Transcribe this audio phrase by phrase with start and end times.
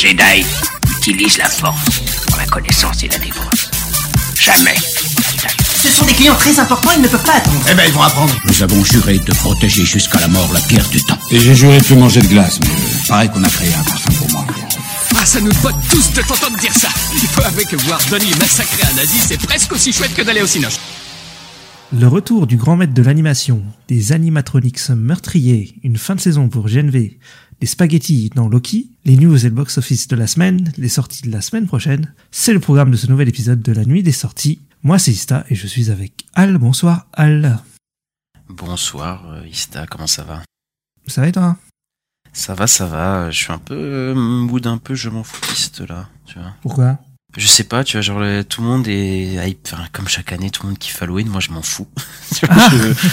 [0.00, 0.46] Jedi
[0.96, 3.68] utilise la force pour la connaissance et la défense.
[4.36, 4.76] Jamais.
[5.82, 7.60] Ce sont des clients très importants, ils ne peuvent pas attendre.
[7.68, 8.32] Eh ben, ils vont apprendre.
[8.44, 11.18] Nous avons juré de protéger jusqu'à la mort la pierre du temps.
[11.32, 13.82] Et j'ai juré de plus manger de glace, mais euh, pareil qu'on a créé un
[13.82, 14.46] parfum pour moi.
[15.16, 16.90] Ah, ça nous botte tous de t'entendre dire ça.
[17.14, 20.42] Il faut avouer que voir Donnie massacrer un nazi, c'est presque aussi chouette que d'aller
[20.42, 20.78] au cinoche.
[21.90, 26.68] Le retour du grand maître de l'animation, des animatronics meurtriers, une fin de saison pour
[26.68, 27.16] GNV,
[27.60, 31.30] des spaghettis dans Loki, les news et le box-office de la semaine, les sorties de
[31.32, 34.60] la semaine prochaine, c'est le programme de ce nouvel épisode de la nuit des sorties.
[34.82, 36.56] Moi c'est Ista et je suis avec Al.
[36.58, 37.58] Bonsoir Al.
[38.48, 40.42] Bonsoir euh, Ista, comment ça va?
[41.06, 41.56] Ça va et toi?
[42.32, 43.30] Ça va, ça va.
[43.30, 46.54] Je suis un peu euh, mood un peu je m'en foutiste là, tu vois.
[46.62, 46.98] Pourquoi?
[47.36, 50.50] Je sais pas, tu vois, genre tout le monde est hype, enfin, comme chaque année,
[50.50, 51.86] tout le monde kiffe Halloween, moi je m'en fous.
[52.34, 52.70] Tu vois, Ah.
[52.72, 53.08] je-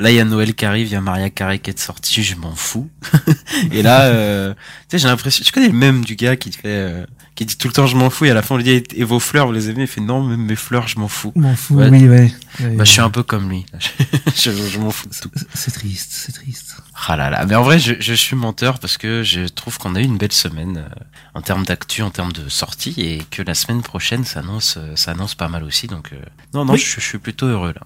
[0.00, 2.22] Là, il y a Noël qui arrive, il y a Maria Carey qui est sortie,
[2.22, 2.88] je m'en fous.
[3.72, 6.54] et là, euh, tu sais, j'ai l'impression, tu connais le même du gars qui te
[6.56, 7.04] fait, euh,
[7.34, 8.82] qui dit tout le temps je m'en fous, et à la fin on lui dit
[8.94, 9.82] et vos fleurs, vous les aimez?
[9.82, 11.32] Il fait non, même mes fleurs, je m'en fous.
[11.34, 11.88] M'en fous, Ouais.
[11.88, 12.32] oui, ouais.
[12.60, 13.66] Ouais, Bah, je suis un peu comme lui.
[14.36, 15.30] je je m'en fous de tout.
[15.54, 16.76] C'est triste, c'est triste.
[17.08, 19.96] Ah là là, mais en vrai, je, je suis menteur parce que je trouve qu'on
[19.96, 20.94] a eu une belle semaine euh,
[21.34, 25.34] en termes d'actu, en termes de sortie, et que la semaine prochaine s'annonce, ça annonce
[25.34, 25.88] pas mal aussi.
[25.88, 26.12] Donc
[26.54, 26.78] non, non, Oui.
[26.78, 27.82] je, je suis plutôt heureux là.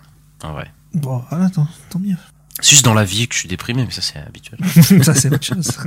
[0.47, 0.71] En vrai.
[0.95, 2.17] Bon, ah, attends, tant mieux.
[2.61, 4.61] C'est juste dans la vie que je suis déprimé, mais ça c'est habituel.
[5.05, 5.71] Ça, c'est autre chose.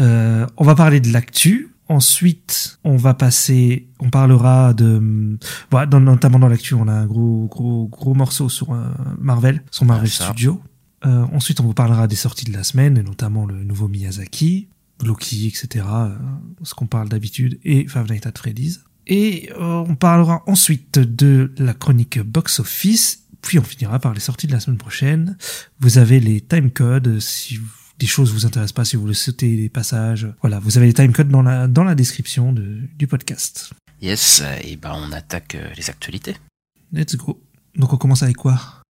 [0.00, 1.68] Euh, on va parler de l'actu.
[1.86, 5.38] Ensuite, on va passer, on parlera de,
[5.70, 8.86] dans- notamment dans l'actu, on a un gros, gros, gros morceau sur euh,
[9.18, 10.24] Marvel, sur Marvel Ah, ça.
[10.28, 10.62] Studios.
[11.04, 14.68] Euh, ensuite, on vous parlera des sorties de la semaine, et notamment le nouveau Miyazaki,
[15.04, 16.08] Loki, etc., euh,
[16.62, 18.80] ce qu'on parle d'habitude, et Five Nights at Freddy's.
[19.06, 24.20] Et euh, on parlera ensuite de la chronique box office, puis on finira par les
[24.20, 25.36] sorties de la semaine prochaine.
[25.80, 27.60] Vous avez les timecodes euh, si
[27.98, 30.26] des choses vous intéressent pas, si vous voulez sauter des passages.
[30.40, 33.70] Voilà, vous avez les timecodes dans la, dans la description de, du podcast.
[34.00, 36.36] Yes, euh, et ben on attaque euh, les actualités.
[36.92, 37.40] Let's go.
[37.76, 38.82] Donc on commence avec quoi?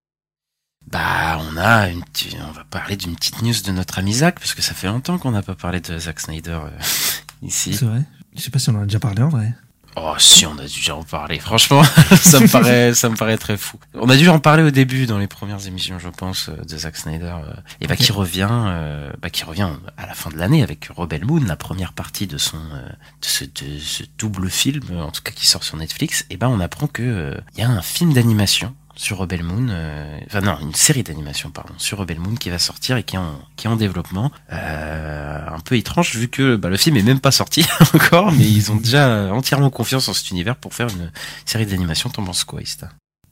[0.91, 2.03] Bah, on a une,
[2.48, 5.19] on va parler d'une petite news de notre ami Zach parce que ça fait longtemps
[5.19, 6.71] qu'on n'a pas parlé de Zack Snyder euh,
[7.43, 7.75] ici.
[7.75, 8.04] C'est vrai
[8.34, 9.54] Je sais pas si on en a déjà parlé en vrai.
[9.97, 11.38] Oh si on a dû déjà en parler.
[11.38, 11.82] Franchement,
[12.16, 13.78] ça me paraît, ça me paraît très fou.
[13.94, 16.76] On a dû en parler au début dans les premières émissions, je pense, euh, de
[16.78, 17.26] Zack Snyder.
[17.47, 20.88] euh, et bah qui revient, euh, bah qui revient à la fin de l'année avec
[20.97, 25.10] Rebel Moon, la première partie de son, euh, de ce, de ce double film, en
[25.10, 26.24] tout cas qui sort sur Netflix.
[26.30, 29.66] Et ben on apprend que euh, il y a un film d'animation sur Rebel Moon,
[29.70, 33.16] euh, enfin non, une série d'animation pardon, sur Rebel Moon qui va sortir et qui
[33.16, 34.30] est en, qui est en développement.
[34.53, 38.44] Euh, un peu étrange vu que bah, le film est même pas sorti encore, mais
[38.50, 41.10] ils ont déjà entièrement confiance en cet univers pour faire une
[41.47, 42.10] série d'animation.
[42.10, 42.44] T'en penses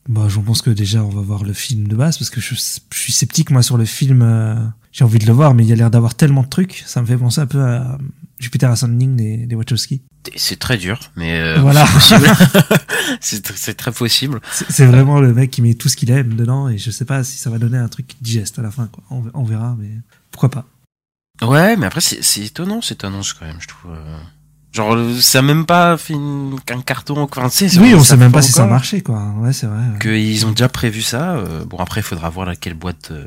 [0.09, 2.55] Bah, je pense que déjà on va voir le film de base parce que je,
[2.55, 4.23] je suis sceptique moi sur le film.
[4.23, 4.55] euh,
[4.93, 6.83] J'ai envie de le voir, mais il y a l'air d'avoir tellement de trucs.
[6.87, 7.99] Ça me fait penser un peu à
[8.41, 10.03] Jupiter Ascending des, des Wachowski.
[10.37, 11.87] C'est très dur, mais euh, Voilà.
[13.21, 14.41] c'est très possible.
[14.51, 17.23] C'est vraiment le mec qui met tout ce qu'il aime dedans et je sais pas
[17.23, 18.87] si ça va donner un truc digeste à la fin.
[18.89, 19.05] Quoi.
[19.11, 19.91] On, on verra, mais
[20.31, 20.67] pourquoi pas.
[21.43, 23.93] Ouais, mais après c'est c'est étonnant cette annonce quand même, je trouve.
[23.93, 24.19] euh.
[24.73, 26.15] Genre ça a même pas fait
[26.67, 27.19] qu'un carton.
[27.23, 27.49] Enfin,
[27.81, 29.35] Oui, on sait même pas si ça a marché, quoi.
[29.39, 29.79] Ouais, c'est vrai.
[29.79, 29.99] ouais.
[30.01, 31.33] qu'ils ont déjà prévu ça.
[31.37, 33.27] euh, bon, après, il faudra voir laquelle boîte euh,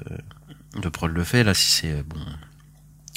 [0.81, 1.43] de prod le fait.
[1.43, 2.19] Là, si c'est euh, bon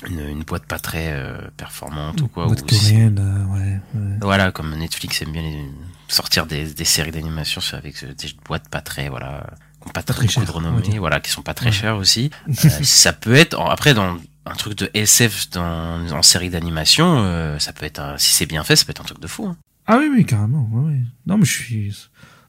[0.08, 2.46] une, une boîte pas très euh, performante ou quoi.
[2.48, 4.16] Ou coréenne, euh, ouais, ouais.
[4.20, 5.70] voilà, comme Netflix aime bien les-
[6.08, 9.46] sortir des, des séries d'animation avec euh, des boîtes pas très voilà,
[9.82, 11.00] qui pas, Pas très, beaucoup de on va renommée, dire.
[11.00, 11.72] voilà, qui sont pas très Ouais.
[11.72, 12.30] chères aussi.
[12.48, 17.58] Euh, ça peut être après dans un truc de SF dans en série d'animation, euh,
[17.58, 19.46] ça peut être un- si c'est bien fait, ça peut être un truc de fou.
[19.46, 19.56] hein.
[19.86, 20.68] Ah oui, oui, carrément.
[20.72, 21.00] Ouais, ouais.
[21.26, 21.96] Non, mais je suis.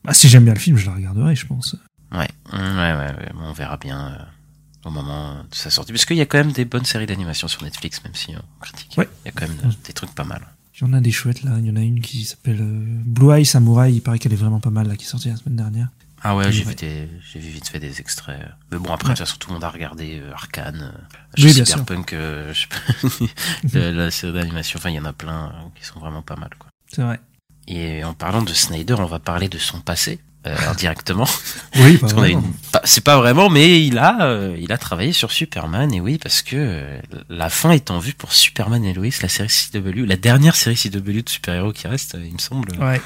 [0.03, 1.75] Bah, si j'aime bien le film, je la regarderai, je pense.
[2.11, 4.23] Ouais, ouais, ouais, ouais, on verra bien euh,
[4.87, 5.91] au moment de sa sortie.
[5.91, 8.39] Parce qu'il y a quand même des bonnes séries d'animation sur Netflix, même si euh,
[8.57, 8.93] on critique.
[8.97, 9.07] Ouais.
[9.25, 10.41] Il y a quand même euh, des trucs pas mal.
[10.79, 11.51] Il y en a des chouettes là.
[11.59, 13.91] Il y en a une qui s'appelle euh, Blue Eye Samurai.
[13.91, 15.89] Il paraît qu'elle est vraiment pas mal là, qui est sortie la semaine dernière.
[16.23, 18.41] Ah ouais, j'ai vu vite fait des extraits.
[18.41, 18.49] euh.
[18.71, 19.13] Mais bon, après, Ouais.
[19.13, 22.53] de toute façon, tout le monde a regardé euh, Arcane, euh, Oui, Cyberpunk, euh,
[23.73, 24.79] la, série d'animation.
[24.79, 26.69] Enfin, il y en a plein euh, qui sont vraiment pas mal, quoi.
[26.91, 27.19] C'est vrai.
[27.67, 30.19] Et en parlant de Snyder, on va parler de son passé.
[30.47, 31.27] Euh, indirectement.
[31.75, 31.99] Oui,
[32.31, 32.41] une-
[32.85, 36.41] C'est pas vraiment, mais il a, euh, il a travaillé sur Superman, et oui, parce
[36.41, 36.99] que euh,
[37.29, 40.75] la fin est en vue pour Superman et Lois, la série CW, la dernière série
[40.77, 43.01] CW de super-héros qui reste, euh, il me semble, Ouais.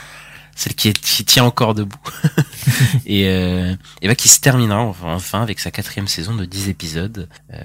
[0.55, 1.97] Celle qui, est, qui tient encore debout,
[3.05, 7.29] et, euh, et bah, qui se terminera enfin, avec sa quatrième saison de 10 épisodes,
[7.53, 7.57] euh,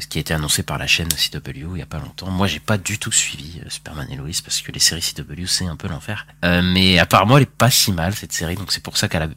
[0.00, 2.30] ce qui a été annoncé par la chaîne CW il y a pas longtemps.
[2.30, 5.46] Moi, j'ai pas du tout suivi euh, Superman et Lois parce que les séries CW
[5.46, 8.72] c'est un peu l'enfer, euh, mais apparemment elle est pas si mal cette série, donc
[8.72, 9.28] c'est pour ça qu'elle a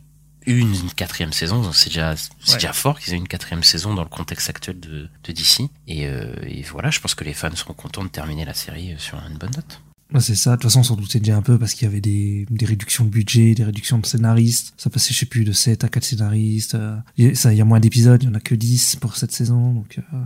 [0.46, 2.54] eu une, une quatrième saison, donc c'est déjà c'est Ouais.
[2.56, 5.64] déjà fort qu'ils aient une quatrième saison dans le contexte actuel de, de DC.
[5.88, 8.94] Et, euh, et voilà, je pense que les fans seront contents de terminer la série
[8.94, 9.82] euh, sur une bonne note.
[10.20, 10.52] C'est ça.
[10.52, 12.66] De toute façon, on s'en doutait déjà un peu parce qu'il y avait des, des
[12.66, 14.74] réductions de budget, des réductions de scénaristes.
[14.78, 16.76] Ça passait, je sais plus, de 7 à 4 scénaristes.
[16.76, 18.56] Euh, il y a- ça, il y a moins d'épisodes, il y en a que
[18.56, 19.74] 10 pour cette saison.
[19.74, 20.18] Donc, euh,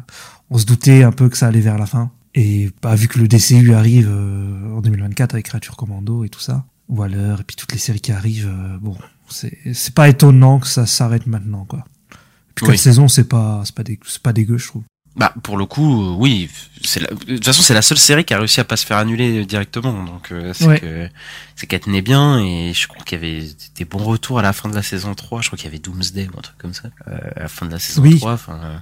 [0.51, 2.11] on se doutait un peu que ça allait vers la fin.
[2.35, 6.39] Et bah, vu que le DCU arrive euh, en 2024 avec Creature Commando et tout
[6.39, 8.95] ça, Waller et puis toutes les séries qui arrivent, euh, bon,
[9.29, 11.85] c'est pas étonnant que ça s'arrête maintenant, quoi.
[12.55, 12.71] Puis Oui.
[12.73, 14.83] quatre saisons, c'est pas, pas, dégueu, pas dégueu, je trouve.
[15.15, 16.49] Bah pour le coup, euh, oui.
[16.95, 18.97] La- De toute façon, c'est la seule série qui a réussi à pas se faire
[18.97, 20.03] annuler directement.
[20.05, 20.79] Donc euh, c'est Ouais.
[20.79, 21.09] que
[21.55, 24.53] c'est qu'elle tenait bien et je crois qu'il y avait des bons retours à la
[24.53, 25.41] fin de la saison 3.
[25.41, 27.65] Je crois qu'il y avait Doomsday ou un truc comme ça euh, à la fin
[27.65, 28.17] de la saison Oui.
[28.19, 28.33] 3.
[28.33, 28.77] Enfin, euh,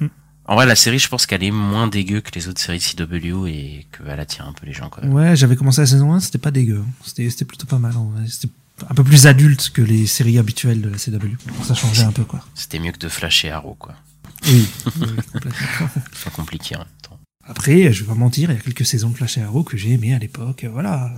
[0.00, 0.08] Mm.
[0.46, 3.46] En vrai, la série, je pense qu'elle est moins dégueu que les autres séries CW
[3.46, 4.90] et qu'elle attire un peu les gens.
[4.90, 5.02] Quoi.
[5.06, 6.84] Ouais, j'avais commencé la saison 1, c'était pas dégueu.
[7.02, 7.94] C'était c'était plutôt pas mal.
[8.28, 8.52] C'était
[8.90, 11.36] un peu plus adulte que les séries habituelles de la CW.
[11.62, 12.44] Ça changeait un peu, quoi.
[12.54, 13.94] C'était mieux que de Flash et Arrow, quoi.
[14.46, 14.68] Oui,
[15.00, 15.88] oui, complètement.
[16.12, 17.18] C'est pas compliqué en même temps.
[17.46, 19.76] Après, je vais pas mentir, il y a quelques saisons de Flash et Arrow que
[19.76, 20.64] j'ai aimé à l'époque.
[20.72, 21.12] Voilà.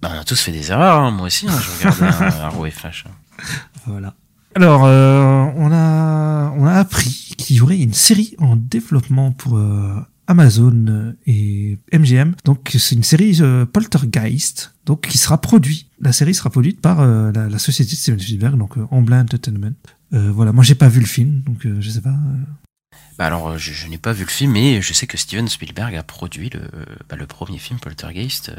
[0.00, 1.10] Bah, on a tous fait des erreurs, hein.
[1.10, 1.46] moi aussi.
[1.48, 3.04] hein, je regarde euh, Arrow et Flash.
[3.06, 3.44] hein.
[3.86, 4.14] Voilà.
[4.54, 9.58] Alors, euh, on a on a appris qu'il y aurait une série en développement pour
[9.58, 9.94] euh,
[10.26, 12.34] Amazon euh, et MGM.
[12.44, 15.88] Donc, c'est une série euh, Poltergeist, donc qui sera produite.
[16.00, 19.22] La série sera produite par euh, la, la société de Steven Spielberg, donc euh, Amblin
[19.22, 19.74] Entertainment.
[20.12, 22.10] Euh, voilà, moi j'ai pas vu le film, donc euh, je sais pas.
[22.10, 25.16] euh, Bah alors, euh, je, je n'ai pas vu le film, mais je sais que
[25.18, 26.60] Steven Spielberg a produit le,
[27.08, 28.52] bah, le premier film Poltergeist.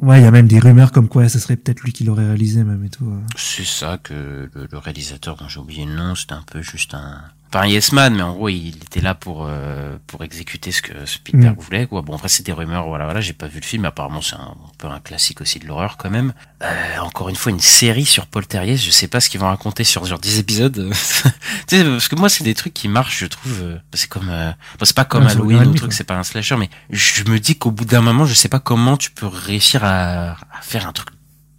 [0.00, 2.26] Ouais, il y a même des rumeurs comme quoi ce serait peut-être lui qui l'aurait
[2.26, 3.12] réalisé même et tout.
[3.36, 6.94] C'est ça que le, le réalisateur dont j'ai oublié le nom, c'était un peu juste
[6.94, 7.22] un...
[7.50, 10.82] Pas un yes man, mais en gros, il était là pour euh, pour exécuter ce
[10.82, 11.60] que Spielberg Mm.
[11.60, 11.86] voulait.
[11.86, 12.02] Quoi.
[12.02, 14.40] Bon, après, c'est des rumeurs, voilà, voilà, j'ai pas vu le film, apparemment, c'est un,
[14.54, 16.34] un peu un classique aussi de l'horreur quand même.
[16.62, 19.82] Euh, encore une fois, une série sur Poltergeist, je sais pas ce qu'ils vont raconter
[19.84, 20.90] sur, sur 10 épisodes.
[21.66, 23.58] tu sais, parce que moi, c'est des trucs qui marchent, je trouve.
[23.62, 24.28] euh, C'est comme...
[24.28, 27.24] euh, bon, c'est pas comme Ouais, Halloween ou truc, c'est pas un slasher, mais je
[27.24, 30.60] me dis qu'au bout d'un moment, je sais pas comment tu peux réussir à, à
[30.60, 31.08] faire un truc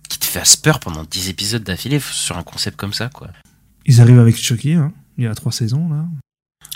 [0.08, 3.30] qui te fasse peur pendant 10 épisodes d'affilée sur un concept comme ça, quoi.
[3.86, 4.92] Ils arrivent avec Chucky, hein.
[5.20, 6.06] Il y a trois saisons là.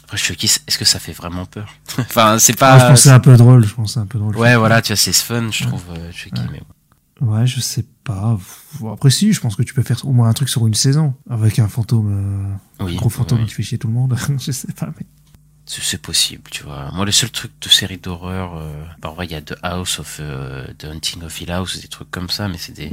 [0.04, 1.74] Après, je suis qui est-ce que ça fait vraiment peur?
[1.98, 2.80] Enfin, c'est Ah, pas.
[2.80, 3.66] je pense que c'est un peu drôle.
[3.66, 4.36] Je pense c'est un peu drôle.
[4.38, 5.70] Ouais, voilà, tu vois, c'est fun, je Ouais.
[5.70, 5.84] trouve.
[5.98, 6.48] euh, Chucky, Ouais.
[6.52, 6.62] mais.
[7.26, 8.38] Ouais, je sais pas.
[8.92, 11.14] Après, si, je pense que tu peux faire au moins un truc sur une saison
[11.30, 14.16] avec un fantôme, euh, oui, un gros fantôme oui, qui fait chier tout le monde.
[14.40, 15.06] je sais pas, mais.
[15.82, 16.92] C'est possible, tu vois.
[16.94, 19.56] Moi, le seul truc de série d'horreur, euh, bah, en vrai, il y a The
[19.64, 22.90] House of euh, The Hunting of Hill House, des trucs comme ça, mais c'est des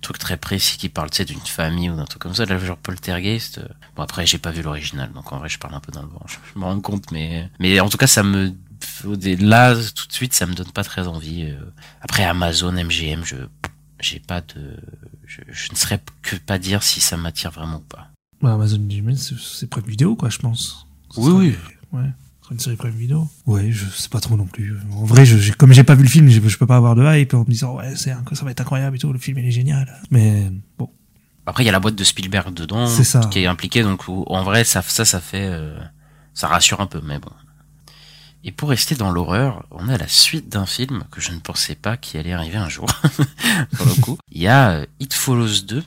[0.00, 2.44] trucs très précis qui parlent, tu sais, d'une famille ou d'un truc comme ça.
[2.46, 3.58] Là, genre Poltergeist.
[3.58, 6.02] euh, Bon, après, j'ai pas vu l'original, donc en vrai, je parle un peu dans
[6.02, 6.22] le vent.
[6.26, 8.52] Je, je me rends compte, mais mais en tout cas, ça me
[9.40, 11.44] là tout de suite, ça me donne pas très envie.
[11.50, 11.60] euh.
[12.00, 13.36] Après, Amazon, MGM, je
[14.00, 14.76] j'ai pas de,
[15.26, 18.08] je, je ne saurais que pas dire si ça m'attire vraiment ou pas.
[18.42, 20.86] Bah, Amazon Gmail, c'est Prime Vidéo, quoi, je pense.
[21.16, 21.56] Oui, serait- oui.
[21.92, 22.10] Ouais.
[22.50, 23.28] Une série Prime Vidéo.
[23.46, 24.76] Ouais, je sais pas trop non plus.
[24.92, 27.04] En vrai, je, comme j'ai pas vu le film, je, je peux pas avoir de
[27.04, 29.46] hype en me disant, ouais, c'est ça va être incroyable et tout, le film il
[29.46, 30.00] est génial.
[30.10, 30.90] Mais bon.
[31.46, 33.20] Après, il y a la boîte de Spielberg dedans, ça.
[33.30, 35.78] qui est impliquée, donc en vrai, ça, ça, ça fait, euh,
[36.32, 37.30] ça rassure un peu, mais bon.
[38.44, 41.74] Et pour rester dans l'horreur, on a la suite d'un film que je ne pensais
[41.74, 42.86] pas qu'il allait arriver un jour,
[43.76, 44.18] pour le coup.
[44.30, 45.82] Il y a euh, It Follows 2,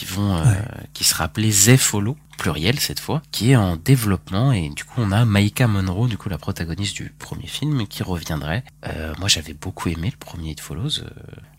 [0.00, 0.56] qui vont, euh, Ouais.
[0.94, 4.94] qui sera appelé They Follow, pluriel cette fois, qui est en développement, et du coup,
[4.98, 8.64] on a Maika Monroe, du coup, la protagoniste du premier film, qui reviendrait.
[8.86, 11.10] Euh, moi, j'avais beaucoup aimé le premier It Follows, euh,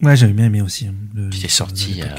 [0.02, 0.88] Ouais, j'avais bien aimé aussi.
[0.88, 2.16] hein, le- qui est sorti il y a,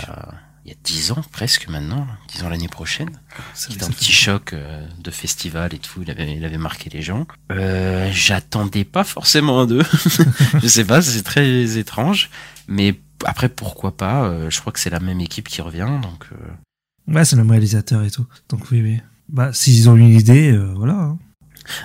[0.64, 3.10] il y a 10 ans, presque maintenant, 10 ans l'année prochaine.
[3.52, 7.02] C'était un petit choc euh, de festival et tout, il avait, il avait marqué les
[7.02, 7.26] gens.
[7.50, 9.82] Euh, J'attendais pas forcément un 2,
[10.62, 12.30] je sais pas, c'est très étrange,
[12.68, 16.26] mais après pourquoi pas, euh, je crois que c'est la même équipe qui revient, donc
[16.32, 18.26] euh, Ouais, c'est le même réalisateur et tout.
[18.48, 19.00] Donc oui, oui.
[19.28, 20.94] Bah, s'ils ont une idée, euh, voilà.
[20.94, 21.18] hein.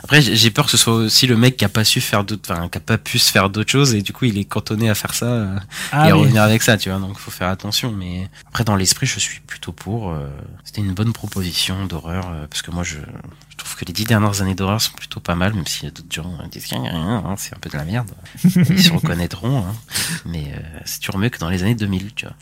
[0.04, 2.52] Après, j'ai peur que ce soit aussi le mec qui a pas su faire d'autres,
[2.52, 4.90] enfin, qui a pas pu se faire d'autres choses et du coup, il est cantonné
[4.90, 6.22] à faire ça euh, et à Ah, oui.
[6.24, 6.98] revenir avec ça, tu vois.
[7.00, 7.92] Donc, faut faire attention.
[7.92, 10.12] Mais après, dans l'esprit, je suis plutôt pour.
[10.12, 10.28] euh,
[10.64, 12.98] C'était une bonne proposition d'horreur euh, parce que moi, je,
[13.58, 15.88] je trouve que les dix dernières années d'horreur sont plutôt pas mal, même s'il y
[15.88, 18.10] a d'autres gens qui disent rien, hein, c'est un peu de la merde.
[18.44, 19.76] Ils se reconnaîtront, hein.
[20.26, 22.36] mais euh, c'est toujours mieux que dans les années 2000, tu vois.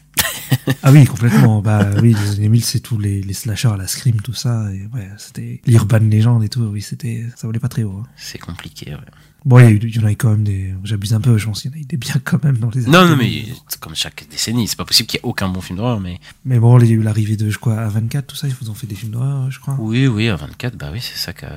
[0.84, 1.62] Ah oui, complètement.
[1.62, 4.68] bah oui, les années 1000, c'est tous les, les slashers à la Scream, tout ça.
[4.74, 6.62] Et ouais, c'était l'Urban Legend et tout.
[6.62, 8.02] Oui, c'était, ça volait pas très haut.
[8.04, 8.08] hein.
[8.16, 8.92] C'est compliqué.
[8.94, 9.00] Ouais.
[9.46, 11.22] Bon, il y, a eu- il y en a eu quand même des, j'abuse un
[11.22, 12.92] peu, je pense qu'il y en a eu des biens quand même dans les années
[12.92, 13.46] Non, non, 2000.
[13.48, 16.00] mais c'est comme chaque décennie, c'est pas possible qu'il y ait aucun bon film d'horreur,
[16.00, 18.56] mais Mais bon, il y a eu l'arrivée de, je crois, A24, tout ça, ils
[18.56, 19.76] vous ont fait des films d'horreur, je crois.
[19.80, 21.52] oui, oui, à 24, bah oui, c'est ça qu'a.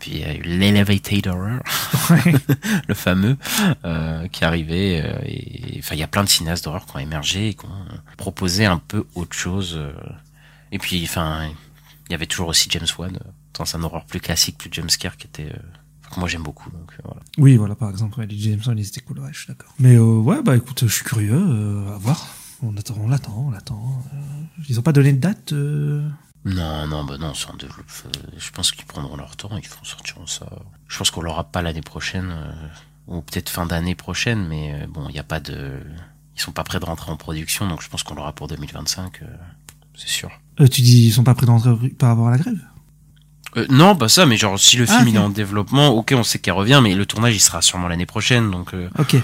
[0.00, 1.60] Puis il y a eu l'Elevated Horror.
[2.88, 3.36] Le fameux
[3.84, 7.48] euh, qui arrivait euh, enfin il y a plein de cinéastes d'horreur qui ont émergé
[7.50, 9.92] et qui ont proposé un peu autre chose euh.
[10.72, 11.48] et puis enfin
[12.08, 15.16] il y avait toujours aussi James Wan euh, dans un horreur plus classique plus jumpscare
[15.16, 18.36] qui était euh, que moi j'aime beaucoup donc euh, Oui, voilà, par exemple, ouais, les
[18.36, 19.72] Jameson, ils étaient cool, je suis d'accord.
[19.78, 22.26] Mais euh, ouais, bah écoute, je suis curieux, euh, à voir.
[22.62, 24.02] On attend, on l'attend, on l'attend.
[24.12, 24.18] Euh,
[24.68, 26.06] ils ont pas donné de date euh,
[26.44, 27.86] Non, non, bah non, c'est en développe.
[28.06, 30.46] euh, Je pense qu'ils prendront leur temps, ils font sortiront ça.
[30.88, 32.52] Je pense qu'on l'aura pas l'année prochaine, euh,
[33.08, 35.78] ou peut-être fin d'année prochaine, mais euh, bon, il n'y a pas de.
[36.36, 39.20] Ils sont pas prêts de rentrer en production, donc je pense qu'on l'aura pour 2025,
[39.22, 39.26] euh,
[39.94, 40.30] c'est sûr.
[40.60, 42.58] euh, Tu dis, ils sont pas prêts d'entrer par rapport à la grève?
[43.58, 46.14] Euh, non, pas ça, mais genre si le Ah, film il est en développement, ok,
[46.16, 49.16] on sait qu'elle revient, mais le tournage il sera sûrement l'année prochaine, donc euh, Ok.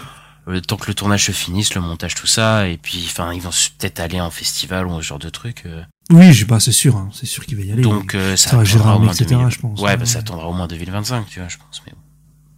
[0.67, 3.51] temps que le tournage se finisse, le montage, tout ça, et puis enfin ils vont
[3.79, 5.65] peut-être aller en festival ou ce genre de truc.
[6.11, 7.83] Oui, je bah, c'est sûr, hein, c'est sûr qu'il va y aller.
[7.83, 9.51] donc euh, ça, ça va gérer attendra un au moins etc., 2000.
[9.51, 9.81] je pense.
[9.81, 10.07] Ouais, bah, Ouais.
[10.07, 11.83] ça attendra au moins 2025, tu vois, je pense.
[11.87, 11.99] Mais bon.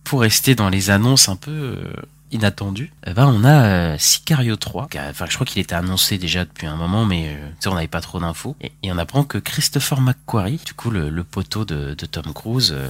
[0.05, 1.93] Pour rester dans les annonces un peu euh,
[2.33, 4.89] inattendues, eh ben on a euh, Sicario 3.
[4.89, 7.75] qui a- Enfin, je crois qu'il était annoncé déjà depuis un moment, mais euh, on
[7.75, 8.57] n'avait pas trop d'infos.
[8.61, 12.33] Et, et on apprend que Christopher McQuarrie, du coup le, le poteau de, de Tom
[12.35, 12.89] Cruise, euh,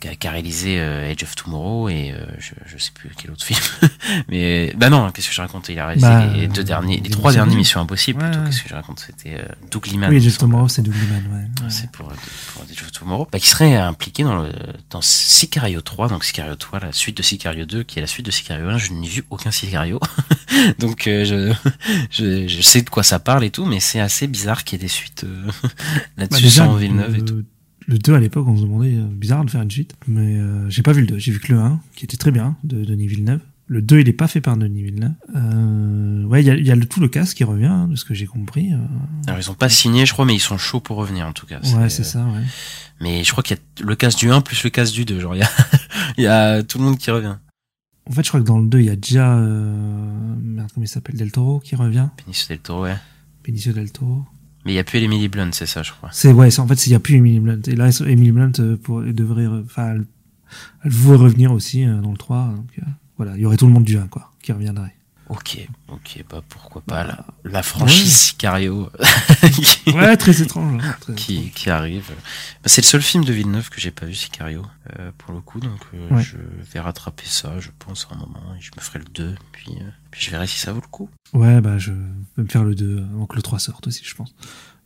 [0.00, 3.10] qui, a, qui a réalisé euh, Edge of Tomorrow et euh, je, je sais plus
[3.16, 3.60] quel autre film,
[4.28, 5.68] mais bah non, qu'est-ce que je raconte?
[5.68, 7.58] Il a réalisé Bah, les deux derniers, les trois derniers Impossible.
[7.58, 8.22] Missions Impossibles.
[8.24, 8.30] Ouais.
[8.46, 9.00] Qu'est-ce que je raconte?
[9.00, 10.08] C'était euh, Doug Liman.
[10.10, 10.70] Oui, me justement, semble.
[10.70, 11.64] c'est Doug Liman, ouais.
[11.64, 11.70] ouais.
[11.70, 13.28] C'est pour, pour Edge of Tomorrow.
[13.30, 14.52] Bah, qui serait impliqué dans, le,
[14.90, 16.08] dans Sicario 3.
[16.08, 18.78] Donc Sicario 3, la suite de Sicario 2, qui est la suite de Sicario 1.
[18.80, 20.00] Je n'ai vu aucun Sicario.
[20.78, 21.52] donc euh, je,
[22.10, 24.80] je, je sais de quoi ça parle et tout, mais c'est assez bizarre qu'il y
[24.82, 25.70] ait des suites euh, Bah,
[26.18, 27.44] là-dessus sans Villeneuve et le- tout.
[27.86, 30.82] Le 2 à l'époque, on se demandait, euh, bizarre de faire une suite, mais j'ai
[30.82, 33.08] pas vu le 2, j'ai vu que le 1, qui était très bien, de Denis
[33.08, 33.40] Villeneuve.
[33.66, 35.12] Le 2, il est pas fait par Denis Villeneuve.
[35.36, 37.88] Euh, ouais, il y a, il y a le, tout le cast qui revient, hein,
[37.88, 38.72] de ce que j'ai compris.
[38.72, 38.76] euh.
[39.26, 41.46] Alors ils ont pas signé, je crois, mais ils sont chauds pour revenir en tout
[41.46, 41.60] cas.
[41.78, 42.42] ouais, c'est ça, ouais.
[43.00, 45.18] Mais je crois qu'il y a le cast du 1 plus le cast du 2.
[45.20, 45.50] Genre il y a,
[46.18, 47.36] y a tout le monde qui revient.
[48.08, 50.84] En fait, je crois que dans le 2, il y a déjà, euh, merde, comment
[50.84, 52.08] il s'appelle, Del Toro qui revient.
[52.24, 52.96] Benicio del Toro, ouais.
[53.44, 54.26] Benicio Del Toro.
[54.64, 56.10] Mais il y a plus Emily Blunt, c'est ça, je crois.
[56.12, 57.62] C'est, ouais, en fait, il y a plus Emily Blunt.
[57.66, 60.04] Et là, Emily Blunt, euh, pour, devrait, enfin, elle,
[60.84, 62.52] elle voulait revenir aussi, euh, dans le 3.
[62.56, 62.82] Donc, euh,
[63.16, 64.94] voilà, il y aurait tout le monde du 1, quoi, qui reviendrait.
[65.32, 68.10] Ok, ok, bah pourquoi pas la, la franchise Ouais.
[68.10, 68.90] Sicario
[69.52, 70.82] qui, Ouais, très étrange.
[70.84, 72.10] hein, très qui, qui arrive.
[72.10, 74.66] Bah, c'est le seul film de Villeneuve que j'ai pas vu, Sicario,
[74.98, 76.20] euh, pour le coup, donc euh, Ouais.
[76.24, 76.36] je
[76.72, 79.70] vais rattraper ça, je pense, à un moment, et je me ferai le 2, puis,
[79.80, 81.08] euh, puis je verrai si ça vaut le coup.
[81.32, 84.14] Ouais, bah, je vais me faire le 2 avant que le 3 sorte aussi, je
[84.16, 84.34] pense.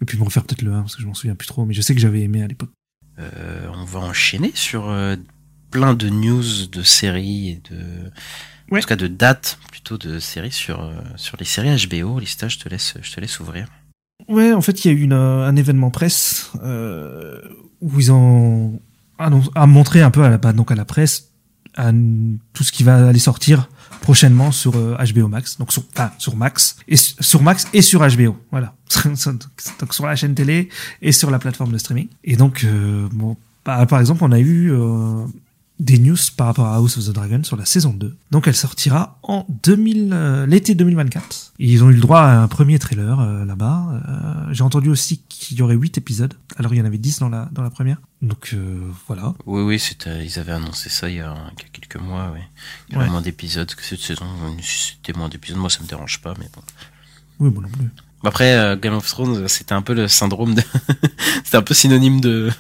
[0.03, 1.73] Et puis me refaire peut-être le 1, parce que je m'en souviens plus trop, mais
[1.73, 2.71] je sais que j'avais aimé à l'époque.
[3.19, 4.95] On va enchaîner sur
[5.71, 8.11] plein de news de séries et de...
[8.73, 12.19] En tout cas de dates plutôt de séries sur, euh, sur les séries HBO.
[12.19, 13.67] Lista, je te laisse, je te laisse ouvrir.
[14.29, 17.41] Ouais, en fait, il y a eu une, euh, un événement presse euh,
[17.81, 18.81] où ils ont
[19.19, 21.31] a montré un peu à la, bah, donc à la presse
[21.77, 21.93] à
[22.53, 23.69] tout ce qui va aller sortir
[24.01, 27.83] prochainement sur euh, HBO Max, donc sur, enfin, sur Max et su- sur Max et
[27.83, 28.75] sur HBO, voilà,
[29.81, 30.69] donc sur la chaîne télé
[31.03, 32.09] et sur la plateforme de streaming.
[32.23, 35.25] Et donc, euh, bon, bah, par exemple, on a eu euh,
[35.81, 38.17] des news par rapport à House of the Dragon sur la saison 2.
[38.31, 41.53] Donc elle sortira en 2000, euh, l'été 2024.
[41.59, 44.01] Et ils ont eu le droit à un premier trailer euh, là-bas.
[44.09, 46.35] Euh, J'ai entendu aussi qu'il y aurait 8 épisodes.
[46.57, 48.01] Alors il y en avait 10 dans la, dans la première.
[48.23, 48.55] Donc
[49.09, 49.35] voilà.
[49.47, 52.31] Oui, oui, c'était, ils avaient annoncé ça il y a, il y a quelques mois,
[52.33, 52.41] oui.
[52.89, 53.11] Il y avait Ouais.
[53.11, 54.25] moins d'épisodes que cette saison.
[54.63, 56.63] C'était moins d'épisodes, moi ça me dérange pas, mais bon.
[57.41, 57.91] Oui, bon non plus.
[58.25, 60.63] Après, euh, Game of Thrones, c'était un peu le syndrome de...
[61.45, 62.51] c'était un peu synonyme de,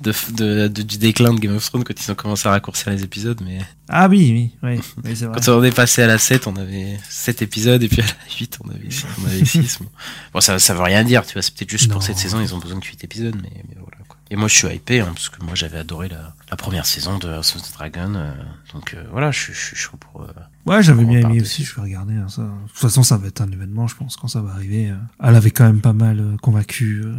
[0.00, 2.90] de, de, de- du déclin de Game of Thrones quand ils ont commencé à raccourcir
[2.90, 3.58] les épisodes, mais
[3.88, 5.38] Ah oui, oui, oui, oui c'est vrai.
[5.44, 8.12] quand on est passé à la 7, on avait 7 épisodes, et puis à la
[8.38, 8.88] 8, on avait,
[9.22, 9.78] on avait 6.
[9.80, 9.86] bon.
[10.34, 11.94] Bon, ça, ça veut rien dire, tu vois, c'est peut-être juste Non.
[11.94, 13.98] pour cette saison, ils ont besoin de 8 épisodes, mais, mais voilà.
[14.32, 17.18] Et moi, je suis hypé, hein, parce que moi, j'avais adoré la, la première saison
[17.18, 18.32] de House of the Dragon, euh,
[18.72, 20.22] donc euh, voilà, je, suis- je suis chaud pour...
[20.22, 20.26] euh,
[20.66, 22.42] Ouais, j'avais bien aimé aussi, je vais regarder hein, ça.
[22.42, 24.90] De toute façon, ça va être un événement, je pense, quand ça va arriver.
[24.90, 24.96] euh.
[25.22, 27.02] Elle avait quand même pas mal euh, convaincu.
[27.04, 27.12] euh.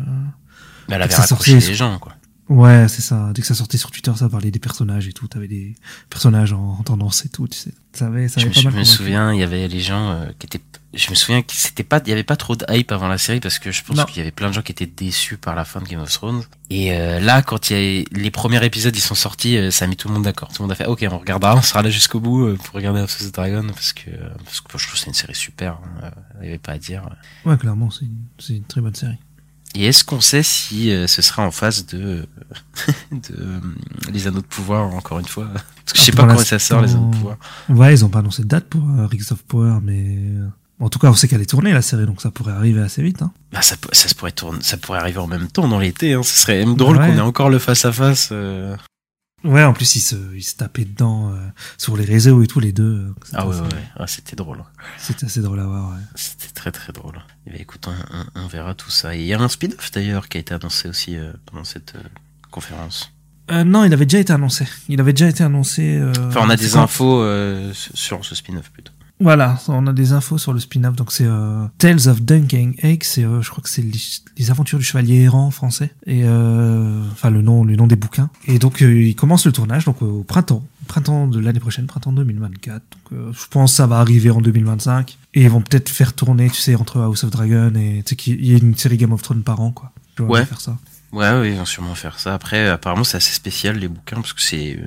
[0.88, 2.14] Mais elle avait raccroché les gens, quoi.
[2.50, 3.32] Ouais, c'est ça.
[3.34, 5.28] Dès que ça sortait sur Twitter, ça parlait des personnages et tout.
[5.28, 5.76] T'avais des
[6.10, 7.74] personnages en, en tendance et tout, tu sais.
[7.94, 8.98] Ça avait, ça Je avait me, pas je mal me convaincu.
[8.98, 10.62] souviens, il y avait les gens qui étaient.
[10.94, 13.18] Je me souviens que c'était pas, il y avait pas trop de hype avant la
[13.18, 15.56] série parce que je pense qu'il y avait plein de gens qui étaient déçus par
[15.56, 16.44] la fin de Game of Thrones.
[16.70, 19.86] Et euh, là, quand il y a les premiers épisodes, ils sont sortis, euh, ça
[19.86, 20.50] a mis tout le monde d'accord.
[20.50, 22.76] Tout le monde a fait, ok, on regardera, on sera là jusqu'au bout euh, pour
[22.76, 24.10] regarder House of the Dragon parce que
[24.44, 25.74] parce que je trouve que c'est une série super.
[25.74, 26.10] hein, euh,
[26.42, 27.04] Il y avait pas à dire.
[27.46, 29.18] Ouais, clairement, c'est une, c'est une très bonne série.
[29.74, 32.28] Et est-ce qu'on sait si euh, ce sera en phase de
[33.14, 33.60] de euh,
[34.12, 35.48] les anneaux de pouvoir encore une fois?
[35.54, 37.38] Parce que je sais pas quand ça sort les anneaux de pouvoir.
[37.70, 40.18] Ouais, ils ont pas annoncé de date pour euh, Rings of Power, mais
[40.82, 43.02] en tout cas, on sait qu'elle est tournée la série, donc ça pourrait arriver assez
[43.04, 43.22] vite.
[43.22, 43.32] Hein.
[43.52, 46.14] Bah ça, ça pourrait tourner, ça pourrait arriver en même temps dans l'été.
[46.14, 46.24] Hein.
[46.24, 47.08] Ce serait même drôle Ouais.
[47.08, 48.32] qu'on ait encore le face à face.
[49.44, 51.36] Ouais, en plus, ils se, ils se tapaient dedans euh,
[51.80, 52.84] sur les réseaux et tout, les deux.
[53.08, 53.84] euh, Ah ouais, assez- ouais, ouais.
[53.98, 54.64] Ah, c'était drôle.
[55.00, 56.02] C'était assez drôle à voir, ouais.
[56.14, 57.20] C'était très très drôle.
[57.48, 59.16] Et bah, écoute, on, on- on verra tout ça.
[59.16, 61.96] Il y a un spin-off d'ailleurs qui a été annoncé aussi euh, pendant cette
[62.52, 63.12] conférence.
[63.50, 64.68] Euh, non, il avait déjà été annoncé.
[64.90, 65.98] Il avait déjà été annoncé.
[65.98, 68.94] euh, Enfin, on a des infos euh, sur ce spin-off plutôt.
[69.22, 70.96] Voilà, on a des infos sur le spin-off.
[70.96, 73.04] Donc c'est euh, Tales of Dunking Egg.
[73.04, 74.00] C'est, euh, je crois que c'est les,
[74.38, 75.94] les aventures du chevalier errant français.
[76.08, 78.30] Et euh, enfin le nom, le nom des bouquins.
[78.48, 81.86] Et donc euh, il commence le tournage donc euh, au printemps, printemps de l'année prochaine,
[81.86, 82.82] printemps 2024.
[82.82, 85.18] Donc euh, je pense que ça va arriver en 2025.
[85.36, 88.16] Et ils vont peut-être faire tourner, tu sais, entre House of Dragon et tu sais
[88.16, 89.92] qu'il y a une série Game of Thrones par an, quoi.
[90.18, 90.46] Vois, Ouais.
[90.46, 90.78] faire ça.
[91.12, 92.34] Ouais, ouais, ils vont sûrement faire ça.
[92.34, 94.80] Après, apparemment, c'est assez spécial les bouquins parce que c'est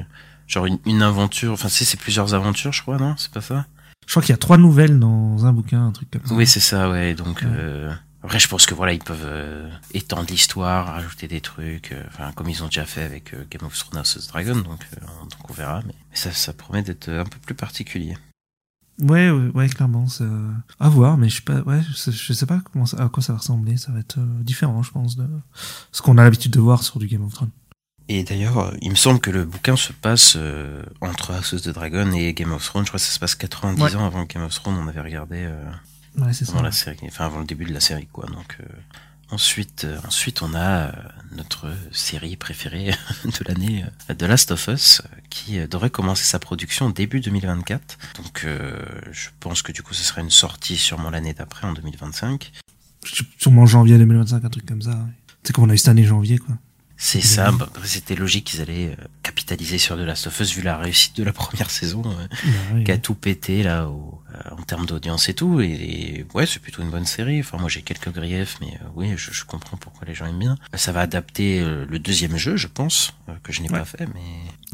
[0.49, 1.53] genre une, une aventure.
[1.53, 3.15] Enfin, sais, c'est plusieurs aventures, je crois, non?
[3.17, 3.67] C'est pas ça?
[4.07, 6.35] Je crois qu'il y a trois nouvelles dans un bouquin, un truc comme ça.
[6.35, 7.15] Oui, c'est ça, ouais.
[7.15, 7.49] Donc, Ouais.
[7.55, 7.93] euh,
[8.23, 12.33] après, je pense que voilà, ils peuvent euh, étendre l'histoire, rajouter des trucs, euh, enfin,
[12.33, 14.57] comme ils ont déjà fait avec euh, Game of Thrones House of Dragon.
[14.57, 15.81] Donc, euh, donc on verra.
[15.87, 18.17] Mais, mais ça, ça promet d'être un peu plus particulier.
[19.01, 22.33] Ouais, ouais, ouais, clairement, euh, à voir, mais je sais pas, ouais, je sais, je
[22.33, 23.77] sais pas comment ça- à quoi ça va ressembler.
[23.77, 25.27] Ça va être différent, je pense, de
[25.91, 27.51] ce qu'on a l'habitude de voir sur du Game of Thrones.
[28.09, 31.63] Et d'ailleurs, euh, il me semble que le bouquin se passe euh, entre House of
[31.63, 32.85] the Dragon et Game of Thrones.
[32.85, 33.95] Je crois que ça se passe 90 Ouais.
[33.97, 34.77] ans avant Game of Thrones.
[34.77, 35.65] On avait regardé euh,
[36.19, 36.53] Ouais, c'est ça.
[36.53, 38.27] avant la série, enfin avant le début de la série, quoi.
[38.27, 38.65] Donc euh,
[39.31, 40.93] ensuite, ensuite, on a
[41.33, 42.91] notre série préférée
[43.25, 43.85] de l'année,
[44.17, 47.99] The Last of Us, qui devrait commencer sa production début 2024.
[48.19, 52.53] Donc, je pense que du coup, ce sera une sortie sûrement l'année d'après, en 2025.
[53.39, 54.97] Sûrement janvier 2025, un truc comme ça.
[55.43, 56.55] sais, comme on a eu cette année janvier, quoi.
[56.97, 57.51] C'est ça.
[57.51, 60.77] bah, après, c'était logique qu'ils allaient euh, capitaliser sur The Last of Us vu la
[60.79, 62.03] réussite de la première saison.
[62.07, 62.27] euh,
[62.73, 66.27] Bah, qui a tout pété là au, euh, en termes d'audience et tout et, et
[66.35, 69.33] ouais c'est plutôt une bonne série enfin moi j'ai quelques griefs mais euh, oui je,
[69.33, 72.67] je comprends pourquoi les gens aiment bien ça va adapter euh, le deuxième jeu je
[72.67, 73.79] pense euh, que je n'ai Ouais.
[73.79, 74.21] pas fait mais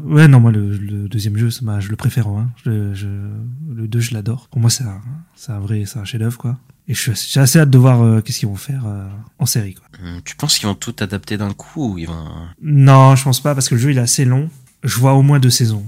[0.03, 2.49] Ouais, non, moi, le, le deuxième jeu, ma- je le préfère en un.
[2.65, 4.47] Je, je, le 2, je l'adore.
[4.47, 4.99] Pour moi, c'est un,
[5.35, 6.57] c'est un vrai, c'est un chef-d'œuvre, quoi.
[6.87, 9.07] Et j'ai assez hâte de voir euh, qu'est-ce qu'ils vont faire euh,
[9.39, 9.85] en série, quoi.
[10.03, 12.25] hum, tu penses qu'ils vont tout adapter d'un coup ou ils vont
[12.61, 14.49] Non, je pense pas, parce que le jeu, il est assez long.
[14.83, 15.85] Je vois au moins deux saisons.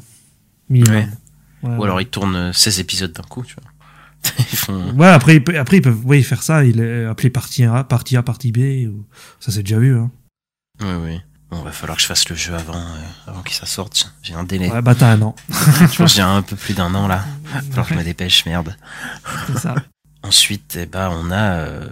[0.70, 0.96] Minimum.
[0.96, 1.08] Ouais.
[1.64, 1.84] Ouais, ou ouais.
[1.86, 5.78] alors ils tournent euh, 16 épisodes d'un coup tu vois ils font Ouais, après, après
[5.78, 8.88] ils peuvent oui, faire ça, il est appelé partie A, partie A, partie B.
[8.89, 9.06] ou-
[9.39, 9.98] Ça, c'est déjà vu.
[9.98, 10.12] Hein.
[10.82, 13.65] oui oui bon va falloir que je fasse le jeu avant euh, avant qu'il ça
[13.65, 15.36] sorte j'ai un délai Ouais, bah t'as un an.
[15.50, 18.04] je pense que j'ai un peu plus d'un an là va falloir que je me
[18.04, 18.76] dépêche merde
[19.48, 19.76] C'est ça.
[20.24, 21.88] Ensuite, eh ben, on a euh,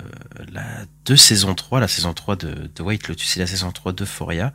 [0.54, 0.63] la
[1.06, 4.54] deux saisons 3, la saison 3 de, de White Lotus et la saison 3 d'Euphoria,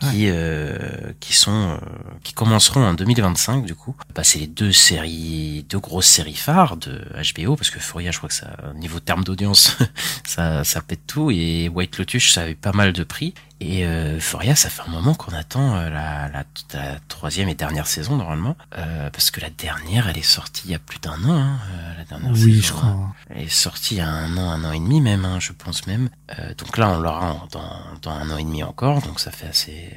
[0.00, 1.76] qui, euh, qui sont, euh,
[2.24, 3.94] qui commenceront en 2025, du coup.
[4.14, 7.02] Bah, c'est les deux séries, deux grosses séries phares de
[7.36, 9.76] HBO, parce que Euphoria, je crois que ça, niveau terme d'audience,
[10.26, 13.32] ça, ça pète tout, et White Lotus, ça avait pas mal de prix.
[13.60, 17.54] Et euh, Euphoria, ça fait un moment qu'on attend euh, la, la, la troisième et
[17.54, 20.98] dernière saison, normalement, euh, parce que la dernière, elle est sortie il y a plus
[20.98, 22.76] d'un an, hein, euh, la dernière Oui, saison, je hein.
[22.76, 23.14] crois.
[23.30, 25.52] Elle est sortie il y a un an, un an et demi même, hein, je
[25.52, 26.10] pense même.
[26.38, 27.70] Euh, donc là, on l'aura dans,
[28.02, 29.92] dans un an et demi encore, donc ça fait assez,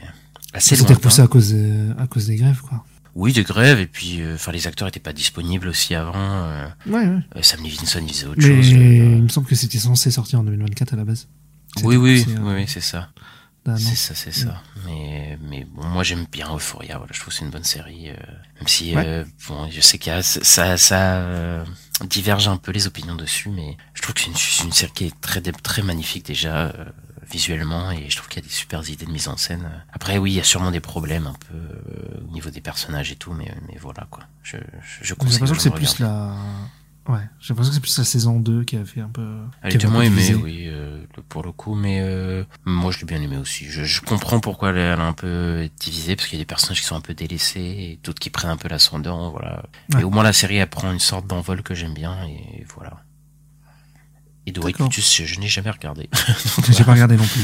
[0.54, 2.86] assez C'était repoussé à cause, de- à cause des grèves, quoi.
[3.16, 6.14] Oui, de grève, et puis, euh, enfin, les acteurs étaient pas disponibles aussi avant.
[6.16, 7.20] Euh, Ouais, ouais.
[7.36, 8.70] euh, Sam Levinson, il faisait autre Mais chose.
[8.70, 11.28] il me semble que c'était censé sortir en 2024 à la base.
[11.84, 13.10] Oui, oui, oui, c'est ça.
[13.74, 13.78] An.
[13.78, 14.62] C'est ça, c'est ça.
[14.86, 16.98] Mais, mais bon, moi j'aime bien Euphoria.
[16.98, 18.10] Voilà, je trouve que c'est une bonne série.
[18.10, 18.14] euh,
[18.60, 19.04] même si, Ouais.
[19.06, 21.66] euh, bon, je sais qu'il y a, ça, ça euh,
[22.06, 25.06] diverge un peu les opinions dessus, mais je trouve que c'est une, une série qui
[25.06, 26.86] est très, très magnifique déjà euh,
[27.30, 29.70] visuellement, et je trouve qu'il y a des super idées de mise en scène.
[29.92, 33.12] Après, oui, il y a sûrement des problèmes un peu euh, au niveau des personnages
[33.12, 34.24] et tout, mais, mais voilà quoi.
[34.44, 34.62] Je, je,
[35.02, 36.34] je J'ai conseille l'impression que c'est plus la.
[37.08, 39.26] Ouais, j'ai l'impression que c'est plus la saison 2 qui a fait un peu.
[39.62, 43.06] Elle a peu moins aimée, oui, euh, pour le coup, mais euh, moi je l'ai
[43.06, 43.66] bien aimée aussi.
[43.70, 46.48] Je, je comprends pourquoi elle, elle est un peu divisée, parce qu'il y a des
[46.48, 49.64] personnages qui sont un peu délaissés, et d'autres qui prennent un peu l'ascendant, voilà.
[49.94, 50.02] Ouais.
[50.02, 53.04] Et au moins la série, elle prend une sorte d'envol que j'aime bien, et voilà.
[54.46, 54.88] Et D'accord.
[54.88, 56.10] Lotus, je n'ai jamais regardé.
[56.72, 57.42] J'ai pas regardé non plus.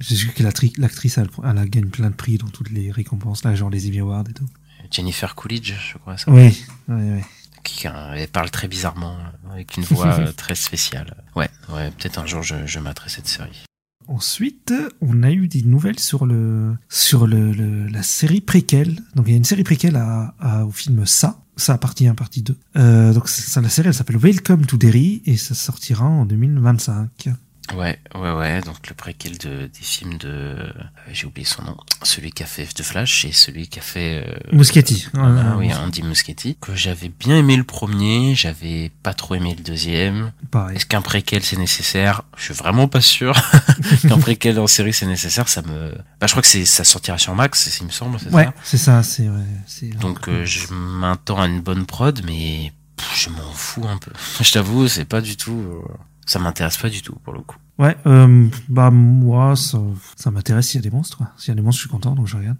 [0.00, 2.92] J'ai vu que l'actri- l'actrice, elle, elle a gagné plein de prix dans toutes les
[2.92, 4.48] récompenses, là, genre les Emmy Awards et tout.
[4.90, 6.30] Jennifer Coolidge, je crois, ça.
[6.30, 7.20] Oui, oui, oui.
[7.64, 9.16] Qui, euh, elle parle très bizarrement,
[9.48, 11.14] euh, avec une voix euh, très spéciale.
[11.36, 13.64] Ouais, ouais, peut-être un jour je, je m'atterai cette série.
[14.06, 18.96] Ensuite, on a eu des nouvelles sur le sur le, le- la série préquelle.
[19.14, 22.14] Donc il y a une série préquelle à, à- au film Ça, Ça partie 1,
[22.14, 22.56] partie 2.
[22.76, 27.28] Euh, donc ça, la série elle s'appelle Welcome to Derry et ça sortira en 2025.
[27.74, 28.60] Ouais, ouais, ouais.
[28.62, 30.72] Donc le préquel de, des films de, euh,
[31.12, 34.24] j'ai oublié son nom, celui qui a fait The Flash et celui qui a fait
[34.26, 35.06] euh, Muschietti.
[35.12, 36.56] voilà, Ouais, oui, ouais, Andy Muschietti.
[36.60, 40.32] Que j'avais bien aimé le premier, j'avais pas trop aimé le deuxième.
[40.50, 40.76] Pareil.
[40.76, 42.22] Est-ce qu'un préquel c'est nécessaire?
[42.36, 43.34] Je suis vraiment pas sûr
[44.02, 45.48] qu'un préquel en série c'est nécessaire.
[45.48, 48.32] Ça me, bah je crois que c'est ça sortira sur Max, il me semble, c'est
[48.32, 48.54] Ouais, ça.
[48.64, 53.24] c'est ça, c'est ouais, c'est Donc euh, je m'attends à une bonne prod, mais pff,
[53.24, 54.10] je m'en fous un peu.
[54.42, 55.82] Je t'avoue, c'est pas du tout.
[56.28, 57.56] Ça m'intéresse pas du tout pour le coup.
[57.78, 59.78] Ouais, euh, bah moi, ça,
[60.16, 61.18] ça m'intéresse s'il y a des monstres.
[61.38, 62.56] S'il y a des monstres, je suis content, donc je regarde.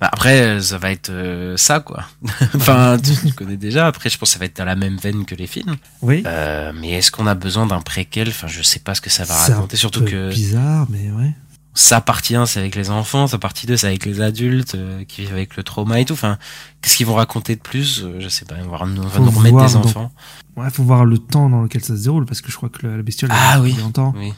[0.00, 2.04] Bah, après, ça va être euh, ça, quoi.
[2.54, 3.86] enfin, tu, tu connais déjà.
[3.86, 5.76] Après, je pense que ça va être dans la même veine que les films.
[6.02, 6.22] Oui.
[6.26, 8.28] Euh, mais est-ce qu'on a besoin d'un préquel?
[8.28, 9.76] Enfin, je sais pas ce que ça va raconter.
[9.76, 11.32] Surtout que bizarre, mais ouais.
[11.76, 15.04] Sa partie 1, c'est avec les enfants, sa partie 2, c'est avec les adultes euh,
[15.04, 16.14] qui vivent avec le trauma et tout.
[16.14, 16.38] Enfin,
[16.82, 18.54] qu'est-ce qu'ils vont raconter de plus Euh, Je sais pas.
[18.64, 20.12] On va, nous- on va Faut nous remettre des dans- enfants.
[20.56, 22.86] Ouais, faut voir le temps dans lequel ça se déroule, parce que je crois que
[22.86, 23.30] la bestiole.
[23.32, 23.74] Ah oui.
[23.78, 24.12] longtemps.
[24.16, 24.32] Oui.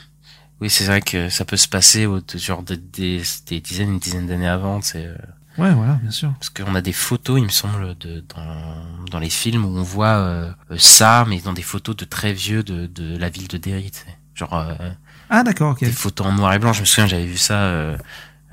[0.61, 3.99] Oui, c'est vrai que ça peut se passer au genre de, des, des dizaines, une
[4.01, 4.83] dizaine d'années avant.
[4.83, 5.15] C'est euh,
[5.57, 6.33] Ouais, voilà, bien sûr.
[6.35, 9.83] parce qu'on a des photos, il me semble, de dans dans les films où on
[9.83, 13.47] voit euh, euh, ça, mais dans des photos de très vieux de de la ville
[13.49, 13.91] de Derry.
[13.93, 14.17] tu sais.
[14.35, 14.75] Genre euh,
[15.31, 15.81] Ah, d'accord, ok.
[15.81, 16.73] des photos en noir et blanc.
[16.73, 17.97] Je me souviens, j'avais vu ça euh,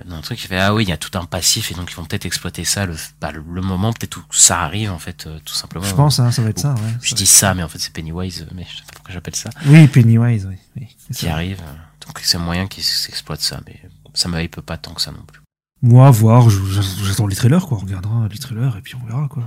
[0.06, 0.44] dans un truc.
[0.44, 2.26] Il fait ah oui, il y a tout un passif et donc ils vont peut-être
[2.26, 5.86] exploiter ça le bah, le, moment peut-être où ça arrive en fait, euh, tout simplement.
[5.86, 6.82] Je pense, hein, ça va être ça, ouais.
[7.02, 9.14] Je Ça- dis ça, mais en fait c'est Pennywise, euh, mais je sais pas pourquoi
[9.14, 9.50] j'appelle ça.
[9.68, 10.56] Oui, Pennywise, oui.
[10.78, 10.88] oui.
[11.14, 11.34] Qui ça.
[11.34, 11.60] arrive.
[11.62, 13.80] euh, Donc c'est moyen qu'ils s'exploitent ça, mais
[14.14, 15.40] ça me hype pas tant que ça non plus.
[15.82, 17.78] Moi, voir, j'attends les trailers, quoi.
[17.78, 19.44] On regardera les trailers et puis on verra, quoi.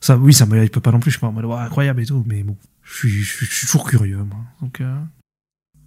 [0.00, 1.10] Ça, oui, ça me hype pas non plus.
[1.10, 2.56] Je suis pas en mode, incroyable et tout, mais bon.
[2.82, 4.40] Je suis, je suis, je suis toujours curieux, moi.
[4.60, 4.96] Donc, euh,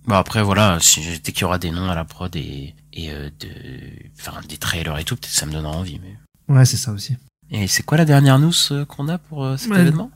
[0.08, 3.12] Bon après voilà, si dès qu'il y aura des noms à la prod et, et
[3.12, 3.50] euh, de,
[4.20, 6.00] enfin des trailers et tout, peut-être ça me donnera envie.
[6.02, 7.18] Mais ouais, c'est ça aussi.
[7.52, 9.82] et c'est quoi la dernière news euh, qu'on a pour euh, cet Ouais.
[9.82, 10.10] événement?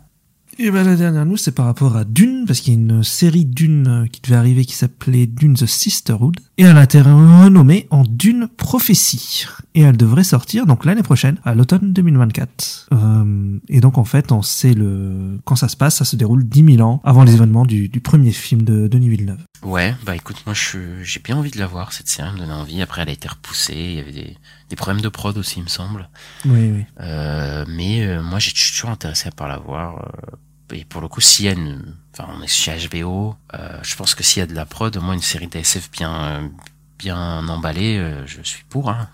[0.59, 3.03] Et ben, la dernière news, c'est par rapport à Dune, parce qu'il y a une
[3.03, 7.01] série Dune euh, qui devait arriver qui s'appelait Dune The Sisterhood, et elle a été
[7.01, 9.45] renommée en Dune Prophétie.
[9.73, 12.89] Et elle devrait sortir donc l'année prochaine, à l'automne 2024.
[12.91, 16.43] Euh, et donc en fait, on sait le quand ça se passe, ça se déroule
[16.43, 19.39] 10 000 ans avant les événements du, premier film de Denis Villeneuve.
[19.63, 22.51] Ouais, bah écoute, moi j'ai bien envie de la voir cette série, elle me donne
[22.51, 22.81] envie.
[22.81, 24.37] Après elle a été repoussée, il y avait des,
[24.71, 26.09] des problèmes de prod aussi, il me semble.
[26.45, 26.85] Oui, oui.
[27.01, 29.97] Euh, mais euh, moi, j'ai je suis toujours intéressé à par la voir.
[29.99, 33.35] euh, et pour le coup, s'il y a une, enfin, on est chez HBO.
[33.53, 35.91] euh, je pense que s'il y a de la prod, au moins une série d'ASF
[35.91, 36.49] bien,
[36.97, 38.89] bien emballée, euh, je suis pour.
[38.89, 39.09] Hein,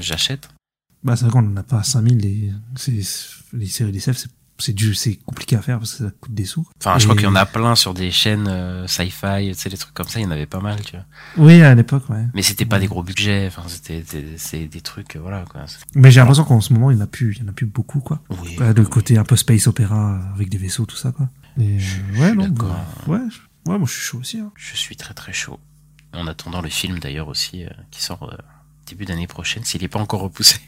[0.00, 0.48] J'achète.
[1.02, 2.18] Bah, c'est vrai qu'on n'en a pas 5000.
[2.18, 2.52] Les,
[3.54, 6.44] les séries d'SF, c'est, c'est, du, c'est compliqué à faire parce que ça coûte des
[6.44, 6.66] sous.
[6.80, 9.54] Enfin, je Et- crois qu'il y en a plein sur des chaînes euh, sci-fi, tu
[9.54, 10.20] sais, des trucs comme ça.
[10.20, 11.04] Il y en avait pas mal, tu vois.
[11.36, 12.24] Oui, à l'époque, ouais.
[12.34, 13.46] Mais c'était pas des gros budgets.
[13.48, 15.64] Enfin, c'était, des- c'est des trucs, euh, voilà, quoi.
[15.94, 17.52] Mais j'ai l'impression qu'en ce moment, il n'y en a plus, il y en a
[17.52, 18.22] plus beaucoup, quoi.
[18.42, 18.56] Oui.
[18.60, 21.28] Euh, le côté un peu space opéra avec des vaisseaux, tout ça, quoi.
[21.60, 21.78] Et,
[22.18, 24.50] ouais, non, bah, ouais, je- ouais, moi, je suis chaud aussi, hein.
[24.56, 25.58] Je suis très très chaud.
[26.12, 28.36] En attendant le film d'ailleurs aussi, euh, qui sort
[28.86, 30.58] début d'année prochaine, s'il n'est pas encore repoussé.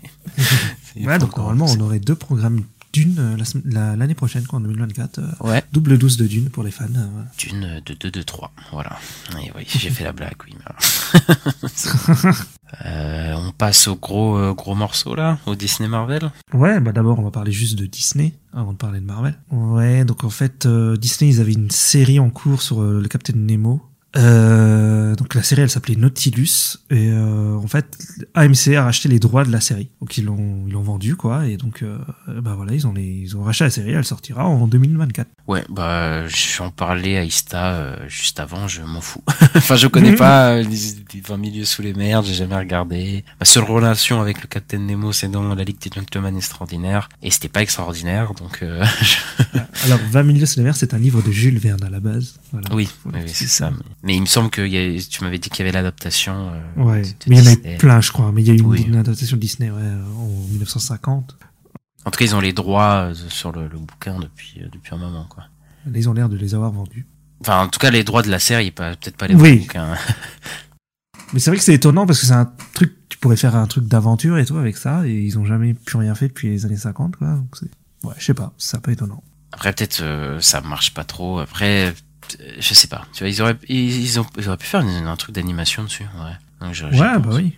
[0.97, 1.81] Est Ouais, donc normalement, repoussé.
[1.81, 2.63] on aurait deux programmes
[3.01, 5.19] d'une euh, la sem- la- l'année prochaine, quoi, en 2024.
[5.19, 5.63] euh, Ouais.
[5.73, 6.85] double 12 de Dune pour les fans.
[6.97, 7.29] euh, voilà.
[7.39, 8.97] D'une de 2 de 3, voilà.
[9.43, 10.55] Et oui, j'ai fait la blague, oui.
[10.59, 11.23] mais-
[12.85, 16.33] Euh, on passe au gros gros morceau là, au Disney Marvel.
[16.53, 19.39] Ouais, bah d'abord on va parler juste de Disney avant de parler de Marvel.
[19.53, 23.07] Ouais, donc en fait euh, Disney ils avaient une série en cours sur euh, le
[23.09, 23.81] Captain Nemo.
[24.17, 27.99] Euh, donc la série elle s'appelait Nautilus et euh, en fait
[28.35, 31.47] AMC a racheté les droits de la série donc ils l'ont ils l'ont vendu quoi
[31.47, 31.99] et donc euh,
[32.41, 35.65] bah voilà ils ont les ils ont racheté la série elle sortira en 2024 Ouais,
[35.69, 39.23] bah je vais en parler à Ista euh, juste avant, je m'en fous.
[39.55, 40.77] enfin, je connais pas euh, les,
[41.15, 43.25] les 20 milieux sous les mers, j'ai jamais regardé.
[43.39, 47.31] Ma seule relation avec le Captain Nemo, c'est dans la Ligue des Gentlemen Extraordinaires et
[47.31, 51.23] c'était pas extraordinaire, donc euh, je- alors 20 milieux sous les mers c'est un livre
[51.23, 52.75] de Jules Verne à la base voilà.
[52.75, 53.71] oui, oui, c'est c'est ça.
[54.03, 55.73] Mais, mais il me semble que il y a- tu m'avais dit qu'il y avait
[55.73, 56.51] l'adaptation.
[56.79, 58.55] euh, ouais de mais il y en a plein je crois mais il y a
[58.55, 58.83] eu une, Oui.
[58.83, 59.83] une adaptation Disney ouais
[60.17, 61.37] en 1950
[62.07, 64.95] En tout cas, ils ont les droits euh, sur le, le bouquin depuis euh, depuis
[64.95, 65.45] un moment, quoi.
[65.95, 67.05] Ils ont l'air de les avoir vendus
[67.41, 69.41] Enfin, en tout cas, les droits de la série, pas peut-être pas les Oui.
[69.41, 69.95] droits du bouquin.
[71.33, 73.67] Mais c'est vrai que c'est étonnant parce que c'est un truc, tu pourrais faire un
[73.67, 76.65] truc d'aventure et tout avec ça, et ils ont jamais plus rien fait depuis les
[76.65, 77.29] années 50, quoi.
[77.35, 77.57] Donc
[78.05, 79.23] ouais, je sais pas, c'est un peu étonnant.
[79.53, 81.39] Après, peut-être euh, ça marche pas trop.
[81.41, 81.93] Après,
[82.59, 83.07] je sais pas.
[83.13, 86.05] Tu vois, ils auraient ils, ils ont ils auraient pu faire un truc d'animation dessus.
[86.05, 86.67] Ouais.
[86.67, 87.55] Donc, Ouais, bah oui.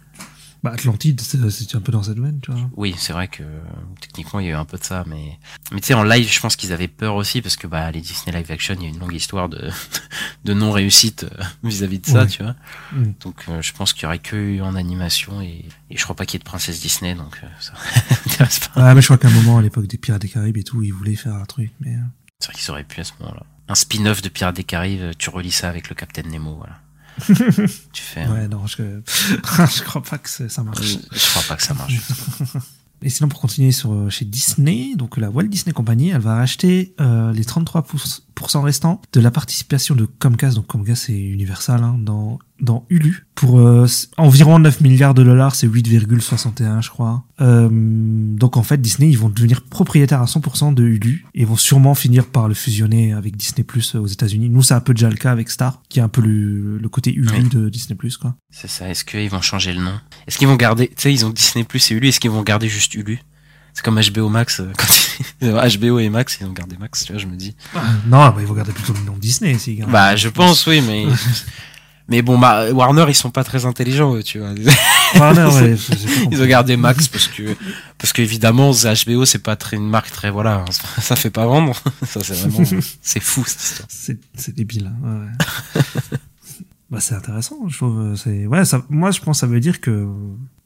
[0.65, 1.39] Bah Atlantide, c'est,
[1.77, 2.69] un peu dans cette veine, tu vois.
[2.77, 3.45] Oui, c'est vrai que
[4.01, 5.39] techniquement il y a eu un peu de ça, mais
[5.71, 8.01] mais tu sais en live, je pense qu'ils avaient peur aussi parce que bah les
[8.01, 9.71] Disney live action, il y a une longue histoire de
[10.45, 12.27] de non réussite euh, vis-à-vis de ça, Ouais.
[12.27, 12.57] tu vois.
[12.91, 13.13] Mm.
[13.21, 16.17] Donc euh, je pense qu'il y aurait que eu en animation et, et je crois
[16.17, 17.75] pas qu'il y ait de princesse Disney, donc euh, ça
[18.27, 18.83] m'intéresse pas.
[18.89, 20.83] Ouais, mais je crois qu'à un moment, à l'époque des Pirates des Caraïbes et tout,
[20.83, 21.95] ils voulaient faire un truc, mais.
[21.95, 21.99] euh,
[22.41, 23.45] C'est vrai qu'ils auraient pu à ce moment-là.
[23.69, 26.79] Un spin-off de Pirates des Caraïbes, tu relis ça avec le Captain Nemo, voilà.
[27.93, 28.21] tu fais.
[28.23, 28.77] un- Ouais, non, je,
[29.07, 30.83] je crois pas que ça marche.
[30.87, 31.95] Je, je crois pas que ça marche.
[33.03, 36.35] Et sinon, pour continuer sur, euh, chez Disney, donc la Walt Disney Company, elle va
[36.37, 41.83] racheter euh, les 33% 25% restants de la participation de Comcast, donc Comcast c'est Universal,
[41.83, 47.25] hein, dans dans Hulu pour euh, environ 9 milliards de dollars, c'est 8,61 je crois.
[47.41, 51.57] Euh, donc en fait Disney ils vont devenir propriétaires à 100% de Hulu et vont
[51.57, 54.49] sûrement finir par le fusionner avec Disney Plus aux États-Unis.
[54.51, 56.89] Nous c'est un peu déjà le cas avec Star qui est un peu le, le
[56.89, 57.49] côté Hulu Oui.
[57.49, 58.35] de Disney Plus quoi.
[58.51, 58.89] C'est ça.
[58.89, 59.95] Est-ce qu'ils vont changer le nom?
[60.27, 62.09] Est-ce qu'ils vont garder, tu sais, ils ont Disney Plus et Hulu.
[62.09, 63.21] Est-ce qu'ils vont garder juste Hulu?
[63.79, 64.59] C'est comme HBO Max.
[64.59, 64.87] euh, Quand
[65.41, 67.05] ils- HBO et Max, ils ont gardé Max.
[67.05, 67.55] Tu vois, je me dis.
[68.09, 69.57] Non, bah, ils vont garder plutôt le nom Disney.
[69.89, 71.07] Bah, je pense, oui, mais.
[72.11, 74.53] Mais bon, bah, Warner, ils sont pas très intelligents, eux, tu vois.
[75.15, 75.77] Warner, ouais,
[76.33, 77.55] Ils ont gardé Max parce que,
[77.99, 80.65] parce qu'évidemment, HBO, c'est pas très une marque très, voilà,
[81.03, 81.75] ça fait pas vendre.
[82.07, 82.65] Ça, c'est vraiment,
[83.03, 83.89] c'est fou, cette histoire.
[83.91, 84.91] C'est, c'est débile.
[85.05, 85.27] hein,
[85.77, 86.19] ouais.
[86.91, 88.01] bah, c'est intéressant, je trouve.
[88.01, 90.09] euh, C'est, ouais, ça, moi, je pense que ça veut dire que,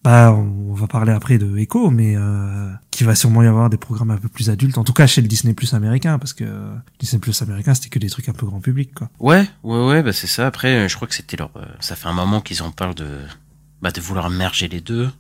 [0.05, 3.77] bah, on va parler après de Echo, mais euh, qu'il va sûrement y avoir des
[3.77, 4.79] programmes un peu plus adultes.
[4.79, 7.89] En tout cas, chez le Disney Plus américain, parce que euh, Disney Plus américain, c'était
[7.89, 9.11] que des trucs un peu grand public, quoi.
[9.21, 10.47] Ouais, ouais, ouais, bah, c'est ça.
[10.47, 12.95] Après, euh, je crois que c'était leur, euh, ça fait un moment qu'ils en parlent
[12.95, 13.21] de,
[13.81, 15.11] bah, de vouloir merger les deux.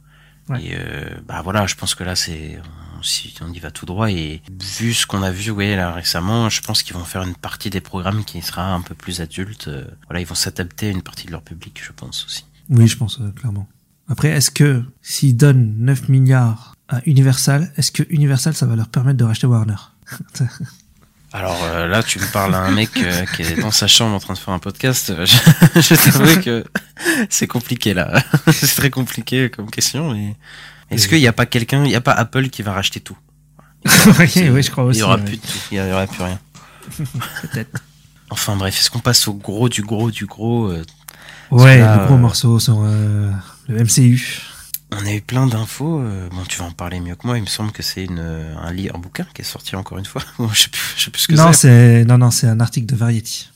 [0.49, 0.64] Ouais.
[0.64, 2.59] Et, euh, bah, voilà, je pense que là, c'est,
[2.99, 5.92] on, si on y va tout droit et vu ce qu'on a vu, ouais, là,
[5.92, 9.21] récemment, je pense qu'ils vont faire une partie des programmes qui sera un peu plus
[9.21, 9.71] adulte.
[10.09, 12.45] voilà, ils vont s'adapter à une partie de leur public, je pense aussi.
[12.68, 13.68] Oui, je pense, euh, clairement.
[14.08, 18.88] Après, est-ce que s'ils donnent 9 milliards à Universal, est-ce que Universal, ça va leur
[18.88, 19.76] permettre de racheter Warner
[21.32, 24.14] Alors euh, là, tu me parles à un mec euh, qui est dans sa chambre
[24.14, 25.14] en train de faire un podcast.
[25.24, 26.64] Je, je t'avoue que
[27.30, 28.22] c'est compliqué là.
[28.52, 30.12] c'est très compliqué comme question.
[30.12, 30.36] Mais
[30.90, 33.16] est-ce qu'il n'y a pas quelqu'un, il n'y a pas Apple qui va racheter tout?
[33.86, 35.00] Oui, oui, je crois Il aussi.
[35.00, 35.22] y aura ouais.
[35.24, 35.58] plus de tout.
[35.70, 36.38] Il y aura plus rien.
[37.42, 37.80] Peut-être.
[38.30, 40.84] Enfin bref, est-ce qu'on passe au gros du gros du gros euh,
[41.50, 43.30] Ouais, là, le gros morceau sur euh,
[43.68, 44.40] le MCU.
[44.94, 46.01] On a eu plein d'infos.
[46.01, 47.38] euh, bon, tu vas en parler mieux que moi.
[47.38, 49.98] Il me semble que c'est une euh, un livre, un bouquin qui est sorti encore
[49.98, 50.22] une fois.
[50.38, 52.05] Bon, je sais plus, je sais plus ce que Non, c'est.
[52.05, 53.48] non, non, c'est un article de Variety.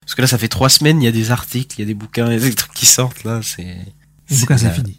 [0.00, 1.02] Parce que là, ça fait trois semaines.
[1.02, 2.72] Il y a des articles, il y a des bouquins, il y a des trucs
[2.72, 3.40] qui sortent là.
[3.42, 3.76] C'est
[4.30, 4.96] Le bouquin, c'est fini.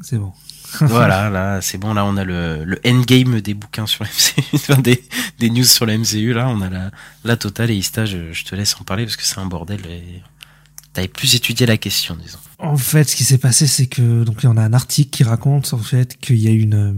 [0.00, 0.32] C'est bon.
[0.80, 1.92] voilà, là, c'est bon.
[1.92, 5.04] Là, on a le, le endgame des bouquins sur la MCU, enfin, des,
[5.38, 6.32] des news sur la MCU.
[6.32, 6.90] Là, on a la,
[7.24, 9.84] la totale et Ista, je, je te laisse en parler parce que c'est un bordel.
[9.86, 10.22] Et...
[10.92, 12.38] T'avais plus étudié la question, disons.
[12.58, 15.72] En fait, ce qui s'est passé, c'est que donc on a un article qui raconte
[15.72, 16.92] en fait qu'il y a une euh,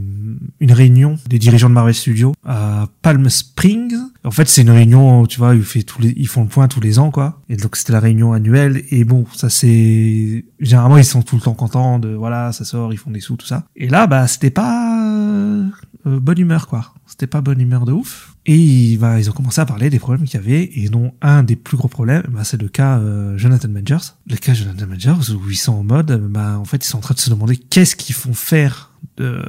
[0.60, 3.96] une réunion des dirigeants de Marvel Studios à Palm Springs.
[4.24, 6.98] En fait, c'est une réunion, tu vois, ils, tous les, font le point tous les
[6.98, 7.40] ans, quoi.
[7.48, 8.84] Et donc c'était la réunion annuelle.
[8.90, 12.92] Et bon, ça c'est généralement ils sont tout le temps contents de voilà, ça sort,
[12.92, 13.64] ils font des sous, tout ça.
[13.74, 15.70] Et là, bah c'était pas euh,
[16.04, 16.92] bonne humeur, quoi.
[17.06, 18.33] C'était pas bonne humeur de ouf.
[18.46, 21.42] Et bah, ils ont commencé à parler des problèmes qu'il y avait, et dont un
[21.42, 24.18] des plus gros problèmes, bah, c'est le cas euh, Jonathan Majors.
[24.28, 26.98] Le cas Jonathan Majors, où ils sont en mode, euh, bah, en fait, ils sont
[26.98, 29.42] en train de se demander qu'est-ce qu'ils font faire de,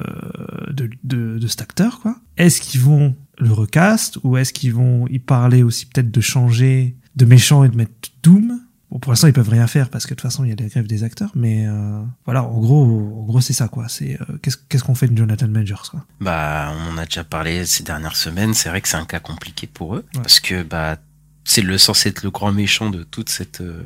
[0.71, 2.15] de, de, de cet acteur, quoi.
[2.37, 6.95] Est-ce qu'ils vont le recast, ou est-ce qu'ils vont y parler aussi peut-être de changer
[7.15, 7.91] de méchant et de mettre
[8.23, 8.59] Doom
[8.91, 10.55] Bon, pour l'instant, ils peuvent rien faire parce que de toute façon, il y a
[10.55, 13.87] les grèves des acteurs, mais euh, voilà, en gros, en gros, c'est ça, quoi.
[13.89, 16.05] C'est euh, qu'est-ce qu'est-ce qu'on fait de Jonathan Majors, quoi?
[16.21, 18.53] Bah, on en a déjà parlé ces dernières semaines.
[18.53, 20.21] C'est vrai que c'est un cas compliqué pour eux Ouais.
[20.21, 20.97] parce que bah,
[21.43, 23.83] c'est le censé être le grand méchant de toute cette euh,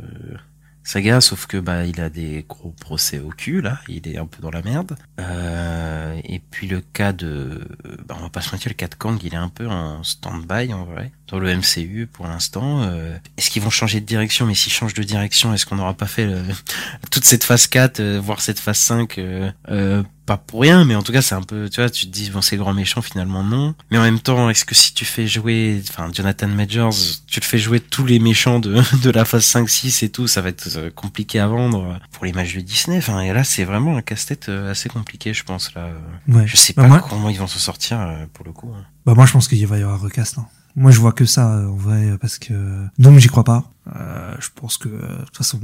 [0.83, 3.79] saga, sauf que bah, il a des gros procès au cul là.
[3.87, 4.95] Il est un peu dans la merde.
[5.19, 7.67] Euh, et puis le cas de,
[8.07, 10.03] bah, on va pas se mentir, le cas de Kang, il est un peu en
[10.03, 12.81] stand-by en vrai dans le MCU pour l'instant.
[12.83, 14.45] Euh, est-ce qu'ils vont changer de direction?
[14.45, 16.41] Mais s'ils changent de direction, est-ce qu'on n'aura pas fait le-
[17.11, 20.95] toute cette phase 4, euh, voire cette phase 5 euh, euh, pas pour rien, mais
[20.95, 23.01] en tout cas, c'est un peu, tu vois, tu te dis, bon, c'est grand méchant,
[23.01, 23.73] finalement, non.
[23.89, 26.93] Mais en même temps, est-ce que si tu fais jouer, enfin, Jonathan Majors,
[27.27, 30.27] tu le fais jouer tous les méchants de, de la phase 5, 6 et tout,
[30.27, 32.97] ça va être euh, compliqué à vendre pour l'image de Disney.
[32.99, 35.89] Enfin, et là, c'est vraiment un casse-tête euh, assez compliqué, je pense, là.
[36.27, 36.45] Ouais.
[36.45, 38.71] Je sais Bah, pas moi- comment ils vont s'en sortir, euh, pour le coup.
[38.77, 38.83] hein.
[39.05, 40.37] Bah moi je pense qu'il va y avoir un recast.
[40.37, 40.45] hein.
[40.79, 42.53] Moi je vois que ça euh, en vrai parce que
[42.97, 43.69] donc j'y crois pas.
[43.95, 45.59] Euh, je pense que euh, de toute façon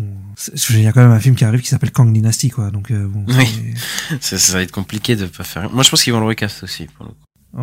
[0.71, 2.69] il y a quand même un film qui arrive qui s'appelle Kang Dynasty quoi.
[2.69, 3.23] Donc euh, bon.
[3.27, 3.73] Oui.
[4.19, 5.71] Ça, ça va être compliqué de pas faire.
[5.71, 7.17] Moi, je pense qu'ils vont le recast aussi, pour le coup.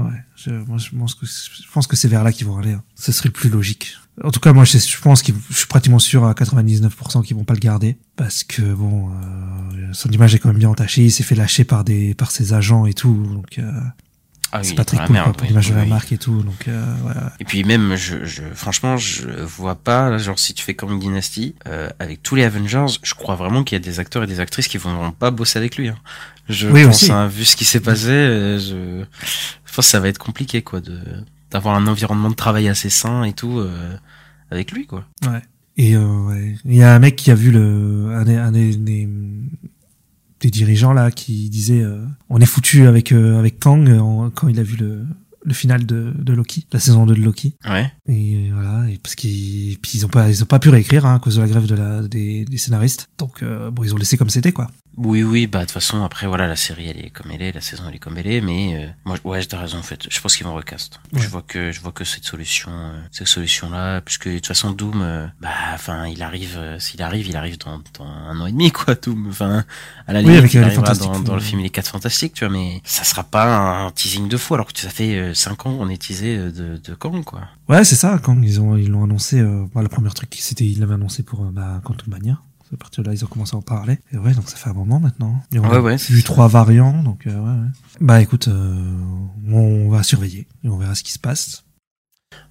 [0.07, 0.19] Ouais.
[0.37, 2.73] Je, moi je pense que je pense que c'est vers là qu'ils vont aller.
[2.73, 2.83] hein.
[2.95, 3.97] Ce serait le plus logique.
[4.25, 7.37] En tout cas moi je, je pense qu'ils je suis pratiquement sûr à 99% qu'ils
[7.37, 11.05] vont pas le garder parce que bon euh, son image est quand même bien entachée.
[11.05, 13.71] Il s'est fait lâcher par des par ses agents et tout donc euh,
[14.55, 15.83] Ah c'est oui, pas très dans la cool merde, quoi, pour oui, l'image de la
[15.83, 15.89] oui.
[15.89, 17.33] marque et tout donc euh, voilà.
[17.41, 21.55] Et puis même, je, je, franchement, je vois pas, genre si tu fais comme Dynasty,
[21.67, 24.41] euh, avec tous les Avengers, je crois vraiment qu'il y a des acteurs et des
[24.41, 25.89] actrices qui vont pas bosser avec lui.
[25.89, 25.97] Hein.
[26.49, 29.05] Je Oui, pense, hein, vu ce qui s'est passé, euh, je,
[29.65, 30.99] je pense que ça va être compliqué, quoi, de
[31.51, 33.95] d'avoir un environnement de travail assez sain et tout euh,
[34.51, 35.05] avec lui, quoi.
[35.27, 35.43] Ouais.
[35.77, 36.57] Et euh, ouais.
[36.65, 38.53] il y a un mec qui a vu le un des, un
[40.43, 44.31] des, dirigeants là qui disait euh, on est foutu avec euh, avec Kang euh, en-
[44.31, 45.05] quand il a vu le
[45.45, 47.57] le final de, de Loki, la saison 2 de Loki.
[47.69, 47.91] Ouais.
[48.09, 51.17] Et voilà, et parce qu'ils puis ils ont pas ils ont pas pu réécrire hein,
[51.17, 53.09] à cause de la grève de la des, des scénaristes.
[53.19, 54.71] Donc euh, bon, ils ont laissé comme c'était quoi.
[54.99, 57.53] Oui, oui, bah de toute façon, après, voilà, la série, elle est comme elle est,
[57.53, 60.07] la saison, elle est comme elle est, mais euh, moi, ouais, t'as raison, en fait.
[60.11, 61.01] Je pense qu'ils vont recast.
[61.13, 61.21] Ouais.
[61.21, 64.71] Je vois que, je vois que cette solution, euh, cette solution-là, puisque de toute façon,
[64.71, 68.47] Doom, euh, bah, enfin, il arrive, euh, s'il arrive, il arrive dans, dans un an
[68.47, 69.29] et demi, quoi, Doom.
[69.31, 69.65] Enfin,
[70.07, 72.45] à la Oui, limite, il euh, arrivera dans, dans le film Les 4 Fantastiques, tu
[72.45, 75.67] vois, mais ça sera pas un teasing de fou, alors que ça fait euh, 5
[75.67, 77.41] ans qu'on est teasé euh, de, de Kang, quoi.
[77.69, 78.19] Ouais, c'est ça.
[78.23, 81.23] Quand ils ont ils l'ont annoncé, euh, bah, le premier truc c'était ils l'avaient annoncé
[81.23, 82.39] pour euh, bah, Quantum Mania.
[82.73, 83.99] À partir de là, ils ont commencé à en parler.
[84.13, 85.43] Et ouais, donc ça fait un moment maintenant.
[85.53, 86.15] Et on Ouais, a ouais, ça.
[86.25, 87.69] trois variants, donc euh, ouais, ouais.
[88.01, 88.83] Bah écoute, euh,
[89.51, 91.65] on va surveiller et on verra ce qui se passe.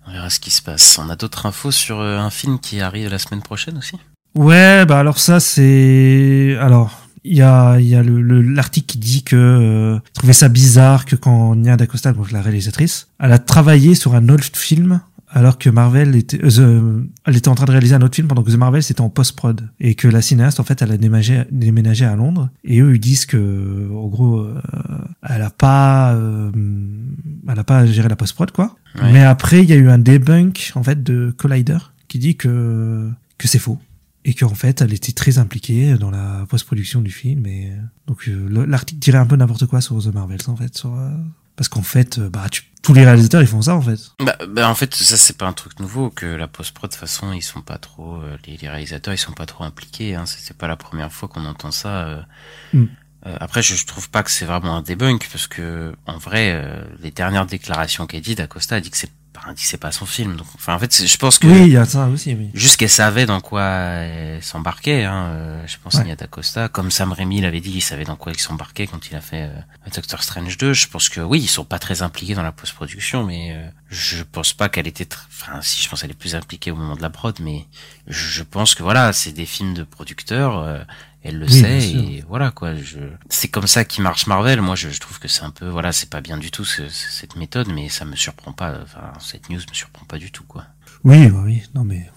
[0.07, 0.99] On verra ce qui se passe.
[1.03, 3.97] On a d'autres infos sur euh, un film qui arrive la semaine prochaine aussi?
[4.35, 8.85] Ouais, bah alors ça c'est alors il y a il y a le le- l'article
[8.87, 13.07] qui dit que euh, il trouvait ça bizarre que quand Nia D'Acosta donc la réalisatrice,
[13.19, 15.01] elle a travaillé sur un autre film
[15.33, 18.27] alors que Marvel était euh, The- elle était en train de réaliser un autre film
[18.27, 20.91] pendant que The Marvel c'était en post prod et que la cinéaste en fait elle
[20.91, 24.59] a déménagé déménagé à Londres et eux ils disent que en gros euh,
[25.27, 26.51] elle a pas euh,
[27.47, 28.75] elle a pas géré la post prod quoi.
[29.01, 29.11] Ouais.
[29.13, 33.09] Mais après il y a eu un debunk en fait de Collider qui dit que
[33.37, 33.79] que c'est faux
[34.25, 37.75] et qu'en fait elle était très impliquée dans la post-production du film et euh,
[38.07, 40.93] donc euh, le- l'article dirait un peu n'importe quoi sur The Marvels en fait sur,
[40.93, 41.09] euh,
[41.55, 44.35] parce qu'en fait euh, bah tu- tous les réalisateurs ils font ça en fait Bah,
[44.47, 46.99] bah, en fait ça c'est pas un truc nouveau que la post prod de toute
[46.99, 50.23] façon ils sont pas trop euh, les, les réalisateurs ils sont pas trop impliqués hein.
[50.25, 52.21] c'est pas la première fois qu'on entend ça euh.
[52.73, 52.85] Mm.
[53.27, 56.53] Euh, après je, je trouve pas que c'est vraiment un debunk parce que en vrai
[56.55, 60.05] euh, les dernières déclarations qu'elle dit d'Acosta a dit que c'est que c'est pas son
[60.05, 62.51] film donc enfin en fait je pense que oui il y a ça aussi oui
[62.53, 65.25] Juste qu'elle savait dans quoi elle s'embarquait, hein.
[65.31, 66.01] euh, je pense Ouais.
[66.01, 66.67] qu'il y a d'Acosta.
[66.69, 69.43] Comme Sam Raimi l'avait dit, il savait dans quoi il s'embarquait quand il a fait
[69.43, 70.73] euh, Doctor Strange 2.
[70.73, 74.23] Je pense que oui, ils sont pas très impliqués dans la post-production, mais euh, je
[74.23, 75.03] pense pas qu'elle était...
[75.05, 77.65] tr- Enfin, si, je pense qu'elle est plus impliquée au moment de la prod, mais
[78.07, 80.79] je, je pense que voilà, c'est des films de producteurs, euh,
[81.23, 82.75] elle le Oui, sait, et voilà quoi.
[82.75, 82.99] Je...
[83.29, 84.61] C'est comme ça qui marche Marvel.
[84.61, 85.67] Moi, je, je trouve que c'est un peu...
[85.67, 88.79] Voilà, c'est pas bien du tout ce- ce- cette méthode, mais ça me surprend pas.
[88.83, 90.65] Enfin, cette news me surprend pas du tout, quoi.
[91.03, 92.09] oui oui non mais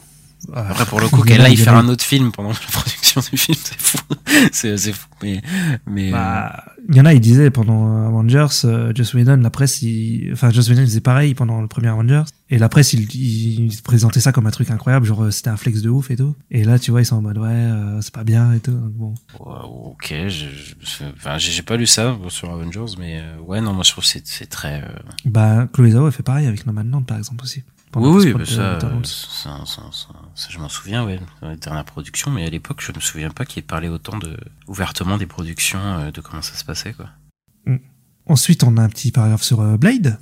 [0.52, 2.54] Après, pour le coup, il y en qu'elle aille faire un autre film pendant la
[2.72, 3.98] production du film, c'est fou.
[4.52, 5.06] c'est, c'est fou.
[5.22, 5.40] Mais,
[5.86, 9.80] mais, Bah, il y en a, ils disaient pendant Avengers, euh, Joss Whedon, la presse,
[9.82, 10.30] il...
[10.32, 12.24] enfin, Joss Whedon disait pareil pendant le premier Avengers.
[12.50, 15.56] Et la presse, il, il, présentait ça comme un truc incroyable, genre euh, c'était un
[15.56, 16.34] flex de ouf et tout.
[16.50, 18.72] Et là, tu vois, ils sont en mode ouais, euh, c'est pas bien et tout.
[18.72, 19.14] Donc, bon.
[19.40, 23.72] ouais, ok, je, je- enfin, j'ai, pas lu ça sur Avengers, mais euh, ouais, non,
[23.72, 24.82] moi je trouve que c'est, c'est très.
[24.82, 24.88] euh,
[25.24, 27.62] Bah, Chloé Zhao, elle fait pareil avec Nomadland, par exemple aussi.
[27.96, 29.06] Oui, oui, bah, ça, Eternals.
[29.06, 32.80] ça, ça, ça, ça, je m'en souviens, ouais, dans les dernières productions, mais à l'époque,
[32.80, 36.42] je me souviens pas qu'il ait parlé autant de, ouvertement des productions, euh, de comment
[36.42, 37.06] ça se passait, quoi.
[38.26, 40.18] Ensuite, on a un petit paragraphe sur euh, Blade.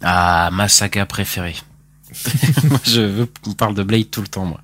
[0.00, 1.56] Ah, ma saga préférée.
[2.64, 4.60] moi, je veux qu'on parle de Blade tout le temps, moi.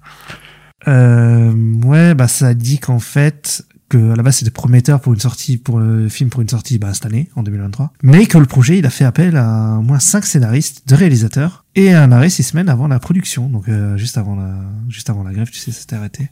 [0.86, 5.20] Euh, ouais, bah ça dit qu'en fait que à la base c'était prometteur pour une
[5.20, 8.46] sortie pour le film pour une sortie bah, cette année en 2023, mais que le
[8.46, 12.30] projet il a fait appel à au moins cinq scénaristes, deux réalisateurs et un arrêt
[12.30, 14.54] six semaines avant la production, donc euh, juste avant la
[14.88, 16.30] juste avant la grève, tu sais, ça s'était arrêté.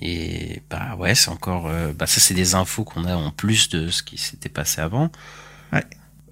[0.00, 3.68] Et bah ouais, c'est encore, euh, bah ça c'est des infos qu'on a en plus
[3.68, 5.10] de ce qui s'était passé avant.
[5.72, 5.84] Ouais.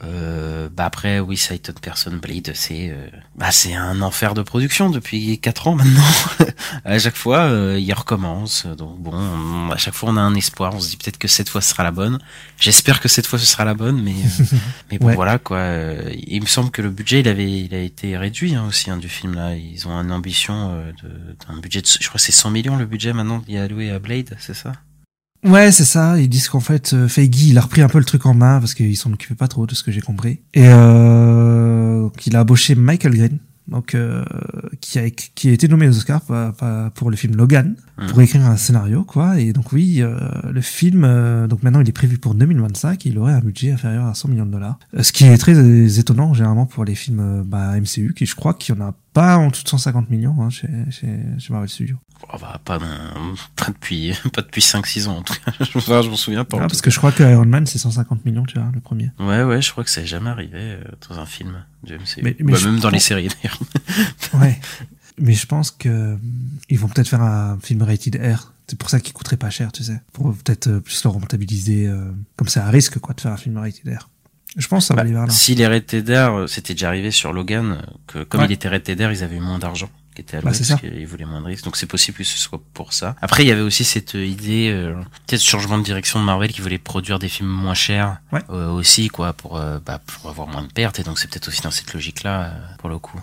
[0.03, 4.91] Euh, bah après, oui, Titan Person Blade, c'est, euh, bah c'est un enfer de production
[4.91, 6.03] depuis 4 ans maintenant.
[6.85, 8.67] à chaque fois, euh, il recommence.
[8.67, 10.75] Donc bon, on- à chaque fois on a un espoir.
[10.75, 12.19] On se dit peut-être que cette fois ce sera la bonne.
[12.59, 14.45] J'espère que cette fois ce sera la bonne, mais euh,
[14.91, 15.15] mais bon Ouais.
[15.15, 15.63] voilà quoi.
[16.27, 18.97] Il me semble que le budget il avait il a été réduit hein, aussi hein,
[18.97, 19.55] du film là.
[19.55, 20.93] Ils ont une ambition euh,
[21.49, 23.91] d'un budget de, je crois que c'est 100 millions le budget maintenant qui est alloué
[23.93, 24.73] à Blade, c'est ça?
[25.45, 26.19] Ouais, c'est ça.
[26.19, 28.61] Ils disent qu'en fait, euh, Feige, il a repris un peu le truc en main
[28.61, 30.41] parce qu'il s'en occupait pas trop de ce que j'ai compris.
[30.55, 34.25] Et euh, qu'il a embauché Michael Green, donc euh,
[34.81, 38.07] qui a qui a été nommé aux Oscars pa- pour le film Logan Hmm.
[38.09, 39.39] pour écrire un scénario, quoi.
[39.39, 40.19] Et donc oui, euh,
[40.51, 43.05] le film, euh, donc maintenant il est prévu pour 2025.
[43.05, 45.55] Il aurait un budget inférieur à 100 millions de dollars, Euh, ce qui est très
[45.57, 48.85] euh, étonnant généralement pour les films euh, bah, MCU, qui je crois qu'il y en
[48.85, 51.07] a pas en dessous de 150 millions hein, chez, chez,
[51.39, 51.99] chez Marvel Studios.
[52.33, 55.53] Oh, bah, pas, pas depuis pas depuis 5-6 ans en tout cas.
[55.75, 56.57] Enfin, je m'en souviens pas.
[56.59, 59.11] Ah, parce que je crois que Iron Man c'est 150 millions, tu vois, le premier.
[59.19, 62.23] Ouais, ouais, je crois que ça n'est jamais arrivé euh, dans un film du MCU.
[62.23, 63.59] Mais- mais Bah, même dans les séries d'ailleurs.
[64.41, 64.59] Ouais.
[65.19, 66.17] Mais je pense que euh,
[66.69, 68.53] ils vont peut-être faire un film rated R.
[68.67, 70.01] C'est pour ça qu'il coûterait pas cher, tu sais.
[70.13, 71.87] Pour peut-être euh, plus le rentabiliser.
[71.87, 74.09] euh, comme c'est à risque, quoi, de faire un film rated R.
[74.57, 75.33] Je pense que ça va aller vers là.
[75.33, 78.47] Si les Red Tedder, euh, c'était déjà arrivé sur Logan, que comme Ouais.
[78.47, 80.77] il était Red Tedder, ils avaient eu moins d'argent qui était alloué Bah, parce ça.
[80.77, 81.65] qu'il voulait moins de risques.
[81.65, 83.17] Donc c'est possible que ce soit pour ça.
[83.21, 84.95] Après, il y avait aussi cette idée, euh,
[85.27, 88.41] peut-être changement de direction de Marvel qui voulait produire des films moins chers Ouais.
[88.51, 90.99] euh, aussi, quoi, pour, euh, bah, pour avoir moins de pertes.
[91.01, 93.21] Et donc c'est peut-être aussi dans cette logique-là, euh, pour le coup.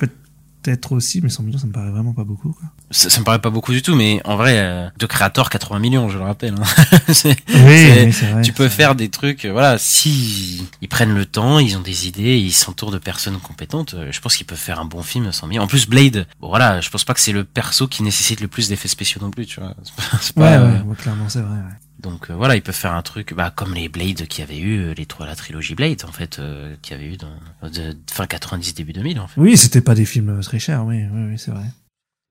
[0.64, 2.52] Peut-être aussi, mais 100 millions, ça me paraît vraiment pas beaucoup.
[2.52, 2.68] Quoi.
[2.92, 5.80] Ça, ça me paraît pas beaucoup du tout, mais en vrai, euh, de Creator 80
[5.80, 6.54] millions, je le rappelle.
[6.54, 6.84] hein.
[7.08, 8.42] Oui, c'est- oui, vrai.
[8.44, 12.08] tu peux faire des trucs, euh, voilà, si ils prennent le temps, ils ont des
[12.08, 15.26] idées, ils s'entourent de personnes compétentes, euh, je pense qu'ils peuvent faire un bon film
[15.28, 15.64] à 100 millions.
[15.64, 18.48] En plus, Blade, bon voilà, je pense pas que c'est le perso qui nécessite le
[18.48, 19.70] plus d'effets spéciaux non plus, tu vois.
[20.12, 21.56] Ouais, pas, ouais, euh, ouais, clairement, c'est vrai.
[21.58, 21.74] Ouais.
[22.02, 24.58] Donc euh, voilà, ils peuvent faire un truc, bah, comme les Blade qu'il y avait
[24.60, 27.70] eu, euh, les trois, la trilogie Blade, en fait, euh, qu'il y avait eu dans,
[27.70, 29.40] de, fin 90, début 2000, en fait.
[29.40, 31.66] Oui, c'était pas des films très chers, oui, oui, oui c'est vrai.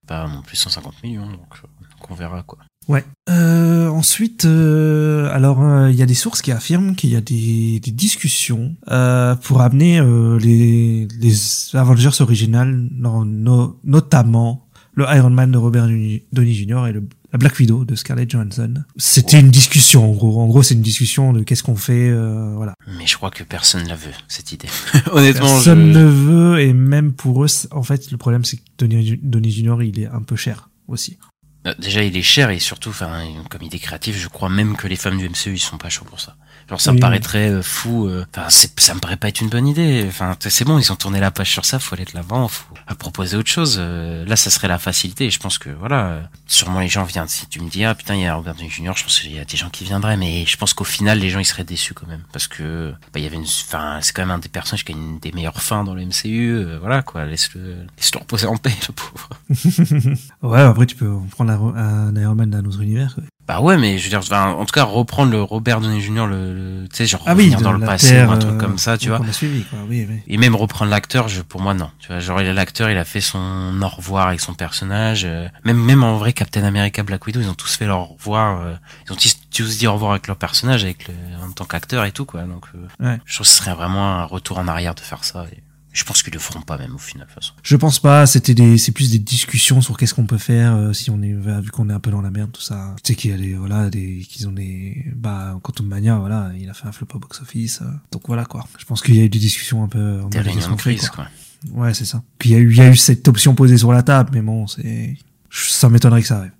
[0.06, 1.68] Pas non plus 150 millions, donc, euh,
[1.98, 2.58] donc on verra, quoi.
[2.88, 3.04] Ouais.
[3.28, 7.20] Euh, ensuite, euh, alors euh, il y a des sources qui affirment qu'il y a
[7.20, 11.34] des, des discussions euh, pour amener euh, les, les
[11.76, 14.66] Avengers originales, non, no- notamment
[15.00, 16.86] le Iron Man de Robert Downey Jr.
[16.88, 18.74] et le, la Black Widow de Scarlett Johansson.
[18.96, 20.40] C'était une discussion en gros.
[20.40, 22.74] En gros, c'est une discussion de qu'est-ce qu'on fait, euh, voilà.
[22.98, 24.68] Mais je crois que personne la veut, cette idée.
[25.12, 25.98] Honnêtement, Personne je...
[25.98, 29.76] ne veut et même pour eux, en fait, le problème c'est que Downey Downey Jr.
[29.82, 31.18] il est un peu cher aussi.
[31.66, 34.86] Euh, Déjà, il est cher et surtout, enfin, comme idée créative, je crois même que
[34.86, 36.36] les fans du MCU, ils sont pas chauds pour ça.
[36.70, 38.06] Genre, ça Oui, me paraîtrait euh, fou.
[38.06, 40.04] euh, Enfin, ça me paraît pas être une bonne idée.
[40.08, 42.64] Enfin, c'est bon, ils ont tourné la page sur ça, faut aller de l'avant, faut
[42.86, 43.76] à proposer autre chose.
[43.80, 45.26] Euh, là, ça serait la facilité.
[45.26, 47.26] Et je pense que voilà, sûrement les gens viennent.
[47.28, 49.34] Si tu me dis ah putain, il y a Robert Downey Jr., je pense qu'il
[49.34, 51.64] y a des gens qui viendraient, mais je pense qu'au final, les gens ils seraient
[51.64, 53.42] déçus quand même parce que bah, il y avait une.
[53.42, 56.04] Enfin, c'est quand même un des personnages qui a une des meilleures fins dans le
[56.04, 56.50] MCU.
[56.52, 59.28] euh, voilà quoi, laisse-le, laisse-le reposer en paix, le pauvre.
[60.42, 63.14] Ouais, après tu peux prendre un, un Iron Man d'un autre univers.
[63.14, 63.24] quoi.
[63.50, 66.26] Bah ouais, mais je veux dire, enfin, en tout cas, reprendre le Robert Downey Jr.,
[66.28, 68.58] le, le- tu sais, genre Ah revenir dans le passé Terre, ou un truc euh,
[68.58, 69.18] comme ça, tu vois.
[69.18, 69.80] qu'on a suivi, quoi.
[69.88, 70.20] Oui, oui.
[70.28, 71.90] Et même reprendre l'acteur, je, pour moi, non.
[71.98, 75.22] Tu vois, genre, l'acteur, il a fait son au revoir avec son personnage.
[75.24, 78.14] euh, même, même en vrai, Captain America, Black Widow, ils ont tous fait leur au
[78.14, 78.60] revoir.
[78.60, 78.74] euh,
[79.08, 82.04] ils ont tous, tous dit au revoir avec leur personnage, avec le, en tant qu'acteur
[82.04, 82.42] et tout, quoi.
[82.42, 83.18] Donc, euh, Ouais.
[83.24, 85.44] je trouve que ce serait vraiment un retour en arrière de faire ça.
[85.52, 85.60] Et
[85.92, 87.54] je pense qu'ils le feront pas, même, au final, de toute façon.
[87.62, 88.26] Je pense pas.
[88.26, 91.32] C'était des, c'est plus des discussions sur qu'est-ce qu'on peut faire euh, si on est
[91.32, 92.94] vu qu'on est un peu dans la merde, tout ça.
[93.02, 96.50] Tu sais qu'il y a des, voilà, des, qu'ils ont des, bah, Quantum Mania, voilà,
[96.58, 97.80] il a fait un flop au box office.
[97.82, 98.66] euh, donc voilà quoi.
[98.78, 100.20] Je pense qu'il y a eu des discussions un peu.
[100.22, 101.26] en Des de crise, quoi.
[101.72, 101.82] quoi.
[101.84, 102.22] Ouais, c'est ça.
[102.38, 104.42] Qu'il y a eu, il y a eu cette option posée sur la table, mais
[104.42, 105.16] bon, c'est,
[105.50, 106.52] ça m'étonnerait que ça arrive.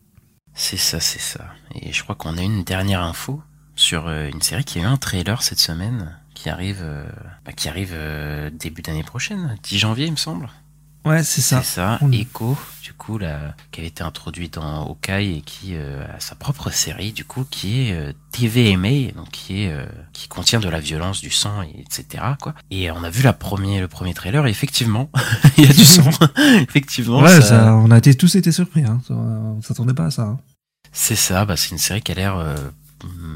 [0.54, 1.46] C'est ça, c'est ça.
[1.80, 3.40] Et je crois qu'on a une dernière info
[3.76, 7.04] sur euh, une série qui a eu un trailer cette semaine, qui arrive, euh,
[7.44, 10.48] bah, qui arrive euh, début d'année prochaine, 10 janvier, il me semble.
[11.04, 11.62] Ouais, c'est ça.
[11.62, 11.98] C'est ça.
[12.02, 16.20] On- Echo, du coup, là, qui avait été introduit dans Hawkeye et qui euh, a
[16.20, 20.60] sa propre série, du coup, qui est euh, TVMA, donc qui est euh, qui contient
[20.60, 22.22] de la violence, du sang, et, etc.
[22.40, 22.54] Quoi.
[22.70, 24.46] Et on a vu la premier, le premier trailer.
[24.46, 25.10] Et effectivement,
[25.56, 26.10] il y a du sang.
[26.60, 29.00] effectivement, ouais, ça- ça, on a été, tous été surpris, hein.
[29.10, 30.22] On s'attendait pas à ça.
[30.22, 30.38] hein.
[30.92, 32.36] C'est ça, bah, c'est une série qui a l'air,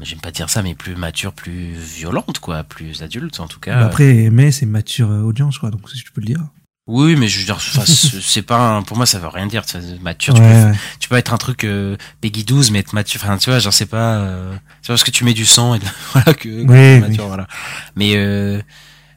[0.03, 3.77] j'aime pas dire ça, mais plus mature, plus violente, quoi, plus adulte en tout cas.
[3.77, 5.71] Mais après, mais c'est mature euh, audience, quoi.
[5.71, 6.39] Donc si tu peux le dire.
[6.87, 9.63] Oui, mais je veux dire, c'est pas, un- pour moi, ça veut rien dire.
[10.01, 10.77] Mature, Ouais, tu, peux, ouais.
[10.99, 13.73] tu peux être un truc euh, Peggy 12, mais être mature, enfin, tu vois, genre
[13.73, 16.99] c'est pas, euh, c'est parce que tu mets du sang et de- voilà que, oui.
[16.99, 17.47] mature, voilà.
[17.95, 18.61] Mais euh,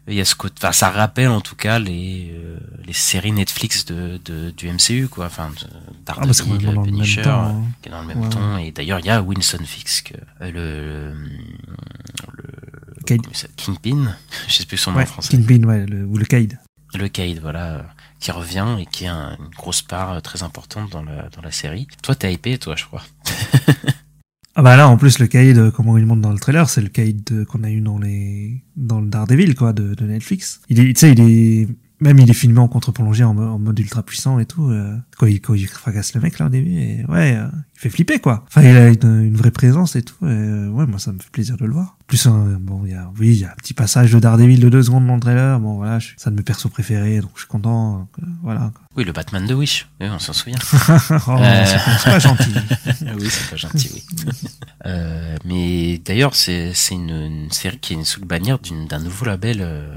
[0.09, 3.33] il y a ce côté, enfin, ça rappelle en tout cas les euh, les séries
[3.33, 5.67] Netflix de, de du MCU, quoi, enfin, de-
[6.11, 7.45] Ah, bah, Daredevil, même Punisher, temps.
[7.45, 7.63] hein.
[7.83, 8.57] qui est dans le même Ouais, ton.
[8.59, 11.15] Et d'ailleurs, il y a Winston Fisk, euh, le,
[12.33, 12.45] le,
[12.97, 13.03] le
[13.57, 14.17] Kingpin,
[14.49, 15.37] je sais plus son nom Ouais, en français.
[15.37, 16.59] Kingpin, ouais, le, ou le Cade.
[16.95, 17.83] Le Cade, voilà, euh,
[18.21, 21.43] qui revient et qui a un- une grosse part euh, très importante dans la, dans
[21.43, 21.87] la série.
[22.03, 23.03] Toi, t'as hypé, toi, je crois.
[24.59, 26.81] Ah bah là, en plus, le Cade, euh, comment il monte dans le trailer, c'est
[26.81, 30.61] le Cade euh, qu'on a eu dans les, dans le Daredevil, quoi, de, de Netflix.
[30.69, 31.69] Il est, tu sais, il est,
[32.01, 34.97] même il est filmé en contre-plongée, en, mo- en mode ultra puissant et tout, euh,
[35.17, 37.91] quand il, quand il fracasse le mec, là, au début, et ouais, euh, il fait
[37.91, 38.45] flipper, quoi.
[38.49, 41.19] Enfin, il a une, une vraie présence et tout, et euh, ouais, moi, ça me
[41.19, 41.97] fait plaisir de le voir.
[42.07, 44.69] Plus, bon, il y a, oui, il y a un petit passage de Daredevil de
[44.69, 47.31] deux secondes dans le trailer, bon, voilà, je, c'est un de mes persos préférés, donc
[47.35, 48.83] je suis content, donc, euh, voilà, quoi.
[48.97, 50.59] Oui, le Batman de Wish, oui, on s'en souvient.
[50.89, 52.53] oh, c'est pas- gentil.
[53.19, 54.33] oui, c'est pas gentil, oui.
[54.87, 58.99] euh, mais d'ailleurs, c'est c'est une, une série qui est sous le bannière d'une- d'un
[59.01, 59.89] nouveau label euh,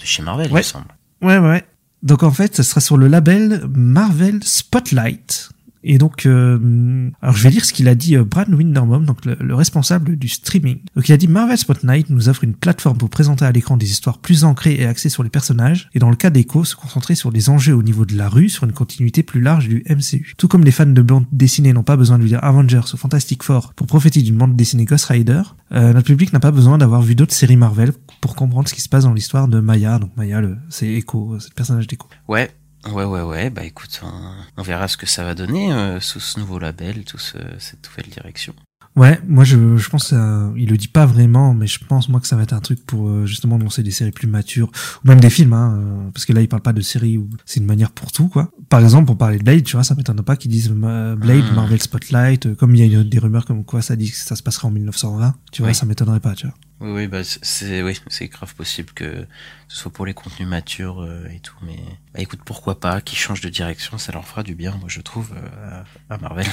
[0.00, 0.86] de chez Marvel, il me semble.
[1.22, 1.64] Ouais, ouais.
[2.02, 5.50] Donc en fait, ça sera sur le label Marvel Spotlight.
[5.84, 9.24] Et donc, euh, alors je vais lire ce qu'il a dit euh, Brad Winderbaum, donc
[9.24, 10.80] le, le responsable du streaming.
[10.94, 13.90] Donc il a dit Marvel Spotlight nous offre une plateforme pour présenter à l'écran des
[13.90, 17.14] histoires plus ancrées et axées sur les personnages, et dans le cas d'Echo, se concentrer
[17.14, 20.34] sur les enjeux au niveau de la rue, sur une continuité plus large du MCU.
[20.36, 23.42] Tout comme les fans de bande dessinée n'ont pas besoin de lire Avengers ou Fantastic
[23.42, 27.02] Four pour profiter d'une bande dessinée Ghost Rider, euh, notre public n'a pas besoin d'avoir
[27.02, 29.98] vu d'autres séries Marvel pour comprendre ce qui se passe dans l'histoire de Maya.
[29.98, 32.08] Donc Maya, c'est Echo, c'est le personnage d'Echo.
[32.28, 32.50] Ouais.
[32.92, 33.50] Ouais, ouais, ouais.
[33.50, 34.10] Bah écoute, on,
[34.58, 37.88] on verra ce que ça va donner euh, sous ce nouveau label, toute ce, cette
[37.88, 38.54] nouvelle direction.
[38.94, 42.18] Ouais, moi je, je pense euh, il le dit pas vraiment, mais je pense moi
[42.18, 44.70] que ça va être un truc pour euh, justement lancer des séries plus matures
[45.04, 47.28] ou même des films, hein, euh, parce que là il parle pas de séries où
[47.44, 48.50] c'est une manière pour tout quoi.
[48.70, 51.18] Par exemple, pour parler de Blade, tu vois, ça m'étonne pas qu'ils disent Blade,
[51.52, 51.54] Mm.
[51.54, 54.42] Marvel Spotlight, comme il y a des rumeurs comme quoi ça dit que ça se
[54.42, 55.74] passera en 1920, tu vois, Oui.
[55.74, 56.54] ça m'étonnerait pas, tu vois.
[56.80, 59.26] Oui, oui, bah c'est- oui, c'est grave possible que
[59.68, 61.78] ce soit pour les contenus matures euh, et tout, mais
[62.12, 65.00] bah écoute, pourquoi pas, qu'ils changent de direction, ça leur fera du bien, moi je
[65.00, 66.46] trouve, euh, à, Marvel.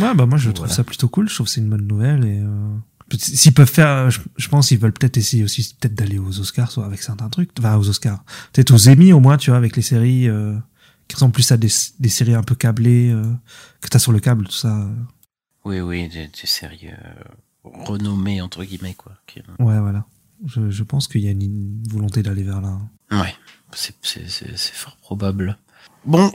[0.00, 0.54] Ouais, bah moi je Voilà.
[0.54, 1.28] trouve ça plutôt cool.
[1.28, 4.48] Je trouve que c'est une bonne nouvelle et euh, s'ils peuvent faire, euh, je, je
[4.48, 7.76] pense qu'ils veulent peut-être essayer aussi peut-être d'aller aux Oscars, soit avec certains trucs, enfin
[7.76, 10.54] aux Oscars, peut-être aux Emmy au moins, tu vois, avec les séries euh,
[11.08, 13.24] qui ressemblent plus à des, des séries un peu câblées euh,
[13.80, 14.86] que t'as sur le câble, tout ça.
[15.64, 16.90] Oui, oui, des, des séries
[17.74, 19.12] renommées, entre guillemets, quoi.
[19.58, 20.04] Ouais, voilà.
[20.46, 22.78] Je, je pense qu'il y a une, volonté d'aller vers là.
[23.10, 23.34] Ouais,
[23.74, 25.58] c'est c'est- c'est- c'est fort probable.
[26.04, 26.32] Bon,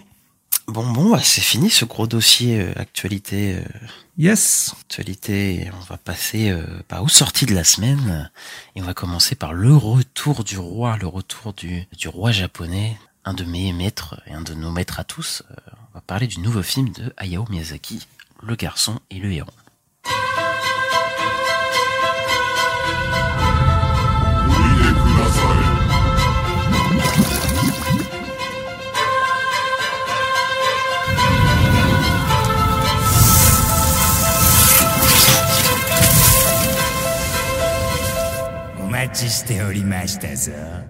[0.68, 3.56] bon, bon, bah, c'est fini ce gros dossier euh, actualité.
[3.56, 3.64] euh,
[4.18, 4.76] Yes.
[4.82, 8.30] actualité, on va passer euh, bah, aux sorties de la semaine.
[8.76, 12.98] Et on va commencer par le retour du roi, le retour du, du roi japonais,
[13.26, 15.44] un de mes maîtres et un de nos maîtres à tous.
[15.50, 15.56] Euh,
[15.92, 18.06] on va parler du nouveau film de Hayao Miyazaki,
[18.44, 19.32] Le garçon et le
[39.34, 40.84] héron.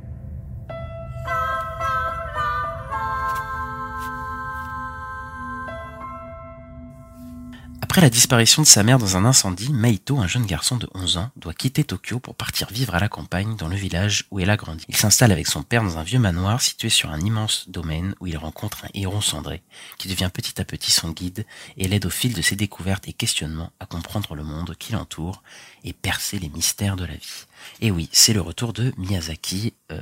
[7.81, 11.17] Après la disparition de sa mère dans un incendie, Maito, un jeune garçon de 11
[11.17, 14.49] ans, doit quitter Tokyo pour partir vivre à la campagne dans le village où elle
[14.49, 14.83] a grandi.
[14.89, 18.27] Il s'installe avec son père dans un vieux manoir situé sur un immense domaine où
[18.27, 19.61] il rencontre un héron cendré
[19.99, 21.45] qui devient petit à petit son guide
[21.77, 25.43] et l'aide au fil de ses découvertes et questionnements à comprendre le monde qui l'entoure
[25.85, 27.45] et percer les mystères de la vie.
[27.82, 29.99] Et oui, c'est le retour de Miyazaki euh,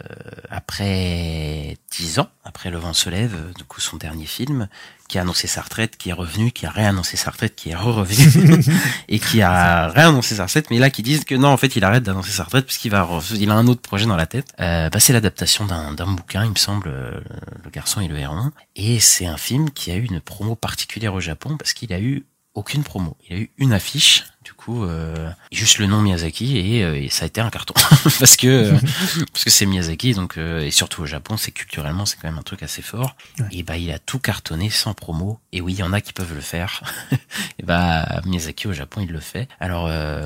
[0.49, 4.67] après dix ans, après Le vent se lève, euh, du coup son dernier film,
[5.07, 7.75] qui a annoncé sa retraite, qui est revenu, qui a réannoncé sa retraite, qui est
[7.75, 8.63] re-revenu
[9.09, 11.83] et qui a réannoncé sa retraite, mais là qui disent que non, en fait, il
[11.83, 14.53] arrête d'annoncer sa retraite puisqu'il va, il a un autre projet dans la tête.
[14.59, 17.19] Euh, bah, c'est l'adaptation d'un d'un bouquin, il me semble, euh,
[17.63, 21.13] Le garçon et le héron, et c'est un film qui a eu une promo particulière
[21.13, 23.17] au Japon parce qu'il a eu aucune promo.
[23.29, 27.09] Il a eu une affiche, du coup, euh, juste le nom Miyazaki et, euh, et
[27.09, 27.75] ça a été un carton
[28.19, 28.79] parce que euh,
[29.33, 32.39] parce que c'est Miyazaki, donc euh, et surtout au Japon, c'est culturellement c'est quand même
[32.39, 33.15] un truc assez fort.
[33.39, 33.45] Ouais.
[33.51, 35.39] Et bah il a tout cartonné sans promo.
[35.51, 36.81] Et oui, il y en a qui peuvent le faire.
[37.59, 39.47] et bah Miyazaki au Japon, il le fait.
[39.59, 40.25] Alors euh,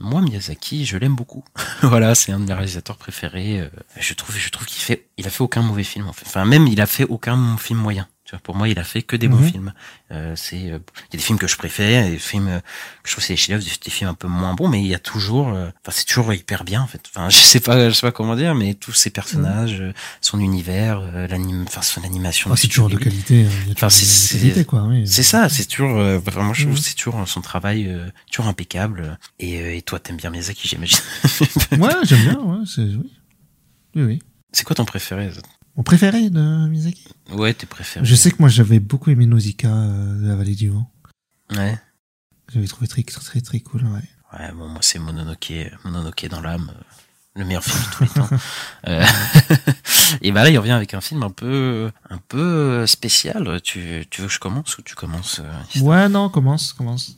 [0.00, 1.44] moi Miyazaki, je l'aime beaucoup.
[1.82, 3.66] voilà, c'est un de mes réalisateurs préférés.
[3.98, 6.26] Je trouve je trouve qu'il fait il a fait aucun mauvais film en fait.
[6.26, 8.06] Enfin même il a fait aucun film moyen.
[8.24, 9.50] Tu vois, pour moi, il a fait que des bons Mhm.
[9.50, 9.74] films.
[10.10, 10.78] Euh, c'est, euh,
[11.10, 12.58] il y a des films que je préfère, des films euh,
[13.02, 14.86] que je trouve c'est des chefs-d'œuvre, des, des films un peu moins bons, mais il
[14.86, 17.02] y a toujours, euh, enfin, c'est toujours hyper bien en fait.
[17.14, 20.40] Enfin, je sais pas, je sais pas comment dire, mais tous ces personnages, euh, son
[20.40, 22.48] univers, euh, l'anime, enfin, son animation.
[22.50, 23.44] Ah, c'est toujours de qualité.
[23.44, 24.84] hein, Enfin, c'est- quoi.
[24.84, 25.06] Oui.
[25.06, 26.82] C'est ça, c'est toujours, euh, vraiment, je trouve Mhm.
[26.82, 29.18] c'est toujours son travail, euh, toujours impeccable.
[29.38, 30.98] Et, euh, et toi, t'aimes bien Miyazaki, j'imagine.
[31.72, 32.38] Ouais, j'aime bien.
[32.40, 33.12] Ouais, c'est oui.
[33.96, 34.22] Oui, oui.
[34.52, 35.30] c'est quoi ton préféré
[35.76, 37.04] Mon préféré de Miyazaki.
[37.32, 38.04] Ouais, tes préférés.
[38.04, 40.90] Je sais que moi j'avais beaucoup aimé Nausicaa euh, de la vallée du vent.
[41.50, 41.78] Ouais.
[42.52, 43.84] J'avais trouvé très très très, très cool.
[43.84, 44.38] Ouais.
[44.38, 45.52] Ouais, bon, moi, c'est Mononoke,
[45.84, 46.82] Mononoke dans l'âme, euh,
[47.36, 48.28] le meilleur film de tous les temps.
[48.86, 49.02] Euh,
[50.20, 53.60] et bah là, il revient avec un film un peu, un peu spécial.
[53.62, 55.40] Tu, tu veux que je commence ou tu commences
[55.80, 57.16] Ouais, non, commence, commence.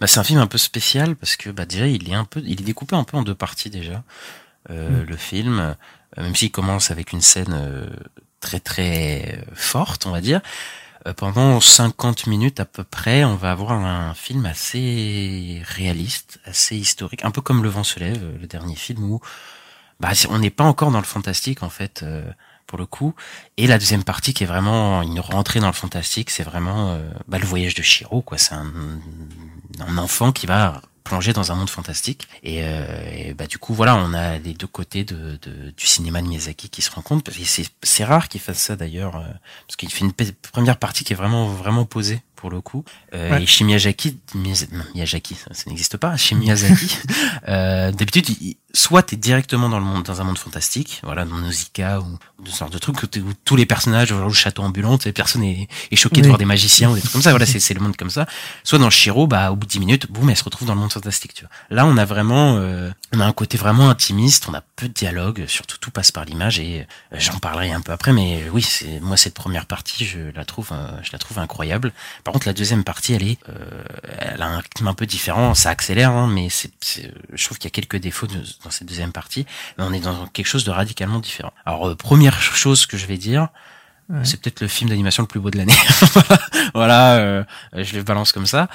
[0.00, 2.42] Bah, c'est un film un peu spécial parce que bah déjà, il est un peu,
[2.44, 4.02] il est découpé un peu en deux parties déjà.
[4.68, 5.06] Euh, Mm.
[5.06, 5.76] Le film,
[6.22, 7.86] même s'il commence avec une scène euh,
[8.40, 10.40] très très euh, forte, on va dire.
[11.06, 16.76] euh, pendant 50 minutes à peu près, on va avoir un film assez réaliste, assez
[16.76, 19.20] historique, un peu comme Le vent se lève, le dernier film où
[20.00, 22.04] bah, on n'est pas encore dans le fantastique en fait
[22.66, 23.14] pour le coup.
[23.56, 26.98] Et la deuxième partie qui est vraiment une rentrée dans le fantastique, c'est vraiment
[27.28, 28.38] bah, le voyage de Shiro quoi.
[28.38, 32.28] C'est un enfant qui va plonger dans un monde fantastique.
[32.42, 35.86] Et, euh, et bah du coup voilà on a les deux côtés de, de- du
[35.86, 37.24] cinéma de Miyazaki qui se rencontrent.
[37.24, 39.24] Parce que c'est c'est rare qu'il fasse ça d'ailleurs euh,
[39.66, 40.12] parce qu'il fait une
[40.52, 42.84] première partie qui est vraiment vraiment posée pour le coup.
[43.14, 43.42] Euh, Ouais.
[43.42, 44.52] et chez Miyazaki non,
[44.94, 46.16] Miyazaki ça, ça n'existe pas.
[46.16, 46.96] Chez Miyazaki
[47.48, 51.36] euh, d'habitude il- soit t'es directement dans le monde, dans un monde fantastique, voilà, dans
[51.38, 54.32] Nausicaa ou, ou de ce genre de trucs où, où tous les personnages, genre le
[54.32, 56.28] château ambulant, tu personne est, est choqué de Oui.
[56.28, 57.30] voir des magiciens ou des trucs comme ça.
[57.30, 58.26] Voilà, c'est c'est le monde comme ça.
[58.64, 60.80] Soit dans Shiro, bah au bout de 10 minutes, boum, elle se retrouve dans le
[60.80, 61.34] monde fantastique.
[61.34, 61.50] Tu vois.
[61.70, 64.46] Là, on a vraiment, euh, on a un côté vraiment intimiste.
[64.48, 67.80] On a peu de dialogue, surtout tout passe par l'image et euh, j'en parlerai un
[67.80, 68.12] peu après.
[68.12, 71.92] Mais oui, c'est moi cette première partie, je la trouve, euh, je la trouve incroyable.
[72.24, 73.82] Par contre, la deuxième partie, elle est, euh,
[74.18, 75.54] elle a un rythme un peu différent.
[75.54, 78.70] Ça accélère, hein, mais c'est, c'est- je trouve qu'il y a quelques défauts de- dans
[78.70, 79.46] cette deuxième partie.
[79.78, 81.52] Mais on est dans quelque chose de radicalement différent.
[81.66, 83.48] Alors, euh, première chose que je vais dire,
[84.08, 84.24] Ouais.
[84.24, 85.76] c'est peut-être le film d'animation le plus beau de l'année.
[86.74, 87.44] voilà, euh,
[87.74, 88.68] je le balance comme ça.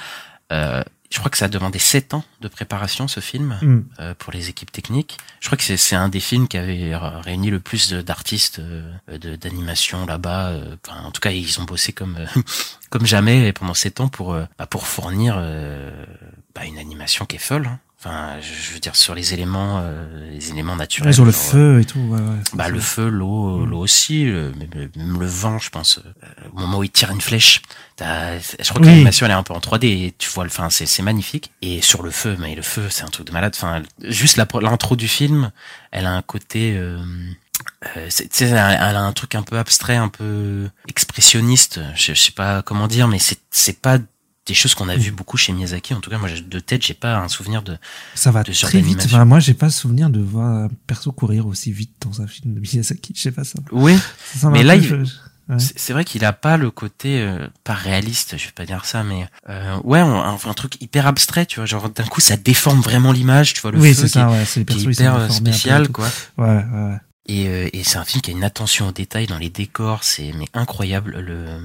[0.52, 3.58] Euh, je crois que ça a demandé 7 ans de préparation, ce film,
[4.00, 5.18] euh, pour les équipes techniques.
[5.40, 8.90] Je crois que c'est, c'est un des films qui avait réuni le plus d'artistes euh,
[9.08, 10.48] de, d'animation là-bas.
[10.48, 12.40] euh, enfin, en tout cas, ils ont bossé comme euh,
[12.90, 15.90] comme jamais pendant 7 ans pour euh, bah, pour fournir euh,
[16.54, 17.66] bah, une animation qui est folle.
[17.66, 17.78] hein.
[18.08, 21.08] Enfin, je veux dire sur les éléments, euh, les éléments naturels.
[21.08, 21.98] Ouais, sur le genre, feu et tout.
[21.98, 23.70] Ouais, ouais, bah le feu, l'eau, Mm.
[23.70, 24.52] l'eau aussi, le,
[24.96, 25.98] même, le vent, je pense.
[25.98, 26.02] euh,
[26.54, 27.62] au moment où il tire une flèche,
[27.98, 28.04] je
[28.68, 28.86] crois que Oui.
[28.92, 31.50] l'animation elle est un peu en 3D et tu vois, enfin c'est c'est magnifique.
[31.62, 33.54] Et sur le feu, mais le feu c'est un truc de malade.
[33.56, 35.50] Enfin, juste l'intro du film,
[35.90, 36.76] elle a un côté.
[36.76, 36.98] Euh,
[37.96, 41.80] euh, c'est- elle a un truc un peu abstrait, un peu expressionniste.
[41.96, 43.98] Je, je sais pas comment dire, mais c'est c'est pas
[44.46, 45.92] des choses qu'on a vues beaucoup chez Miyazaki.
[45.94, 47.76] En tout cas, moi, de tête, j'ai pas un souvenir de.
[48.14, 49.02] Ça va de très vite.
[49.04, 52.54] Enfin, moi, j'ai pas souvenir de voir un perso courir aussi vite dans un film
[52.54, 53.12] de Miyazaki.
[53.16, 53.58] Je sais pas ça.
[53.72, 53.98] Oui,
[54.36, 55.04] Ça, Mais là, il-
[55.48, 55.58] Ouais.
[55.60, 59.04] C'est vrai qu'il a pas le côté euh, pas réaliste, je vais pas dire ça,
[59.04, 62.36] mais euh, ouais, on- un, un truc hyper abstrait, tu vois, genre d'un coup ça
[62.36, 64.22] déforme vraiment l'image, tu vois le oui, feu c'est qui, ça.
[64.22, 66.08] est- Ouais, c'est les qui est hyper euh, spécial, quoi.
[66.36, 66.96] Ouais, ouais, ouais.
[67.28, 70.02] Et, euh, et c'est un film qui a une attention au détail dans les décors,
[70.02, 71.60] c'est mais incroyable le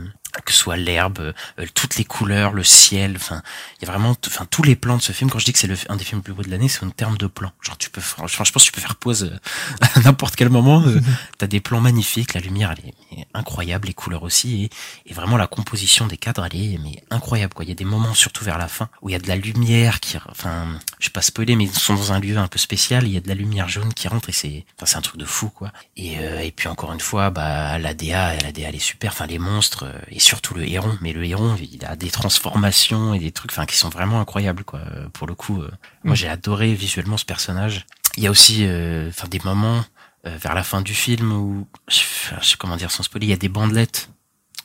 [0.45, 3.41] que ce soit l'herbe, euh, toutes les couleurs, le ciel, enfin
[3.81, 5.29] il y a vraiment, enfin tous les plans de ce film.
[5.29, 6.83] Quand je dis que c'est le- un des films les plus beaux de l'année, c'est
[6.83, 7.51] en termes de plans.
[7.61, 9.37] Genre tu peux, franchement, je pense que tu peux faire pause euh,
[9.95, 10.83] à n'importe quel moment.
[10.85, 10.99] euh,
[11.37, 14.63] T'as des plans magnifiques, la lumière elle est, incroyable, les couleurs aussi,
[15.05, 17.65] et, et vraiment la composition des cadres elle est mais incroyable quoi.
[17.65, 19.35] Il y a des moments surtout vers la fin où il y a de la
[19.35, 20.67] lumière qui, enfin
[20.99, 23.05] je vais pas spoiler, mais ils sont dans un lieu un peu spécial.
[23.07, 25.17] Il y a de la lumière jaune qui rentre et c'est, enfin c'est un truc
[25.19, 25.71] de fou quoi.
[25.97, 29.11] Et euh, et puis encore une fois, bah la DA, la DA elle est super.
[29.11, 30.97] Enfin les monstres euh, et surtout le héron.
[31.01, 34.63] Mais le héron, il a des transformations et des trucs, enfin qui sont vraiment incroyables
[34.63, 34.81] quoi.
[35.13, 35.69] Pour le coup, euh,
[36.03, 36.17] moi Mm.
[36.17, 37.85] j'ai adoré visuellement ce personnage.
[38.17, 39.83] Il y a aussi, euh, enfin des moments
[40.27, 41.95] euh, vers la fin du film où, je,
[42.41, 44.09] sais comment dire sans spoiler, il y a des bandelettes.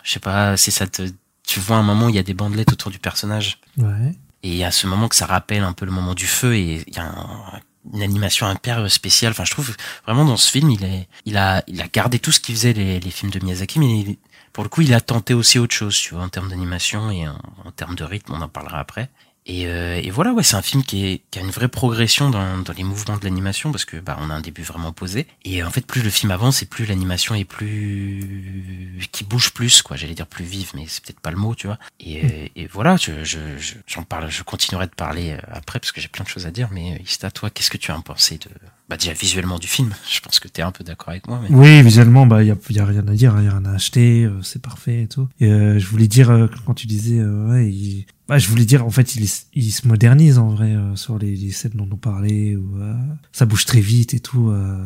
[0.02, 1.02] Je sais pas si ça te,
[1.46, 3.58] tu vois un moment où il y a des bandelettes autour du personnage.
[3.78, 4.12] Ouais.
[4.42, 6.54] Et il y a ce moment que ça rappelle un peu le moment du feu
[6.56, 7.60] et il y a un-
[7.94, 9.30] une animation hyper spéciale.
[9.30, 12.32] Enfin, je trouve vraiment dans ce film, il est, il a, il a gardé tout
[12.32, 14.18] ce qu'il faisait les, les films de Miyazaki, mais il-
[14.56, 17.28] pour le coup, il a tenté aussi autre chose, tu vois, en termes d'animation et
[17.28, 17.36] en,
[17.66, 18.32] en termes de rythme.
[18.32, 19.10] On en parlera après.
[19.44, 22.30] Et, euh, et voilà, ouais, c'est un film qui, est, qui a une vraie progression
[22.30, 25.26] dans, dans les mouvements de l'animation parce que bah on a un début vraiment posé.
[25.44, 29.82] Et en fait, plus le film avance, et plus l'animation est plus qui bouge plus,
[29.82, 29.98] quoi.
[29.98, 31.78] J'allais dire plus vive, mais c'est peut-être pas le mot, tu vois.
[32.00, 35.92] Et, et voilà, je, je, je- j'en parle, je continuerai de parler euh, après parce
[35.92, 36.68] que j'ai plein de choses à dire.
[36.72, 38.48] Mais euh, Ista, toi, qu'est-ce que tu as pensé de,
[38.88, 41.40] bah déjà visuellement du film Je pense que t'es un peu d'accord avec moi.
[41.42, 41.48] Mais...
[41.54, 43.64] Oui, visuellement, bah, il y a, y a rien à dire, il y a rien
[43.64, 45.28] à acheter, euh, c'est parfait et tout.
[45.40, 48.64] Et, euh, je voulais dire, euh, quand tu disais, euh, ouais, il- bah, je voulais
[48.64, 51.88] dire, en fait, il, il se modernise en vrai euh, sur les, les scènes dont
[51.92, 52.94] on parlait, où euh,
[53.32, 54.50] ça bouge très vite et tout.
[54.50, 54.84] euh,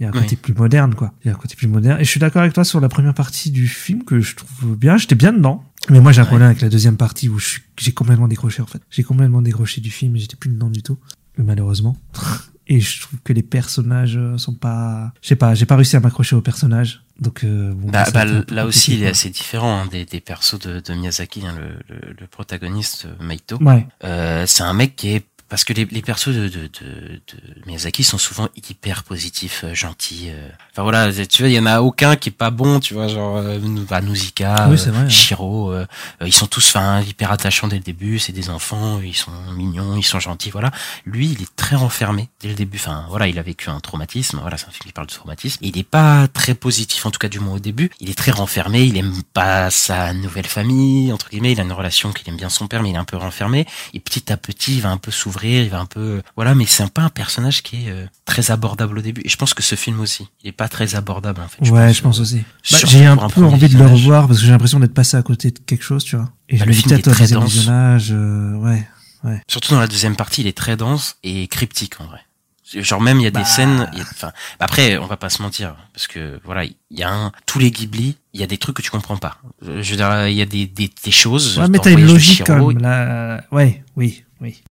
[0.00, 0.20] il y a un Oui.
[0.22, 1.12] côté plus moderne, quoi.
[1.22, 2.00] Il y a un côté plus moderne.
[2.00, 4.76] Et je suis d'accord avec toi sur la première partie du film que je trouve
[4.76, 4.96] bien.
[4.96, 5.62] J'étais bien dedans.
[5.90, 6.28] Mais moi, j'ai un Ouais.
[6.28, 7.38] problème avec la deuxième partie où
[7.78, 8.80] j'ai complètement décroché, en fait.
[8.90, 10.98] J'ai complètement décroché du film et j'étais plus dedans du tout.
[11.38, 11.96] Malheureusement.
[12.68, 15.96] Et je trouve que les personnages euh, sont pas, je sais pas, j'ai pas réussi
[15.96, 17.02] à m'accrocher aux personnages.
[17.18, 20.58] Donc, euh, bon, Bah, bah, là aussi, il est assez différent hein, des, des persos
[20.58, 23.58] de, de Miyazaki, hein, le, le, le protagoniste euh, Maito.
[23.62, 23.86] Ouais.
[24.04, 27.66] Euh, c'est un mec qui est parce que les, les persos de, de, de, de
[27.66, 30.30] Miyazaki sont souvent hyper positifs, euh, gentils.
[30.30, 30.48] euh.
[30.72, 33.06] Enfin voilà, tu vois, il y en a aucun qui est pas bon, tu vois,
[33.06, 34.00] genre euh, Nou- bah,
[34.70, 35.10] Oui, euh, vrai.
[35.10, 35.84] Shiro, euh,
[36.24, 39.94] ils sont tous enfin hyper attachants dès le début, c'est des enfants, ils sont mignons,
[39.94, 40.70] ils sont gentils, voilà.
[41.04, 42.78] Lui, il est très renfermé dès le début.
[42.78, 45.58] Enfin voilà, il a vécu un traumatisme, voilà, c'est un film qui parle de traumatisme.
[45.60, 47.90] Il est pas très positif, en tout cas du moins au début.
[48.00, 51.72] Il est très renfermé, il aime pas sa nouvelle famille, entre guillemets, il a une
[51.72, 53.66] relation qu'il aime bien son père, mais il est un peu renfermé.
[53.92, 56.66] Et petit à petit, il va un peu s'ouvrir, il va un peu, voilà, mais
[56.66, 59.22] c'est pas un personnage qui est euh, très abordable au début.
[59.24, 61.68] Et je pense que ce film aussi, il est pas très abordable en fait.
[61.70, 62.42] ouais, je pense aussi.
[62.70, 65.22] Bah, j'ai un peu envie de le revoir parce que j'ai l'impression d'être passé à
[65.22, 66.30] côté de quelque chose, tu vois.
[66.48, 67.66] Et Bah, je le film est très dense.
[67.68, 68.86] euh, ouais.
[69.48, 72.20] Surtout dans la deuxième partie, il est très dense et cryptique en vrai.
[72.74, 73.40] Genre même il y a Bah.
[73.40, 76.74] des scènes, y a- enfin après on va pas se mentir parce que voilà il
[76.90, 79.36] y a un tous les Ghibli, il y a des trucs que tu comprends pas.
[79.60, 81.58] Je veux dire il y a des des, des choses.
[81.58, 83.44] Ouais, mais t'as une logique Chihiro, quand même, là.
[83.52, 84.62] Ouais, oui, oui.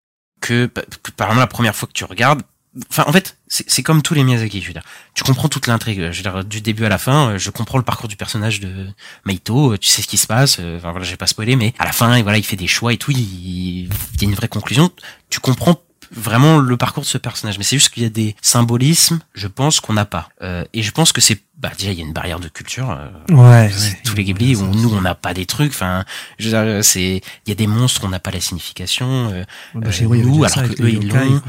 [0.40, 0.66] Que,
[1.02, 2.42] que par exemple la première fois que tu regardes,
[2.88, 4.62] Enfin, en fait, c'est comme tous les Miyazaki.
[4.62, 4.84] Je veux dire,
[5.14, 6.12] tu comprends toute l'intrigue.
[6.12, 8.60] Je veux dire, du début à la fin, euh, je comprends le parcours du personnage
[8.60, 8.86] de
[9.24, 9.72] Meito.
[9.72, 10.58] euh, Tu sais ce qui se passe.
[10.60, 12.92] euh, Enfin voilà, j'ai pas spoilé, mais à la fin, voilà, il fait des choix
[12.92, 13.10] et tout.
[13.10, 13.88] Il, il
[14.20, 14.88] y a une vraie conclusion.
[15.30, 15.80] Tu comprends
[16.10, 17.58] vraiment le parcours de ce personnage.
[17.58, 20.28] Mais c'est juste qu'il y a des symbolismes, je pense, qu'on n'a pas.
[20.42, 22.90] Euh, et je pense que c'est, bah déjà, il y a une barrière de culture.
[22.90, 23.98] euh, Ouais, c'est ouais.
[24.04, 26.04] tous les Ghibli où nous on n'a pas des trucs enfin
[26.38, 29.44] dire, c'est il y a des monstres on n'a pas la signification euh,
[29.74, 31.42] Bah, euh, nous, alors que eux, ils l'ont.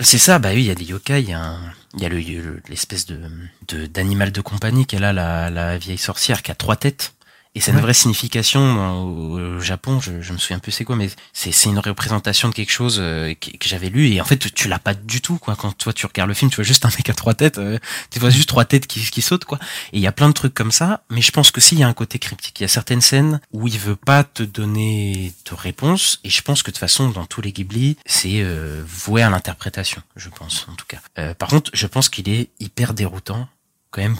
[0.00, 2.06] c'est ça bah oui il y a des yokai il y a un- il y
[2.06, 3.20] a le le- l'espèce de
[3.68, 7.14] de d'animal de compagnie qu'elle a la la vieille sorcière qui a trois têtes
[7.54, 7.82] et c'est une Ouais.
[7.82, 11.78] vraie signification au, Japon je, je me souviens plus c'est quoi mais c'est c'est une
[11.78, 14.78] représentation de quelque chose euh, que, que j'avais lu et en fait tu, tu l'as
[14.78, 17.08] pas du tout quoi quand toi tu regardes le film tu vois juste un mec
[17.10, 17.78] à trois têtes euh,
[18.10, 19.58] tu vois juste trois têtes qui qui sautent quoi
[19.92, 21.82] et il y a plein de trucs comme ça, mais je pense que s'il y
[21.82, 25.32] a un côté cryptique, il y a certaines scènes où il veut pas te donner
[25.48, 28.82] de réponse, et je pense que de toute façon, dans tous les Ghibli, c'est euh,
[28.86, 30.98] voué à l'interprétation, je pense, en tout cas.
[31.18, 33.48] Euh, par contre, je pense qu'il est hyper déroutant,
[33.90, 34.16] quand même,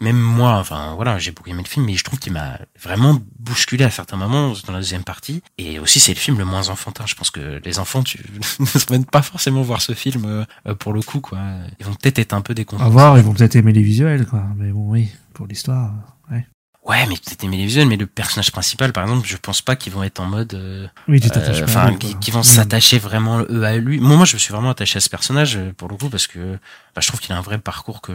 [0.00, 3.18] même moi, enfin voilà, j'ai beaucoup aimé le film, mais je trouve qu'il m'a vraiment
[3.38, 5.42] bousculé à certains moments dans la deuxième partie.
[5.58, 7.04] Et aussi, c'est le film le moins enfantin.
[7.06, 8.18] Je pense que les enfants, tu
[8.60, 10.24] ne se pas forcément voir ce film
[10.66, 11.38] euh, pour le coup, quoi.
[11.80, 12.92] Ils vont peut-être être un peu À déconcertés.
[12.92, 14.44] voir, ils vont peut-être aimer les visuels, quoi.
[14.56, 15.92] Mais bon, oui, pour l'histoire,
[16.30, 16.46] ouais.
[16.88, 19.76] Ouais, mais peut-être aimer les visuels, mais le personnage principal, par exemple, je pense pas
[19.76, 22.98] qu'ils vont être en mode, euh, Oui, tu t'attaches euh, enfin, lui, qui, vont s'attacher
[22.98, 24.00] vraiment eux à lui.
[24.00, 26.26] Moi, moi, je me suis vraiment attaché à ce personnage euh, pour le coup parce
[26.26, 26.54] que
[26.94, 28.12] bah, je trouve qu'il a un vrai parcours que,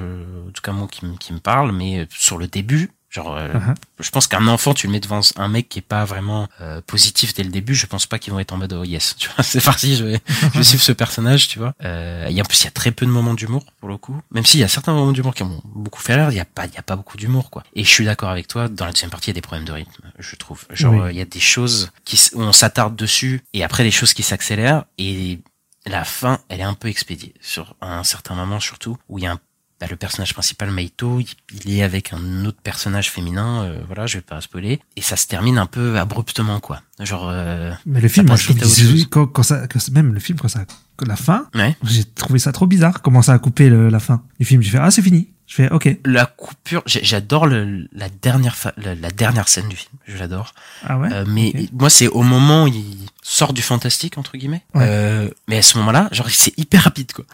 [0.47, 1.71] en tout cas moi, qui, me- qui me parle.
[1.71, 3.75] Mais euh, sur le début, genre, euh, Uh-huh.
[3.99, 6.81] je pense qu'un enfant, tu le mets devant un mec qui est pas vraiment euh,
[6.81, 9.29] positif dès le début, je pense pas qu'ils vont être en mode oh yes, tu
[9.29, 10.19] vois, c'est parti, je vais,
[10.53, 11.73] je vais suivre ce personnage, tu vois.
[11.85, 14.19] Euh, et en plus, il y a très peu de moments d'humour pour le coup,
[14.31, 16.45] même s'il y a certains moments d'humour qui m'ont beaucoup fait rire, il y a
[16.45, 17.63] pas, il y a pas beaucoup d'humour quoi.
[17.75, 19.65] Et je suis d'accord avec toi, dans la deuxième partie, il y a des problèmes
[19.67, 20.65] de rythme, je trouve.
[20.71, 20.99] Genre, Oui.
[21.01, 24.13] euh, il y a des choses qui, où on s'attarde dessus, et après des choses
[24.13, 25.39] qui s'accélèrent, et
[25.85, 29.27] la fin, elle est un peu expédiée sur un certain moment surtout où il y
[29.27, 29.39] a un
[29.79, 31.19] bah, le personnage principal Meito,
[31.65, 35.15] il, est avec un autre personnage féminin, euh, voilà, je vais pas spoiler, et ça
[35.15, 36.81] se termine un peu abruptement quoi.
[36.99, 39.07] Genre euh, Mais le film, je chose.
[39.09, 40.65] quand, quand ça, que- même le film, quand ça,
[40.97, 41.75] que la fin, ouais.
[41.83, 43.01] j'ai trouvé ça trop bizarre.
[43.01, 45.29] Comment ça a coupé le- la fin du film J'ai fait, ah, c'est fini.
[45.45, 45.97] Je fais, ok.
[46.05, 50.53] La coupure, j'adore la dernière la, la dernière scène du film, je l'adore.
[50.85, 51.09] Ah ouais?
[51.11, 54.63] Euh, mais moi, c'est au moment où il sort du fantastique entre guillemets.
[54.73, 54.85] Ouais.
[54.87, 57.25] Euh, mais à ce moment-là, genre c'est hyper rapide quoi.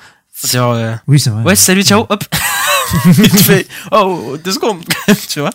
[0.45, 1.43] Genre euh, Oui, c'est vrai.
[1.43, 2.23] ouais salut ciao hop.
[3.13, 4.83] tu fais oh deux secondes
[5.29, 5.51] tu vois?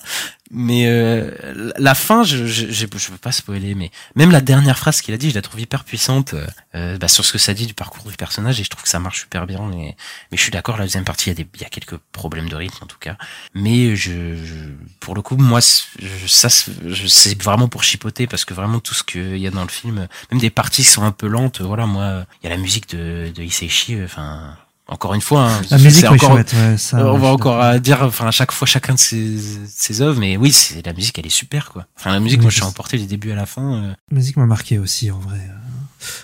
[0.56, 4.78] Mais euh, la fin, je, je, je, je peux pas spoiler, mais même la dernière
[4.78, 7.38] phrase qu'il a dit, je la trouve hyper puissante euh, euh, bah, sur ce que
[7.38, 9.60] ça dit du parcours du personnage, et je trouve que ça marche super bien.
[9.68, 9.96] Mais,
[10.30, 11.96] mais je suis d'accord, la deuxième partie, il y, a des, il y a quelques
[12.12, 13.16] problèmes de rythme en tout cas.
[13.54, 14.54] Mais je, je
[15.00, 15.58] pour le coup, moi,
[15.98, 19.62] je, ça, c'est vraiment pour chipoter parce que vraiment tout ce qu'il y a dans
[19.64, 22.54] le film, même des parties qui sont un peu lentes, voilà, moi, il y a
[22.54, 24.56] la musique de, de Hisaishi, euh, enfin.
[24.86, 26.98] Encore une fois, hein, La musique, oui, encore, chouette, ouais, ça.
[26.98, 30.02] euh, ouais, on va encore à dire, enfin, à chaque fois, chacun de ses, ses
[30.02, 31.86] œuvres, mais oui, c'est, la musique, elle est super, quoi.
[31.98, 34.16] Enfin, la musique, Oui, moi, je suis emporté du début à la fin, euh, La
[34.16, 35.38] musique m'a marqué aussi, en vrai.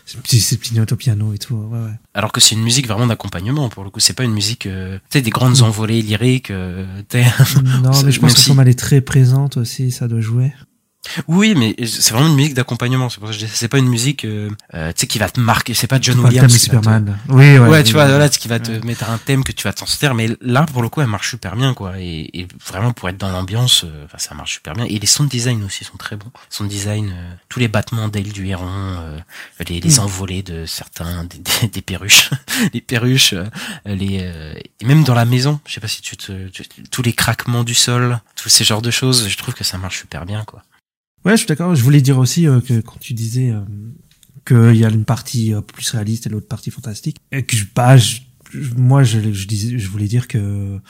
[0.05, 1.55] Ces petits, ces petits notes au piano et tout.
[1.55, 1.91] Ouais, ouais.
[2.13, 3.99] alors que c'est une musique vraiment d'accompagnement, pour le coup.
[3.99, 6.85] C'est pas une musique, euh, tu sais, des grandes envolées lyriques, euh,
[7.83, 10.53] Non, mais je pense que si- comme elle est très présente aussi, ça doit jouer.
[11.29, 13.09] Oui, mais c'est vraiment une musique d'accompagnement.
[13.09, 15.19] C'est pour ça que je dis, c'est pas une musique, euh, euh, tu sais, qui
[15.19, 15.73] va te marquer.
[15.75, 16.53] C'est pas John Pas Williams.
[16.53, 17.19] te- Superman.
[17.29, 17.59] Oui, ouais.
[17.59, 18.81] Ouais, tu vois, voilà, qui va te Ouais.
[18.85, 21.31] mettre un thème que tu vas t'en sortir, mais là, pour le coup, elle marche
[21.31, 21.95] super bien, quoi.
[21.99, 24.85] Et, et vraiment, pour être dans l'ambiance, euh, ça marche super bien.
[24.85, 26.31] Et les sound design aussi sont très bons.
[26.51, 29.19] Sound design, euh, tous les battements d'ailes du héron, euh,
[29.69, 30.01] les, les Mm.
[30.01, 32.31] envolées de certains, des, des, des perruches,
[32.75, 33.35] les perruches,
[33.87, 37.15] les, et même dans la maison, je sais pas si tu te, tu- tous les
[37.15, 40.45] craquements du sol, tous ces genres de choses, je trouve que ça marche super bien,
[40.45, 40.63] quoi.
[41.25, 41.75] Ouais, je suis d'accord.
[41.75, 43.61] Je voulais dire aussi euh, que quand tu disais euh,
[44.47, 47.97] qu'il y a une partie euh, plus réaliste et l'autre partie fantastique, et que bah,
[47.97, 48.21] je-
[48.77, 50.81] moi, je, je disais, je voulais dire que,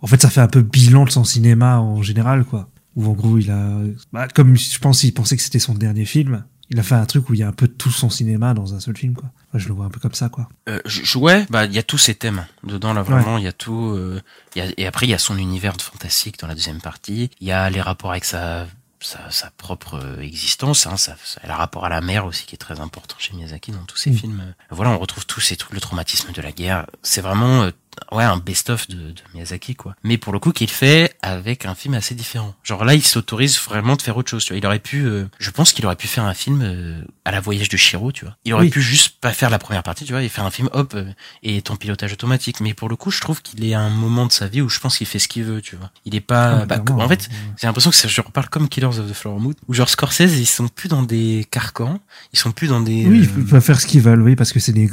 [0.00, 2.70] en fait, ça fait un peu bilan de son cinéma en général, quoi.
[2.96, 3.80] Où en gros, il a,
[4.12, 6.44] bah, comme je pense, il pensait que c'était son dernier film.
[6.70, 8.74] Il a fait un truc où il y a un peu tout son cinéma dans
[8.74, 9.30] un seul film, quoi.
[9.48, 10.50] Enfin, je le vois un peu comme ça, quoi.
[10.68, 13.38] Euh, je- ouais, bah il y a tous ces thèmes dedans là vraiment.
[13.38, 13.94] Il y a tout.
[13.96, 14.20] euh,
[14.54, 17.30] y a, et après il y a son univers de fantastique dans la deuxième partie.
[17.40, 18.66] Il y a les rapports avec sa
[19.00, 20.86] sa, sa propre euh, existence.
[20.86, 23.72] Hein, ça, ça, le rapport à la mer aussi qui est très important chez Miyazaki
[23.72, 24.16] dans tous ses Mm.
[24.18, 24.54] films.
[24.70, 26.86] Voilà, on retrouve tous ces trucs, le traumatisme de la guerre.
[27.02, 27.70] C'est vraiment euh,
[28.12, 29.94] ouais un best-of de, de Miyazaki quoi.
[30.04, 32.54] Mais pour le coup qu'il fait avec un film assez différent.
[32.62, 34.44] Genre là il s'autorise vraiment de faire autre chose.
[34.44, 37.00] Tu vois, il aurait pu, euh, je pense qu'il aurait pu faire un film euh,
[37.24, 38.12] à la voyage de Shiro.
[38.12, 38.70] Tu vois, il aurait Oui.
[38.70, 40.04] pu juste pas faire la première partie.
[40.04, 41.10] Tu vois, et faire un film hop euh,
[41.42, 42.60] et ton pilotage automatique.
[42.60, 44.68] Mais pour le coup je trouve qu'il est à un moment de sa vie où
[44.68, 45.60] je pense qu'il fait ce qu'il veut.
[45.60, 46.60] Tu vois, il est pas.
[46.62, 47.28] Ah, bah, en fait
[47.60, 50.38] j'ai l'impression que ça, je reparle comme Killers of the Flower Moon, où genre Scorsese,
[50.38, 52.00] ils sont plus dans des carcans,
[52.32, 53.06] ils sont plus dans des.
[53.06, 54.88] Oui, euh, ils peuvent faire ce qu'ils veulent, oui, parce que c'est des,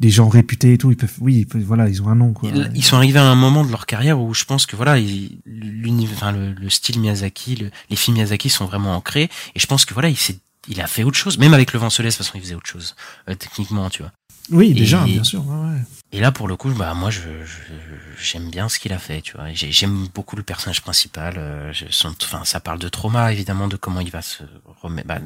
[0.00, 2.32] des gens réputés et tout, ils peuvent, oui, ils peuvent- voilà, ils ont un nom,
[2.32, 2.48] quoi.
[2.52, 4.98] Ils, ils sont arrivés à un moment de leur carrière où je pense que voilà,
[4.98, 9.28] ils- l'uni- enfin, le, le style Miyazaki, le- les films Miyazaki sont vraiment ancrés.
[9.54, 10.38] Et je pense que voilà, il s'est,
[10.68, 11.36] il a fait autre chose.
[11.38, 12.96] Même avec Le Vent se laisse, de toute façon, il faisait autre chose
[13.28, 14.10] euh, techniquement, tu vois.
[14.50, 15.80] Oui, déjà, Et- bien sûr, ouais, ouais.
[16.12, 17.20] Et là, pour le coup, bah moi, je,
[18.20, 19.52] j'aime bien ce qu'il a fait, tu vois.
[19.52, 21.34] J'aime beaucoup le personnage principal.
[21.36, 24.42] euh, son- enfin, ça parle de trauma, évidemment, de comment il va se
[24.82, 25.06] remettre.
[25.06, 25.18] bah,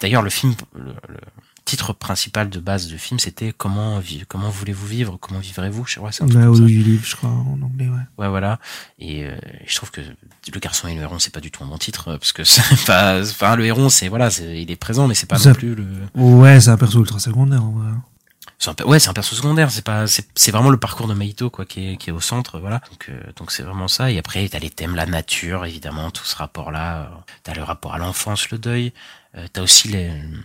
[0.00, 1.20] D'ailleurs, le film, le, le
[1.64, 5.86] titre principal de base du film, c'était comment vivre, comment voulez-vous vivre, comment vivrez-vous?
[5.86, 6.62] Je pas, c'est un truc Ouais, comme ça.
[6.62, 8.02] How Do You Live, je crois, en anglais, ouais.
[8.18, 8.58] Ouais, voilà.
[8.98, 9.34] Et euh,
[9.66, 12.08] je trouve que le garçon et le héron, c'est pas du tout un bon titre
[12.08, 15.14] euh, parce que c'est pas, enfin, le héron, c'est voilà, c'est- il est présent, mais
[15.14, 15.86] c'est pas Ça- non plus le.
[16.14, 17.90] Ouais, c'est un perso ultra secondaire, en vrai.
[18.58, 19.70] C'est un, pe- ouais, c'est un perso secondaire.
[19.70, 22.20] C'est pas, c'est, c'est vraiment le parcours de Maito quoi, qui est, qui est au
[22.20, 22.80] centre, voilà.
[22.90, 24.10] Donc, euh, donc c'est vraiment ça.
[24.10, 27.02] Et après, t'as les thèmes, la nature, évidemment, tout ce rapport-là.
[27.02, 27.06] Euh,
[27.42, 28.92] T'as le rapport à l'enfance, le deuil.
[29.36, 30.38] Euh, t'as aussi les, le-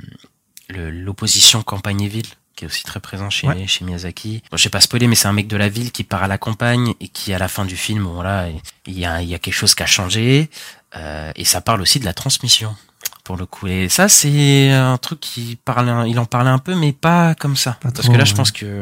[0.69, 3.67] l'opposition campagne et ville qui est aussi très présent chez, Ouais.
[3.67, 4.43] chez Miyazaki.
[4.51, 6.27] Bon, je sais pas spoiler, mais c'est un mec de la ville qui part à
[6.27, 8.49] la campagne et qui, à la fin du film, voilà,
[8.85, 10.49] il y a, il y a quelque chose qui a changé.
[10.97, 12.75] Euh, et ça parle aussi de la transmission
[13.23, 13.67] pour le coup.
[13.67, 17.55] Et ça, c'est un truc qui parle, il en parlait un peu, mais pas comme
[17.55, 17.77] ça.
[17.81, 18.81] Pas Parce trop, que là, je pense que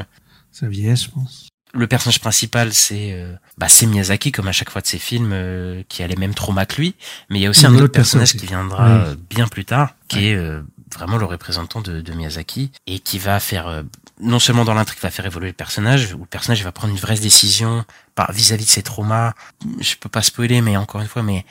[0.62, 1.50] la vieillesse, je pense.
[1.74, 5.32] le personnage principal, c'est euh, bah, c'est Miyazaki, comme à chaque fois de ses films,
[5.34, 6.96] euh, qui a les mêmes traumas que lui.
[7.30, 10.30] Mais il y a aussi un autre personnage qui viendra euh, bien plus tard, qui
[10.30, 10.64] est euh,
[10.94, 13.84] vraiment le représentant de, de Miyazaki, et qui va faire, euh,
[14.20, 17.00] non seulement dans l'intrigue, va faire évoluer le personnage, où le personnage va prendre une
[17.00, 17.86] vraie décision
[18.16, 19.34] par vis-à-vis de ses traumas.
[19.80, 21.46] Je peux pas spoiler, mais encore une fois, mais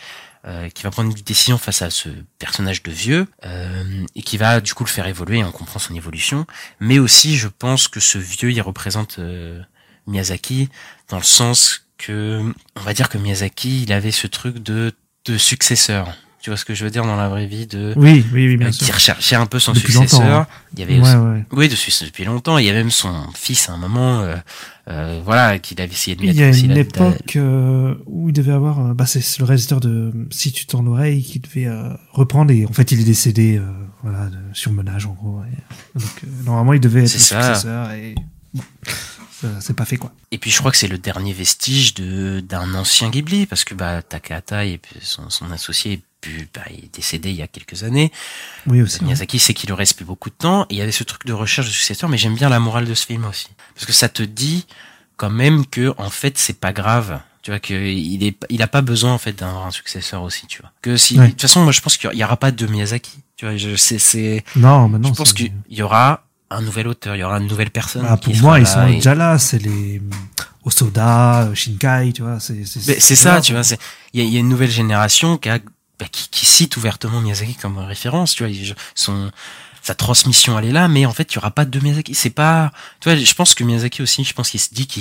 [0.48, 2.08] euh, qui va prendre une décision face à ce
[2.38, 5.80] personnage de vieux euh, et qui va du coup le faire évoluer et on comprend
[5.80, 6.46] son évolution
[6.78, 9.60] mais aussi je pense que ce vieux il représente euh,
[10.06, 10.68] Miyazaki
[11.08, 15.36] dans le sens que on va dire que Miyazaki il avait ce truc de de
[15.36, 16.14] successeur
[16.46, 18.56] tu vois ce que je veux dire dans la vraie vie de Oui, oui, oui,
[18.56, 18.86] bien euh, sûr.
[18.86, 20.46] qui recherchait un peu son Depuis successeur hein.
[20.74, 21.44] il y avait Ouais, aussi- ouais.
[21.50, 24.36] oui depuis depuis longtemps il y avait même son fils à un moment euh,
[24.86, 27.36] euh, voilà qu'il avait essayé de Il mettre y a aussi une époque
[28.06, 31.68] où il devait avoir, bah c'est le réalisateur de Si tu tends l'oreille qui devait
[32.12, 33.60] reprendre et en fait il est décédé,
[34.04, 35.40] voilà, de surmenage en gros.
[35.52, 37.54] et- donc normalement il devait être C'est le ça.
[37.54, 38.14] successeur et
[39.60, 40.12] c'est pas fait quoi.
[40.30, 43.74] Et puis je crois que c'est le dernier vestige de d'un ancien Ghibli parce que
[43.74, 46.02] bah Takahata et son associé
[46.54, 48.12] bah, il est décédé il y a quelques années.
[48.66, 48.98] Oui aussi.
[49.00, 49.06] ouais.
[49.06, 51.24] Miyazaki sait qu'il lui reste plus beaucoup de temps et il y avait ce truc
[51.26, 53.92] de recherche de successeur mais j'aime bien la morale de ce film aussi parce que
[53.92, 54.66] ça te dit
[55.16, 57.20] quand même que en fait c'est pas grave.
[57.42, 60.46] Tu vois que il est il a pas besoin en fait d'avoir un successeur aussi,
[60.48, 60.72] tu vois.
[60.82, 61.26] Que si Ouais.
[61.26, 63.18] de toute façon moi je pense qu'il y aura pas de Miyazaki.
[63.36, 65.08] Tu vois, je c'est c'est Non, mais non.
[65.10, 68.02] je pense c'est- qu'il y aura un nouvel auteur, il y aura une nouvelle personne
[68.02, 70.00] Bah, pour moi ils sont et- déjà là, c'est les
[70.64, 72.40] Osoda, Shinkai, tu vois.
[72.40, 73.62] C'est c'est ça, là, tu vois.
[73.62, 73.78] c'est-
[74.12, 75.58] Il y y a une nouvelle génération qui, a,
[75.98, 78.54] bah, qui, qui cite ouvertement Miyazaki comme référence, tu vois.
[78.94, 79.30] Son,
[79.82, 82.14] sa transmission, elle est là, mais en fait, il y aura pas de Miyazaki.
[82.14, 82.70] C'est pas,
[83.00, 85.00] tu vois, je pense que Miyazaki aussi, je pense qu'il se dit qu'à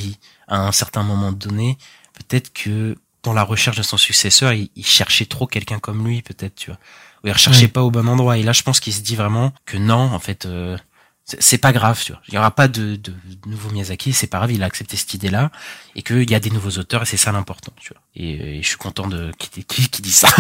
[0.56, 1.78] un certain moment donné,
[2.14, 6.22] peut-être que dans la recherche de son successeur, il, il cherchait trop quelqu'un comme lui,
[6.22, 6.80] peut-être, tu vois.
[7.24, 7.68] Ou il recherchait Ouais.
[7.68, 8.38] pas au bon endroit.
[8.38, 10.78] Et là, je pense qu'il se dit vraiment que non, en fait, euh,
[11.26, 12.22] c'est- pas grave, tu vois.
[12.28, 14.96] Il y aura pas de, de, de nouveau Miyazaki, c'est pas grave, il a accepté
[14.96, 15.52] cette idée-là
[15.96, 18.02] et qu'il y a des nouveaux auteurs et c'est ça l'important, tu vois.
[18.16, 20.28] Et, et je suis content de qui, qui, qui dit ça.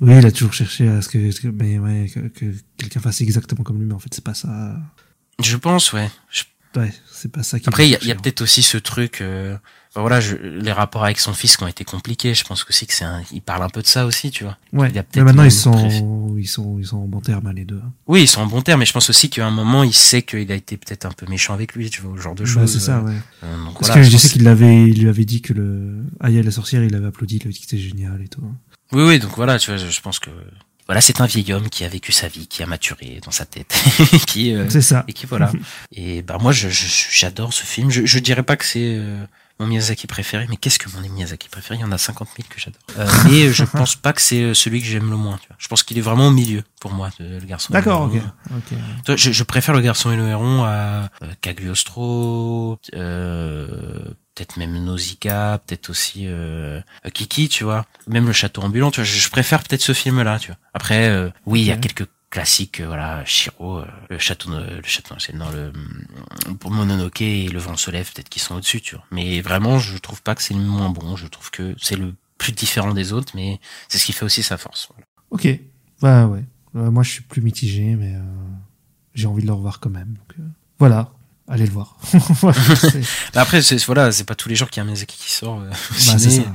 [0.00, 3.62] Oui, il a toujours cherché à ce que, mais ouais, que, que quelqu'un fasse exactement
[3.62, 4.76] comme lui, mais en fait c'est pas ça.
[5.42, 6.10] je pense, ouais.
[6.30, 6.44] Je-
[6.76, 7.68] Ouais, c'est pas ça qui.
[7.68, 9.20] Après, il y a, il y a cherché, peut-être aussi ce truc.
[9.20, 9.56] euh,
[10.00, 12.34] voilà, je, les rapports avec son fils qui ont été compliqués.
[12.34, 13.22] Je pense aussi que c'est un.
[13.32, 14.56] Il parle un peu de ça aussi, tu vois.
[14.72, 14.90] Ouais.
[14.90, 17.52] il a Mais maintenant ils sont, préf- ils sont, ils sont en bon terme hein,
[17.54, 17.80] les deux.
[18.06, 20.22] Oui, ils sont en bon terme, mais je pense aussi qu'à un moment, il sait
[20.22, 22.50] qu'il a été peut-être un peu méchant avec lui, tu vois, ce genre de Bah,
[22.50, 22.72] choses.
[22.72, 23.12] c'est ça, euh, ouais.
[23.44, 25.52] euh, donc Parce voilà, que je pense sais qu'il l'avait, il lui avait dit que
[25.52, 28.42] le Aya la sorcière, il avait applaudi, il avait dit que c'était génial et tout.
[28.92, 30.30] Oui, oui, donc voilà, tu vois, je, je pense que
[30.86, 33.46] voilà, c'est un vieil homme qui a vécu sa vie, qui a maturé dans sa
[33.46, 33.72] tête,
[34.26, 35.04] qui euh, C'est ça.
[35.08, 35.50] et qui voilà.
[35.92, 37.90] et bah moi, je je- j'adore ce film.
[37.90, 39.24] Je, je dirais pas que c'est euh,
[39.60, 41.76] mon Miyazaki préféré, mais qu'est-ce que mon Miyazaki préféré?
[41.78, 42.80] Il y en a 50 000 que j'adore.
[42.98, 45.38] Euh, mais je pense pas que c'est euh, celui que j'aime le moins.
[45.38, 45.56] Tu vois.
[45.58, 47.72] Je pense qu'il est vraiment au milieu pour moi, le garçon.
[47.72, 48.14] D'accord, ok.
[48.14, 48.26] héron.
[48.56, 48.68] ok.
[48.68, 48.76] Tu
[49.06, 53.66] vois, Je, je préfère le garçon et le héron à euh, Cagliostro, euh,
[54.34, 56.80] peut-être même Nausicaa, peut-être aussi euh,
[57.12, 57.86] Kiki, tu vois.
[58.06, 59.04] Même le château ambulant, tu vois.
[59.04, 60.56] Je, je préfère peut-être ce film-là, tu vois.
[60.74, 64.82] Après, euh, oui, il y a quelques classiques, euh, voilà, Shiro, euh, le château, le
[64.82, 65.72] château, c'est dans le
[66.58, 69.04] pour Mononoke et le vent se lève, peut-être qu'ils sont au-dessus, tu vois.
[69.12, 71.14] Mais vraiment, je trouve pas que c'est le moins bon.
[71.14, 74.42] Je trouve que c'est le plus différent des autres, mais c'est ce qui fait aussi
[74.42, 74.88] sa force.
[75.30, 75.46] Ok.
[76.02, 76.44] Bah ouais.
[76.74, 78.20] Euh, moi je suis plus mitigé, mais euh,
[79.14, 80.14] j'ai envie de le revoir quand même.
[80.14, 80.48] Donc, euh,
[80.80, 81.12] voilà.
[81.46, 81.96] Allez le voir.
[83.34, 85.60] Après, c'est voilà, c'est pas tous les jours qu'il y a un Miyazaki qui sort
[85.60, 86.46] euh, au bah, ciné.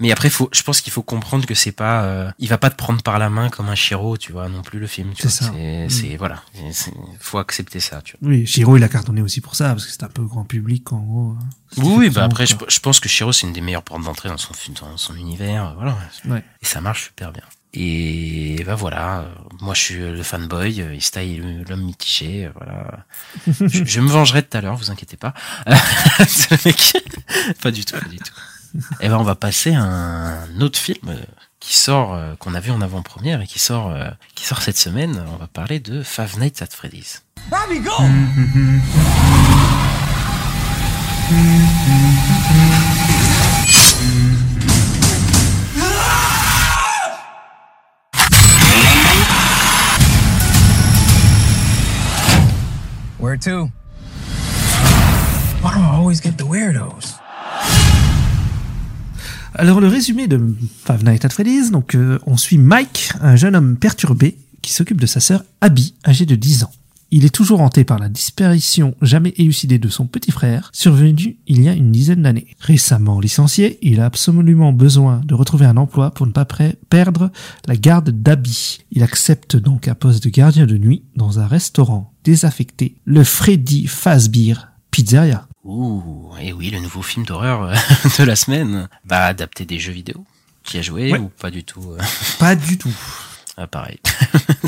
[0.00, 2.70] Mais après, faut, je pense qu'il faut comprendre que c'est pas, euh, il va pas
[2.70, 5.12] te prendre par la main comme un Chiro, tu vois, non plus le film.
[5.14, 5.52] tu C'est ça.
[5.54, 5.90] C'est, Mm.
[5.90, 6.42] c'est- voilà,
[7.20, 8.30] faut accepter ça, tu vois.
[8.30, 10.92] Oui, Shiro, il a cartonné aussi pour ça, parce que c'est un peu grand public,
[10.92, 11.36] en gros.
[11.40, 11.46] hein.
[11.76, 14.36] Oui, bah après, je, je pense que Chiro, c'est une des meilleures portes d'entrée dans
[14.38, 15.96] son, dans son univers, euh, voilà.
[16.28, 16.44] Ouais.
[16.60, 17.42] Et ça marche super bien.
[17.76, 19.24] Et bah voilà,
[19.60, 23.04] moi je suis le fanboy, euh, Ista est l'homme mitigé, euh, voilà.
[23.46, 25.34] je, je me vengerai tout à l'heure, vous inquiétez pas.
[26.64, 26.96] Mec.
[27.62, 28.32] pas du tout, pas du tout.
[29.00, 31.16] Et ben on va passer à un autre film euh,
[31.58, 33.92] qui sort, qu'on a vu en avant-première et qui sort,
[34.34, 35.24] qui sort cette semaine.
[35.32, 37.22] On va parler de Five Nights at Freddy's.
[59.54, 60.40] Alors le résumé de
[60.84, 65.00] Five Nights at Freddy's, donc euh, on suit Mike, un jeune homme perturbé qui s'occupe
[65.00, 66.70] de sa sœur Abby, âgée de 10 ans.
[67.10, 71.62] Il est toujours hanté par la disparition jamais élucidée de son petit frère, survenue il
[71.62, 72.54] y a une dizaine d'années.
[72.60, 76.46] Récemment licencié, il a absolument besoin de retrouver un emploi pour ne pas
[76.88, 77.30] perdre
[77.66, 78.78] la garde d'Abby.
[78.90, 83.86] Il accepte donc un poste de gardien de nuit dans un restaurant désaffecté, le Freddy
[83.86, 85.46] Fazbear Pizzeria.
[85.64, 87.74] Ouh, et oui, le nouveau film d'horreur euh,
[88.18, 90.24] de la semaine va adapter des jeux vidéo.
[90.62, 91.18] Qui a joué Ouais.
[91.18, 91.98] ou pas du tout euh,
[92.38, 92.94] Pas du tout.
[93.56, 94.00] Ah, pareil.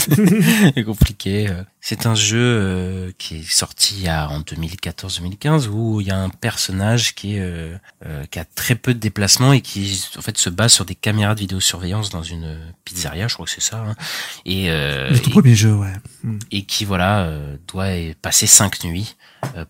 [0.75, 1.49] c'est compliqué.
[1.49, 1.63] euh.
[1.81, 7.15] C'est un jeu euh, qui est sorti en 2014-2015 où il y a un personnage
[7.15, 10.51] qui est euh, euh, qui a très peu de déplacements et qui en fait se
[10.51, 13.79] base sur des caméras de vidéosurveillance dans une pizzeria, je crois que c'est ça.
[13.79, 13.95] hein.
[14.45, 15.93] Et, euh, Le tout et- premier jeu, ouais.
[16.23, 16.39] Hmm.
[16.51, 17.87] et qui voilà euh, doit
[18.23, 19.17] passer cinq nuits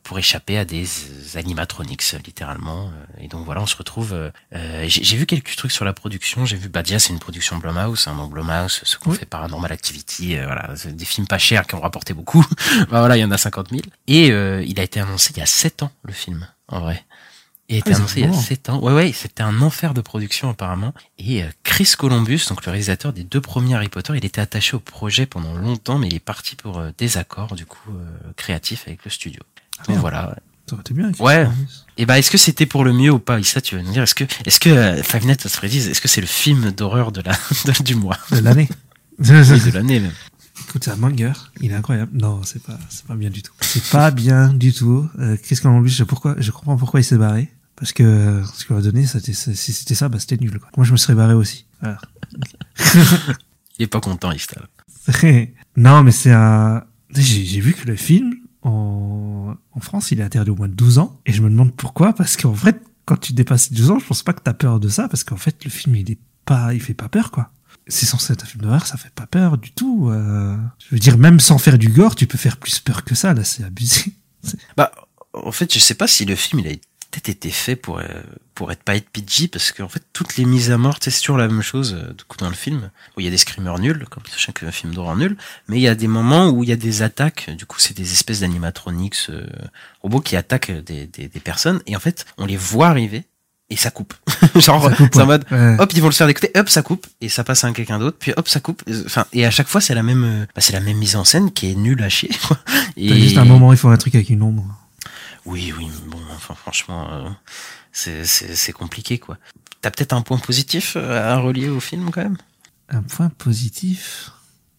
[0.03, 4.31] pour échapper à des euh, animatronics littéralement Euh, et donc voilà on se retrouve euh,
[4.55, 7.57] euh, j'ai vu quelques trucs sur la production j'ai vu bah déjà c'est une production
[7.59, 9.17] Blumhouse hein, donc Blumhouse ce qu'on Oui.
[9.17, 12.45] fait Paranormal Activity euh, voilà des films pas chers qui ont rapporté beaucoup
[12.91, 15.39] bah voilà il y en a 50 000 et euh, il a été annoncé il
[15.39, 17.05] y a sept ans le film en vrai
[17.69, 18.41] il a été Ah, annoncé il y a bon.
[18.41, 18.79] 7 ans.
[18.81, 20.95] Ouais, ouais, c'était un enfer de production apparemment.
[21.19, 24.77] Et euh, Chris Columbus, donc le réalisateur des deux premiers Harry Potter, il était attaché
[24.77, 28.33] au projet pendant longtemps, mais il est parti pour euh, des accords du coup euh,
[28.37, 29.43] créatifs avec le studio.
[29.79, 30.01] Donc merde.
[30.01, 30.37] voilà.
[30.69, 31.13] Ça aurait été bien.
[31.21, 31.47] Ouais.
[31.97, 34.03] Et bah, est-ce que c'était pour le mieux ou pas Ça, tu vas nous dire.
[34.03, 37.13] Est-ce que, est-ce que euh, Five Nights at Freddy's, est-ce que c'est le film d'horreur
[37.13, 37.33] de la
[37.67, 38.69] de- du mois, De l'année.
[39.19, 40.13] oui, de l'année même
[40.69, 41.33] Écoute, c'est un manga.
[41.61, 42.11] Il est incroyable.
[42.19, 43.53] Non, c'est pas, c'est pas bien du tout.
[43.61, 45.09] C'est pas bien du tout.
[45.21, 47.53] Euh, qu'on lui, je pourquoi, je comprends pourquoi il s'est barré.
[47.77, 50.59] Parce que ce qu'il a donné, c'était, si c'était ça, bah, c'était nul.
[50.59, 50.69] Quoi.
[50.79, 51.67] Moi, je me serais barré aussi.
[51.81, 51.99] Voilà.
[53.79, 54.67] Il est pas content, Istal.
[55.77, 56.83] non, mais c'est un.
[57.15, 58.35] J'ai vu que le film
[58.67, 61.21] en, France, il est interdit au moins de 12 ans.
[61.27, 62.13] Et je me demande pourquoi.
[62.13, 64.81] Parce qu'en fait, quand tu dépasses les 12 ans, je pense pas que t'as peur
[64.81, 65.09] de ça.
[65.09, 67.51] Parce qu'en fait, le film, il est pas, il fait pas peur, quoi.
[67.89, 70.09] C'est censé être un film d'horreur, ça fait pas peur du tout.
[70.11, 70.57] euh.
[70.81, 73.33] Je veux dire, même sans faire du gore, tu peux faire plus peur que ça.
[73.33, 74.13] Là, c'est abusé.
[74.77, 74.93] Bah,
[75.33, 76.71] en fait, je sais pas si le film il a
[77.21, 78.05] peut-être été fait pour euh,
[78.55, 81.37] pour être pas être PG parce qu'en fait toutes les mises à mort, c'est toujours
[81.39, 82.91] la même chose euh, du coup dans le film.
[83.17, 85.37] Où il y a des screamers nuls, comme chaque film d'horreur nul,
[85.69, 87.51] mais il y a des moments où il y a des attaques.
[87.57, 89.47] Du coup, c'est des espèces d'animatronics euh,
[90.03, 93.25] robots qui attaquent des, des des personnes et en fait on les voit arriver
[93.69, 94.15] et ça coupe.
[94.57, 95.77] Genre c'est en mode Ouais.
[95.79, 98.17] hop ils vont le faire d'écouter hop ça coupe et ça passe à quelqu'un d'autre
[98.19, 100.73] puis hop ça coupe enfin et à chaque fois c'est la même euh, bah, c'est
[100.73, 102.59] la même mise en scène qui est nulle à chier quoi.
[102.97, 104.65] et T'as juste un moment, il faut un truc avec une ombre.
[105.47, 107.29] Oui, oui, bon, enfin, franchement, euh,
[107.93, 109.39] c'est, compliqué, quoi.
[109.81, 112.37] T'as peut-être un point positif euh, à relier au film, quand même?
[112.89, 114.31] Un point positif?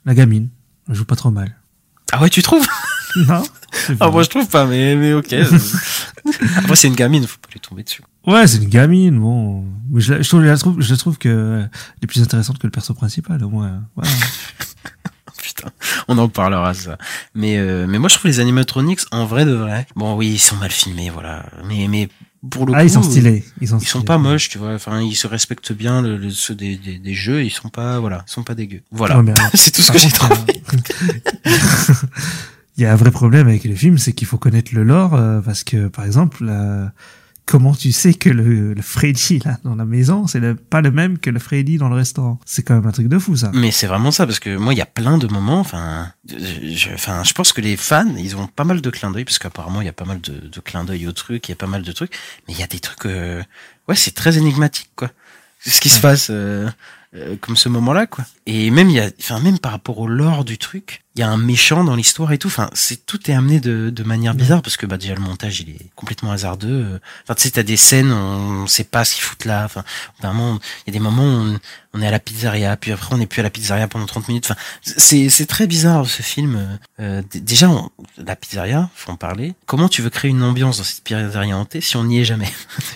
[0.06, 0.50] La gamine.
[0.90, 1.56] Elle joue pas trop mal.
[2.12, 2.66] Ah ouais, tu trouves?
[3.16, 3.42] Non?
[4.00, 5.34] Ah, moi, je trouve pas, mais, mais ok.
[6.58, 8.04] Après, c'est une gamine, faut pas lui tomber dessus.
[8.28, 9.66] Ouais, c'est une gamine, bon.
[9.90, 12.22] Mais je, la- je trouve, je la trouve, je trouve que euh, elle est plus
[12.22, 13.82] intéressante que le perso principal, au moins.
[13.96, 14.12] Voilà.
[15.48, 15.70] Putain,
[16.10, 16.98] on en parlera, ça.
[17.34, 20.40] Mais, euh, mais moi, je trouve les animatronics, en vrai de vrai, bon, oui, ils
[20.40, 21.46] sont mal filmés, voilà.
[21.66, 22.10] Mais, mais,
[22.50, 22.86] pour le ah, coup.
[22.86, 23.46] ils sont stylés.
[23.62, 24.06] Ils sont, Ils sont stylés.
[24.06, 24.74] pas moches, tu vois.
[24.74, 27.44] Enfin, ils se respectent bien, le, le- ceux des, des, des jeux.
[27.46, 28.82] Ils sont pas, voilà, ils sont pas dégueux.
[28.92, 29.20] Voilà.
[29.22, 30.36] Ouais, alors, c'est tout ce que j'ai trouvé.
[31.46, 31.48] euh,
[32.78, 35.16] Il y a un vrai problème avec les films, c'est qu'il faut connaître le lore,
[35.16, 36.86] euh, parce que, par exemple, euh,
[37.48, 41.18] comment tu sais que le, le Freddy, là, dans la maison, c'est pas le même
[41.18, 42.40] que le Freddy dans le restaurant?
[42.46, 43.50] C'est quand même un truc de fou, ça.
[43.54, 46.90] Mais c'est vraiment ça parce que moi il y a plein de moments enfin je
[47.24, 49.86] je pense que les fans ils ont pas mal de clins d'œil parce qu'apparemment il
[49.86, 51.84] y a pas mal de, de clins d'œil au truc il y a pas mal
[51.84, 52.14] de trucs
[52.48, 53.42] mais il y a des trucs euh,
[53.88, 55.10] ouais c'est très énigmatique quoi
[55.66, 56.70] ce qui se passe euh,
[57.16, 60.08] euh, comme ce moment-là quoi et même il y a enfin même par rapport au
[60.08, 62.48] lore du truc il y a un méchant dans l'histoire et tout.
[62.48, 65.60] Enfin, c'est tout est amené de, de manière bizarre parce que bah déjà le montage
[65.62, 67.00] il est complètement hasardeux.
[67.24, 69.64] Enfin, tu sais, t'as des scènes, on, on sait pas ce qu'ils foutent là.
[69.66, 69.84] Enfin,
[70.22, 71.60] vraiment, il y a des moments où on,
[71.94, 74.28] on est à la pizzeria, puis après on n'est plus à la pizzeria pendant 30
[74.28, 74.46] minutes.
[74.46, 76.78] Enfin, c'est c'est très bizarre ce film.
[77.00, 77.90] Euh, déjà, on-
[78.24, 79.54] la pizzeria, faut en parler.
[79.66, 82.52] Comment tu veux créer une ambiance dans cette pizzeria hantée si on n'y est jamais?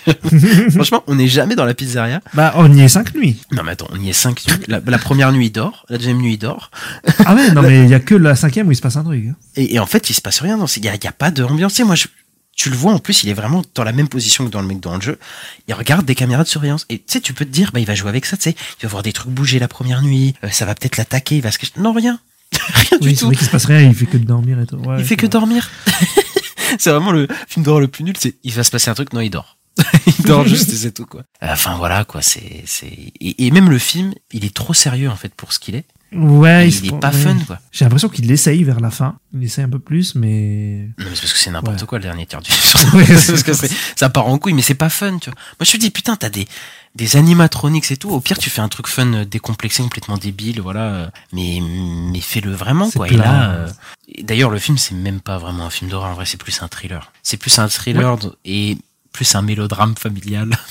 [0.70, 2.20] Franchement, on n'est jamais dans la pizzeria.
[2.34, 3.40] Bah, on y est cinq nuits.
[3.52, 4.64] Non mais attends, on y est cinq nuits.
[4.68, 6.70] La, la première nuit il dort, la deuxième nuit il dort.
[7.24, 9.04] Ah ouais, non, mais il y a que la cinquième où il se passe un
[9.04, 9.24] truc.
[9.28, 9.36] hein.
[9.56, 10.58] Et, et en fait, il se passe rien.
[10.76, 11.78] Il y a, il a pas d'ambiance.
[11.80, 12.06] Moi, je,
[12.56, 14.66] tu le vois en plus, il est vraiment dans la même position que dans le
[14.68, 15.18] mec dans le jeu.
[15.68, 16.84] Il regarde des caméras de surveillance.
[16.88, 18.36] Et tu sais, tu peux te dire, bah, il va jouer avec ça.
[18.36, 20.34] Tu sais, il va voir des trucs bouger la première nuit.
[20.44, 21.36] euh, ça va peut-être l'attaquer.
[21.36, 21.72] Il va se cacher.
[21.78, 22.18] Non, rien.
[22.90, 23.26] rien du Oui, tout.
[23.26, 24.76] vrai qu'il se passe rien, il fait que dormir et tout.
[24.76, 25.30] Ouais, il fait que vrai.
[25.30, 25.70] dormir.
[26.78, 28.14] c'est vraiment le film d'horreur le plus nul.
[28.18, 29.12] C'est, il va se passer un truc.
[29.12, 29.56] Non, il dort.
[30.18, 31.22] il dort juste et c'est tout quoi.
[31.40, 32.20] Enfin voilà quoi.
[32.20, 35.58] C'est, c'est et, et même le film, il est trop sérieux en fait pour ce
[35.58, 35.86] qu'il est.
[36.14, 37.16] Ouais, il est pas ouais.
[37.16, 37.58] fun quoi.
[37.72, 39.16] J'ai l'impression qu'il l'essaye vers la fin.
[39.34, 40.88] Il essaye un peu plus, mais.
[40.98, 41.86] Non, mais c'est parce que c'est n'importe Ouais.
[41.86, 42.50] quoi le dernier tiers du
[42.94, 43.18] Ouais, film.
[43.18, 45.38] c'est parce que ça part en couille, mais c'est pas fun, tu vois.
[45.58, 46.46] Moi, je me dis, putain, t'as des,
[46.94, 48.10] des animatronics et tout.
[48.10, 51.10] Au pire, tu fais un truc fun euh, décomplexé, complètement débile, voilà.
[51.32, 53.08] Mais, mais fais-le vraiment, quoi.
[53.08, 53.68] Et là, euh,
[54.22, 56.10] d'ailleurs, le film, c'est même pas vraiment un film d'horreur.
[56.10, 57.10] En vrai, c'est plus un thriller.
[57.22, 58.76] C'est plus un thriller et
[59.12, 60.50] plus un mélodrame familial.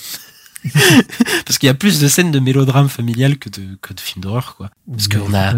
[1.46, 4.24] Parce qu'il y a plus de scènes de mélodrame familial que de, que de films
[4.24, 4.70] d'horreur, quoi.
[4.90, 5.54] Parce qu'on a,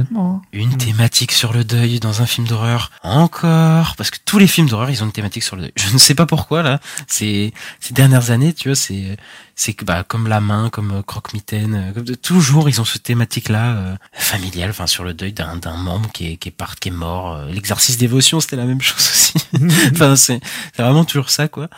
[0.54, 2.92] une thématique sur le deuil dans un film d'horreur.
[3.04, 3.96] Encore.
[3.96, 5.72] Parce que tous les films d'horreur, ils ont une thématique sur le deuil.
[5.76, 6.80] Je ne sais pas pourquoi, là.
[7.08, 9.18] C'est, ces dernières années, tu vois, c'est,
[9.56, 12.86] c'est que, bah, comme La Main, comme euh, Croque-Mitaine, euh, comme de- toujours, ils ont
[12.86, 16.54] cette thématique-là, euh, familiale, enfin, sur le deuil d'un, d'un membre qui est, qui est
[16.54, 17.46] part, qui est mort.
[17.46, 19.34] L'exercice dévotion, c'était la même chose aussi.
[19.94, 20.40] enfin, c'est,
[20.76, 21.70] c'est vraiment toujours ça, quoi.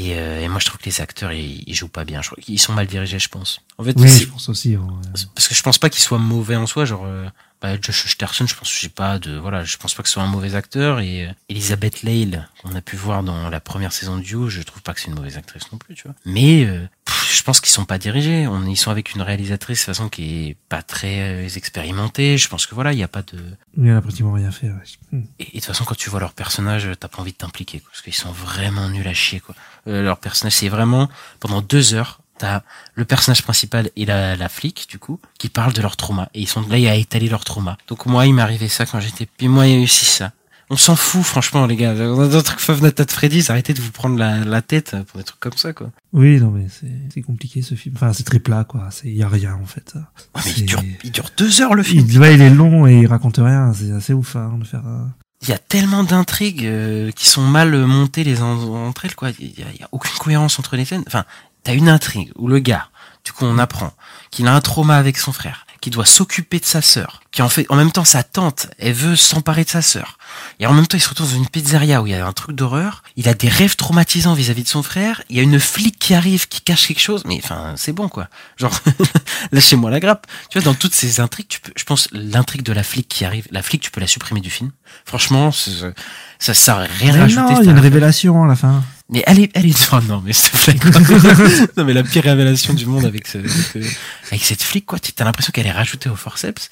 [0.00, 2.22] Et, euh, et moi, je trouve que les acteurs, ils, ils jouent pas bien.
[2.22, 3.60] Je crois qu'ils sont mal dirigés, je pense.
[3.78, 4.74] En fait, Oui, je pense aussi.
[4.76, 5.20] hein, ouais.
[5.34, 7.26] parce que je pense pas qu'il soit mauvais en soi genre euh,
[7.62, 10.14] bah, Josh Hutcherson je pense que j'ai pas de voilà je pense pas que ce
[10.14, 13.92] soit un mauvais acteur et euh, Elizabeth Lale qu'on a pu voir dans la première
[13.92, 16.14] saison de Duo je trouve pas que c'est une mauvaise actrice non plus tu vois
[16.24, 16.86] mais euh,
[17.30, 20.08] je pense qu'ils sont pas dirigés on ils sont avec une réalisatrice de toute façon
[20.08, 23.38] qui est pas très euh, expérimentée je pense que voilà il y a pas de
[23.76, 24.66] Il a pratiquement rien fait.
[24.66, 24.72] ouais.
[25.12, 25.22] Hmm.
[25.38, 27.80] et, et de toute façon, quand tu vois leurs personnages, t'as pas envie de t'impliquer,
[27.80, 29.54] quoi, parce qu'ils sont vraiment nuls à chier, quoi.
[29.86, 31.08] Euh, leur personnage, c'est vraiment
[31.40, 32.62] pendant deux heures, t'as
[32.94, 36.40] le personnage principal et la, la flic, du coup, qui parlent de leur trauma, et
[36.40, 37.78] ils sont là à étaler leur trauma.
[37.86, 40.04] Donc moi, il m'est arrivé ça quand j'étais, puis moi, il y a eu aussi
[40.04, 40.32] ça.
[40.70, 41.94] On s'en fout, franchement, les gars.
[41.96, 45.18] On a d'autres Five Nights at Freddy's, arrêtez de vous prendre la, la tête pour
[45.18, 45.90] des trucs comme ça, quoi.
[46.12, 46.66] Oui, non, mais
[47.14, 47.94] c'est compliqué ce film.
[47.96, 48.88] Enfin, c'est très plat, quoi.
[49.04, 49.94] Il y a rien, en fait.
[49.94, 52.06] Ouais, mais il dure, il dure deux heures, le film.
[52.08, 53.72] Il, ouais, il est long et il raconte rien.
[53.72, 54.82] C'est assez ouf hein, de faire.
[54.86, 55.04] euh,
[55.42, 59.30] il y a tellement d'intrigues euh, qui sont mal montées les en- entre elles quoi.
[59.38, 61.04] Il y, a, il y a aucune cohérence entre les scènes.
[61.06, 61.24] Enfin,
[61.62, 62.88] t'as une intrigue où le gars,
[63.24, 63.92] du coup, on apprend
[64.32, 67.48] qu'il a un trauma avec son frère, qui doit s'occuper de sa sœur, qui en
[67.48, 70.18] fait, en même temps, sa tante, elle veut s'emparer de sa sœur.
[70.60, 72.32] Et en même temps, il se retrouve dans une pizzeria où il y a un
[72.34, 73.02] truc d'horreur.
[73.16, 75.22] Il a des rêves traumatisants vis-à-vis de son frère.
[75.30, 77.22] Il y a une flic qui arrive, qui cache quelque chose.
[77.24, 78.28] Mais enfin, c'est bon quoi.
[78.58, 78.78] Genre,
[79.52, 80.26] lâchez-moi la grappe.
[80.50, 83.24] Tu vois, dans toutes ces intrigues, tu peux, je pense, l'intrigue de la flic qui
[83.24, 84.70] arrive, la flic, tu peux la supprimer du film.
[85.06, 87.40] Franchement, ça, ça rien Mais rajouté.
[87.40, 88.84] non, cette il y a une révélation à la fin.
[89.10, 91.66] Mais elle est, elle est, oh non, mais s'il te plaît, quoi.
[91.76, 93.86] non, mais la pire révélation du monde avec ce, avec,
[94.26, 94.98] avec cette flic, quoi.
[94.98, 96.68] Tu as l'impression qu'elle est rajoutée au forceps.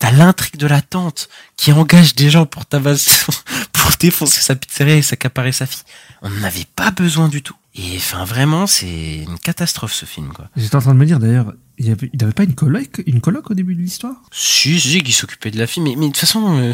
[0.00, 3.12] T'as l'intrigue de la tante qui engage des gens pour tabasser,
[3.72, 5.84] pour défoncer sa pizzeria et s'accaparer sa fille.
[6.22, 7.56] On n'en avait pas besoin du tout.
[7.78, 10.48] Et enfin, vraiment, c'est une catastrophe, ce film, quoi.
[10.56, 13.02] J'étais en train de me dire d'ailleurs, il y avait, il avait pas une coloc,
[13.06, 14.14] une coloc au début de l'histoire?
[14.32, 16.72] Si, si, qui s'occupait de la fille, mais, mais de toute façon, euh,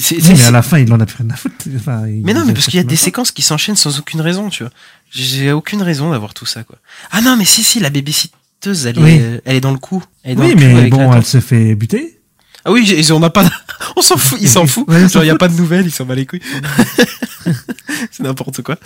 [0.00, 1.54] c'est, c'est- mais à la fin, il en a plus rien à foutre.
[1.76, 3.00] Enfin, Mais non, mais parce qu'il y a des temps.
[3.02, 4.72] séquences qui s'enchaînent sans aucune raison, tu vois.
[5.12, 6.78] J'ai aucune raison d'avoir tout ça, quoi.
[7.12, 9.10] Ah non, mais si, si, la babysitteuse, elle, Oui.
[9.10, 10.02] est, euh, elle est dans le coup.
[10.24, 12.20] Elle est dans Oui, le coup mais avec bon, elle se fait buter.
[12.64, 13.48] Ah oui, on n'a pas,
[13.96, 14.84] on s'en fout, il s'en fout.
[14.88, 16.42] Ouais, Genre, il y a pas de nouvelles, il s'en bat les couilles.
[18.10, 18.76] c'est n'importe quoi.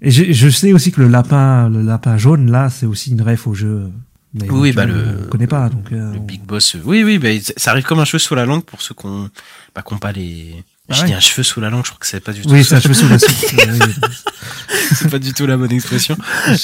[0.00, 3.22] Et je, je sais aussi que le lapin, le lapin jaune, là, c'est aussi une
[3.22, 3.90] ref au jeu.
[4.34, 5.90] Mais Oui, bah, vois, le- On connaît pas, donc.
[5.90, 8.34] euh, Le on- Big Boss, euh, oui, oui, bah, ça arrive comme un cheveu sous
[8.34, 9.28] la langue pour ceux qui ont,
[9.74, 11.06] bah, ont pas les, Ah je ouais.
[11.08, 12.78] dis un cheveu sous la langue, je crois que c'est pas du tout, Oui, ça,
[12.78, 13.16] je me sous la.
[13.66, 16.16] Oui, c'est pas du tout la bonne expression.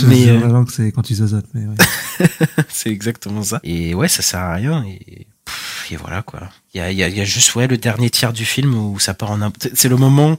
[0.06, 1.46] Mais, euh, la langue, c'est quand tu zozotes.
[1.54, 2.26] Mais ouais.
[2.68, 3.60] c'est exactement ça.
[3.64, 4.84] Et ouais, ça sert à rien.
[4.84, 6.40] Et, pff, et voilà quoi.
[6.74, 8.98] Il y a, y, a, y a juste ouais le dernier tiers du film où
[8.98, 10.38] ça part en c'est- c'est le moment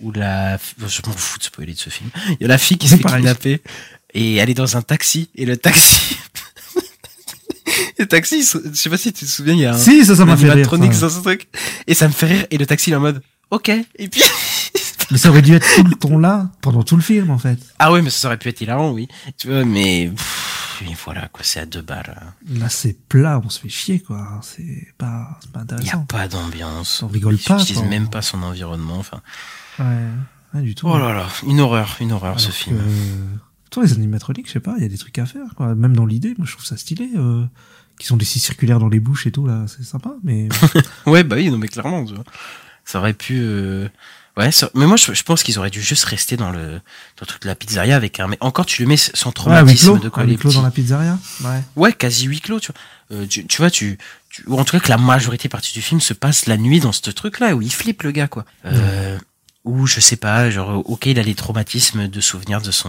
[0.00, 2.10] où la je m'en fous de spoiler de ce film.
[2.28, 3.20] Il y a la fille qui se fait Pareil.
[3.22, 3.62] kidnapper
[4.14, 6.16] et elle est dans un taxi et le taxi
[7.98, 10.16] le taxi je sais pas si tu te souviens il y a un Si, ça,
[10.16, 10.68] ça m'a fait rire.
[10.70, 10.76] ça.
[10.76, 11.48] dans ce truc
[11.86, 14.22] et ça me fait rire et le taxi il est en mode ok et puis
[15.12, 17.58] Mais ça aurait dû être tout le ton là, pendant tout le film, en fait.
[17.78, 19.06] ah ouais mais ça aurait pu être hilarant oui
[19.38, 20.10] tu vois mais
[20.78, 22.14] puis voilà, quoi, c'est à deux balles.
[22.50, 24.42] Là, c'est plat, on se fait chier, quoi.
[24.42, 26.04] C'est pas, c'est pas Il n'y a intéressant.
[26.04, 27.02] pas d'ambiance.
[27.02, 27.88] On rigole pas, n'utilise quoi.
[27.88, 28.98] même pas son environnement.
[28.98, 29.22] Enfin,
[29.78, 30.88] Ouais, du tout.
[30.88, 32.78] oh là là, une horreur, une horreur ce film.
[33.70, 35.74] Toi, les animatroniques, je sais pas, il y a des trucs à faire, quoi.
[35.74, 37.10] Même dans l'idée, moi, je trouve ça stylé.
[37.16, 37.44] Euh,
[37.98, 40.48] qui sont des scies circulaires dans les bouches et tout, là, c'est sympa, mais.
[41.06, 42.24] Ouais, bah oui, non, mais clairement, tu vois.
[42.84, 43.38] Ça aurait pu.
[43.38, 43.88] euh,
[44.36, 47.22] Ouais, ça- mais moi je, je pense qu'ils auraient dû juste rester dans le, dans
[47.22, 48.28] le truc de la pizzeria avec un.
[48.28, 50.56] Mais encore, tu lui mets Ouais, à huis traumatisme clos, de quoi les clos petits-
[50.58, 51.18] dans la pizzeria.
[51.42, 51.62] Ouais.
[51.74, 53.16] Ouais, quasi huis clos, tu vois.
[53.18, 53.96] Euh, tu, tu vois, tu,
[54.28, 56.80] tu- ou en tout cas que la majorité partie du film se passe la nuit
[56.80, 58.44] dans ce truc-là où il flippe le gars, quoi.
[58.66, 59.18] Euh,
[59.66, 62.88] ou je sais pas, genre, ok, il a les traumatismes de souvenirs de son.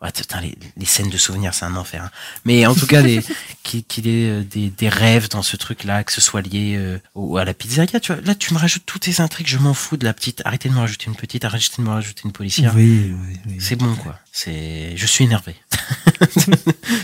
[0.00, 2.04] Ouais, putain, les, les scènes de souvenirs, c'est un enfer.
[2.04, 2.10] hein.
[2.44, 3.20] Mais en tout cas, les,
[3.62, 6.98] qu'il qu'il ait euh, des, des rêves dans ce truc-là, que ce soit lié euh,
[7.14, 8.22] au- à la pizzeria, tu vois.
[8.22, 10.42] Là, tu me rajoutes toutes tes intrigues, je m'en fous de la petite.
[10.44, 12.72] Arrêtez de me rajouter une petite, arrêtez de me rajouter une policière.
[12.76, 13.56] Oui, oui, oui.
[13.58, 14.18] C'est bon, quoi.
[14.32, 15.56] C'est, je suis énervé.
[16.36, 16.52] je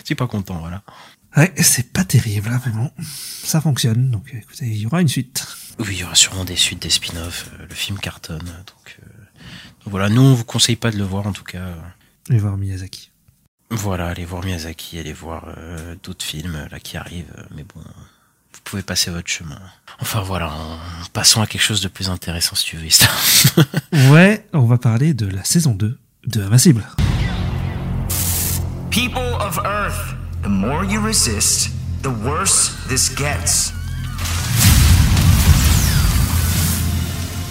[0.05, 0.83] suis pas content, voilà.
[1.37, 2.91] Ouais, c'est pas terrible, là, mais bon.
[3.43, 5.47] Ça fonctionne, donc écoutez, il y aura une suite.
[5.79, 7.47] Oui, il y aura sûrement des suites, des spin-offs.
[7.59, 8.63] euh, le film cartonne, euh,
[9.87, 10.09] voilà.
[10.09, 11.75] Nous, on vous conseille pas de le voir, en tout cas.
[12.29, 13.13] Vais voir Miyazaki.
[13.75, 17.65] Voilà, allez voir Miyazaki, allez voir euh, d'autres films euh, là qui arrivent, euh, mais
[17.65, 19.59] bon, vous pouvez passer votre chemin.
[19.99, 20.79] Enfin voilà, en
[21.15, 23.09] passons à quelque chose de plus intéressant si tu veux, Ista.
[24.11, 26.87] Ouais, on va parler de la saison 2 de Invincible.
[28.91, 31.71] People of Earth, the more you resist,
[32.03, 33.73] the worse this gets.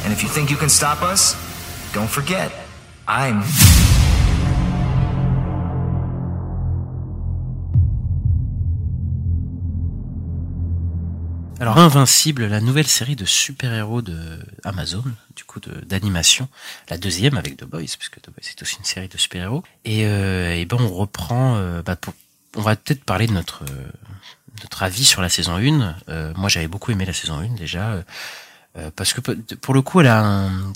[0.05, 1.35] And if you think you can stop us,
[1.93, 2.51] don't forget,
[3.07, 3.43] I'm.
[11.59, 15.03] Alors Invincible, la nouvelle série de super-héros de Amazon,
[15.35, 16.49] du coup d'animation,
[16.89, 19.63] la deuxième avec The Boys, puisque The Boys c'est aussi une série de super-héros.
[19.85, 22.15] Et, euh, et ben on reprend, euh, bah, pour-
[22.57, 23.91] on va peut-être parler de notre euh,
[24.63, 25.95] notre avis sur la saison 1.
[26.09, 28.01] Euh, moi j'avais beaucoup aimé la saison 1 déjà,
[28.77, 30.73] euh, parce que pour le coup elle a un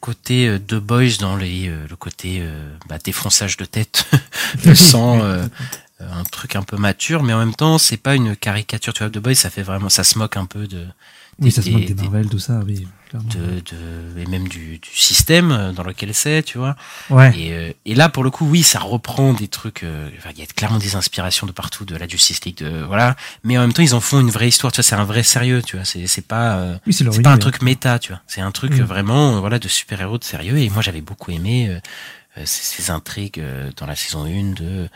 [0.00, 4.08] côté euh, The Boys dans les euh, le côté euh, bah, défonçage de tête,
[4.64, 5.22] le sang.
[5.98, 8.92] un truc un peu mature, mais en même temps, c'est pas une caricature.
[8.92, 10.86] Tu vois, The Boys, ça fait vraiment, ça se moque un peu de,
[11.38, 12.86] Oui, ça se moque des des- Marvel, tout ça, oui.
[13.10, 13.28] clairement.
[13.28, 16.76] de, de et même du, du système euh, dans lequel c'est, tu vois.
[17.10, 17.30] Ouais.
[17.38, 19.82] Et, euh, et là, pour le coup, oui, ça reprend des trucs.
[19.82, 23.16] euh, il y a clairement des inspirations de partout, de la Justice League, de voilà.
[23.44, 24.72] Mais en même temps, ils en font une vraie histoire.
[24.72, 25.60] Tu vois, c'est un vrai sérieux.
[25.62, 27.98] Tu vois, c'est c'est pas euh, Oui, c'est pas un truc méta.
[27.98, 28.82] Tu vois, c'est un truc Mm.
[28.84, 30.56] vraiment euh, voilà de super héros de sérieux.
[30.58, 34.88] Et moi, j'avais beaucoup aimé euh, ces, ces intrigues euh, dans la saison 1 de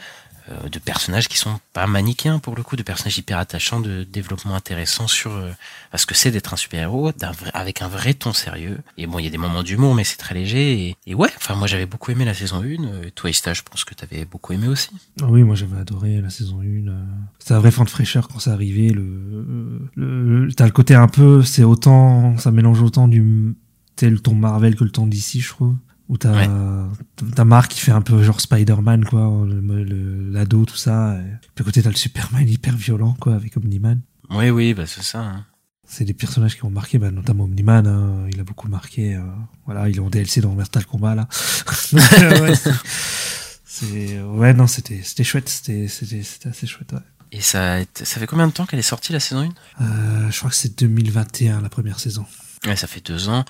[0.70, 4.54] de personnages qui sont pas manichéens pour le coup, de personnages hyper attachants, de développement
[4.54, 5.50] intéressant sur euh,
[5.94, 7.12] ce que c'est d'être un super-héros,
[7.54, 8.78] avec un vrai ton sérieux.
[8.98, 10.88] Et bon, il y a des moments d'humour, mais c'est très léger.
[10.88, 12.64] Et, et ouais, enfin moi j'avais beaucoup aimé la saison 1.
[12.84, 14.90] Euh, toi, Ista, je pense que t'avais beaucoup aimé aussi.
[15.20, 16.64] Ah oui, moi j'avais adoré la saison 1.
[16.88, 17.02] euh,
[17.38, 18.90] C'était un vrai fan de fraîcheur quand c'est arrivé.
[18.90, 23.54] Le, le, le- t'as le côté un peu, c'est autant, ça mélange autant du
[23.96, 25.76] tel ton Marvel que le ton d'ici, je trouve.
[26.10, 26.48] Où t'as Ouais.
[27.36, 29.30] t'as Marc qui fait un peu genre Spider-Man, quoi,
[30.32, 31.14] l'ado, tout ça.
[31.18, 34.00] Et puis à côté, t'as le Superman hyper violent, quoi, avec Omniman.
[34.30, 35.20] Oui, oui, bah c'est ça.
[35.20, 35.46] hein.
[35.86, 39.14] C'est des personnages qui ont marqué, bah, notamment Omniman, hein, il a beaucoup marqué.
[39.16, 39.22] euh,
[39.66, 41.28] voilà, il est en DLC dans Mortal Kombat, là.
[41.94, 42.70] Euh, ouais, c'est-
[43.64, 46.98] c'est, ouais, non, c'était, c'était chouette, c'était, c'était, c'était assez chouette, ouais.
[47.32, 50.38] Et ça, ça fait combien de temps qu'elle est sortie la saison 1 Euh, je
[50.38, 52.26] crois que c'est 2021, la première saison.
[52.66, 53.44] Ouais, ça fait deux ans.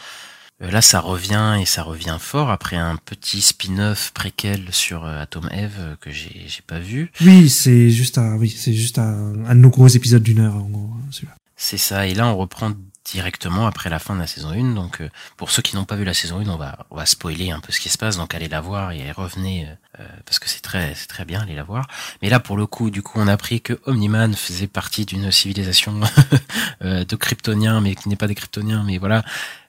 [0.63, 5.23] Euh, là, ça revient et ça revient fort après un petit spin-off préquel sur euh,
[5.23, 7.11] Atom Eve euh, que j'ai j'ai pas vu.
[7.21, 10.57] Oui, c'est juste un, oui, c'est juste un, un de nos gros épisodes d'une heure,
[10.57, 11.35] en gros, celui-là.
[11.57, 12.07] C'est ça.
[12.07, 12.73] Et là, on reprend
[13.05, 14.75] directement après la fin de la saison 1.
[14.75, 17.07] Donc, euh, pour ceux qui n'ont pas vu la saison 1, on va, on va
[17.07, 18.17] spoiler un peu ce qui se passe.
[18.17, 19.69] Donc, allez la voir et revenez,
[19.99, 21.87] euh, parce que c'est très, c'est très bien, allez la voir.
[22.23, 25.31] Mais là, pour le coup, du coup, on a appris que Omniman faisait partie d'une
[25.31, 26.01] civilisation
[26.81, 29.25] de Kryptoniens, mais qui n'est pas des Kryptoniens, mais voilà,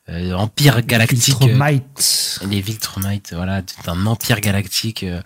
[0.09, 1.35] euh, empire galactique.
[1.41, 2.39] euh, Viltrumite.
[2.49, 5.21] les Viltrumites, voilà, d'un empire galactique euh,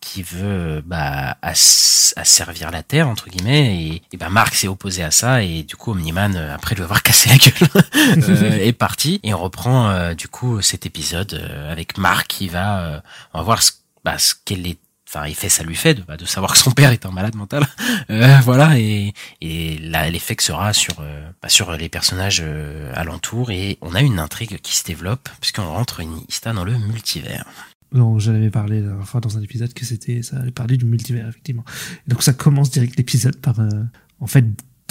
[0.00, 4.68] qui veut euh, bah, ass- asservir la Terre entre guillemets et, et bah Mark s'est
[4.68, 7.84] opposé à ça et du coup Omniman après lui avoir cassé la gueule
[8.28, 12.48] euh, est parti et on reprend euh, du coup cet épisode euh, avec Mark qui
[12.48, 13.00] va euh,
[13.34, 13.72] on va voir ce,
[14.04, 16.70] bah, ce qu'elle est enfin fait ça lui fait de, bah, de savoir que son
[16.72, 17.64] père est un malade mental
[18.10, 23.50] Euh, voilà et, et l'effet que sera sur euh, bah, sur les personnages euh, alentours
[23.50, 27.44] et on a une intrigue qui se développe puisqu'on rentre une Ista dans le multivers
[27.92, 30.76] Non, j'en avais parlé la dernière fois dans un épisode que c'était, ça allait parler
[30.76, 31.64] du multivers, effectivement.
[32.06, 33.68] Donc ça commence direct l'épisode par, euh,
[34.20, 34.44] en fait,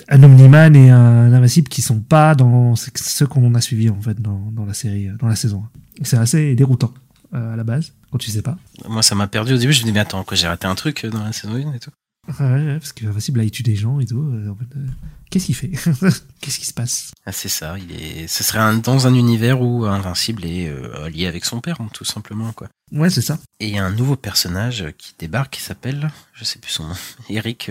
[0.09, 4.01] un Omniman et un Invincible qui sont pas dans ce ceux qu'on a suivis, en
[4.01, 5.63] fait, dans, dans la série, euh, dans la saison.
[6.03, 6.93] C'est assez déroutant,
[7.31, 8.57] à la base, tu sais pas.
[8.87, 10.75] moi ça m'a perdu au début je me dis mais attends quoi j'ai raté un
[10.75, 11.91] truc dans la saison 1 et tout
[12.39, 14.17] Ouais, ouais, parce qu'Invincible, là, il tue des gens et tout.
[14.19, 14.87] euh, en euh,
[15.29, 15.69] Qu'est-ce qu'il fait
[16.41, 17.75] Qu'est-ce qui se passe Ah, c'est ça.
[17.77, 18.25] Il est.
[18.27, 21.87] Ce serait un- dans un univers où Invincible est euh, lié avec son père, hein,
[21.93, 22.67] tout simplement, quoi.
[22.91, 23.37] Ouais, c'est ça.
[23.59, 26.87] Et il y a un nouveau personnage qui débarque qui s'appelle, je sais plus son
[26.87, 26.95] nom,
[27.29, 27.69] Eric.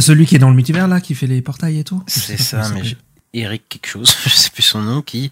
[0.00, 2.68] Celui qui est dans le multivers, là, qui fait les portails et tout C'est ça,
[2.70, 2.96] mais je-.
[3.34, 5.30] Eric quelque chose, je sais plus son nom, qui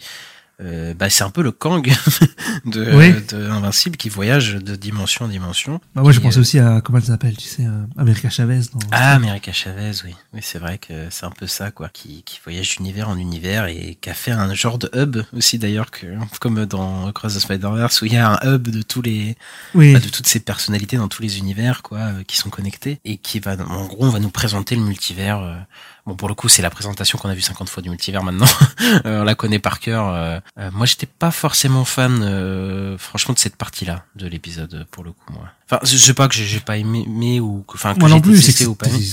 [0.60, 1.90] euh, bah, c'est un peu le Kang
[2.64, 3.12] de, Oui.
[3.28, 5.81] de Invincible qui voyage de dimension en dimension.
[5.94, 8.60] Bah, moi, je pensais euh, aussi à, comment elle s'appelle, tu sais, euh, America Chavez.
[8.72, 8.78] Dans...
[8.93, 10.14] Ah, America Chavez, oui.
[10.32, 11.89] Oui, c'est vrai que c'est un peu ça, quoi.
[11.93, 15.59] Qui, qui voyage d'univers en univers et qui a fait un genre de hub aussi,
[15.59, 16.06] d'ailleurs, que,
[16.40, 19.36] comme dans Cross the Spider-Verse, où il y a un hub de tous les,
[19.74, 23.01] oui, bah, de toutes ces personnalités dans tous les univers, quoi, euh, qui sont connectés
[23.05, 25.40] et qui va, en gros, on va nous présenter le multivers.
[25.40, 25.56] euh,
[26.06, 28.44] Bon, pour le coup, c'est la présentation qu'on a vu 50 fois du multivers maintenant.
[29.06, 30.43] On la connaît par cœur.
[30.58, 30.70] Euh.
[30.72, 35.32] Moi, j'étais pas forcément fan, euh, franchement, de cette partie-là de l'épisode, pour le coup,
[35.32, 35.48] moi.
[35.70, 38.20] Enfin, je sais pas que j'ai pas aimé, ou que, enfin, que moi j'ai non
[38.20, 39.04] plus, c'est ou pas aimé.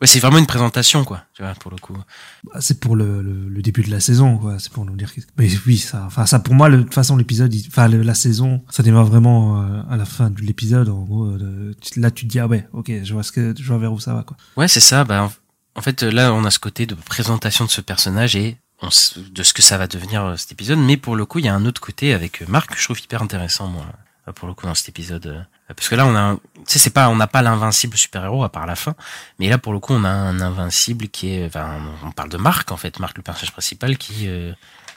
[0.00, 1.96] Ouais, c'est vraiment une présentation, quoi, tu vois, pour le coup.
[2.44, 4.58] Bah, c'est pour le, le, le début de la saison, quoi.
[4.58, 5.20] C'est pour nous dire que...
[5.38, 8.82] Mais oui, ça, enfin, ça, pour moi, de toute façon, l'épisode, enfin, la saison, ça
[8.82, 10.88] démarre vraiment euh, à la fin de l'épisode.
[10.88, 13.66] En gros, euh, là, tu te dis, ah ouais, ok, je vois ce que, je
[13.68, 14.36] vois vers où ça va, quoi.
[14.56, 15.04] Ouais, c'est ça.
[15.04, 15.30] Bah,
[15.76, 18.56] en fait, là, on a ce côté de présentation de ce personnage et
[18.86, 20.78] de ce que ça va devenir euh, cet épisode.
[20.78, 22.84] Mais pour le coup, il y a un autre côté avec euh, Marc que je
[22.84, 23.86] trouve hyper intéressant, moi,
[24.28, 25.46] euh, pour le coup, dans cet épisode.
[25.68, 28.50] Parce que là, on a, tu sais, c'est pas, on n'a pas l'invincible super-héros à
[28.50, 28.94] part la fin.
[29.38, 32.36] Mais là, pour le coup, on a un invincible qui est, enfin, on parle de
[32.36, 34.28] Marc, en fait, Marc, le personnage principal, qui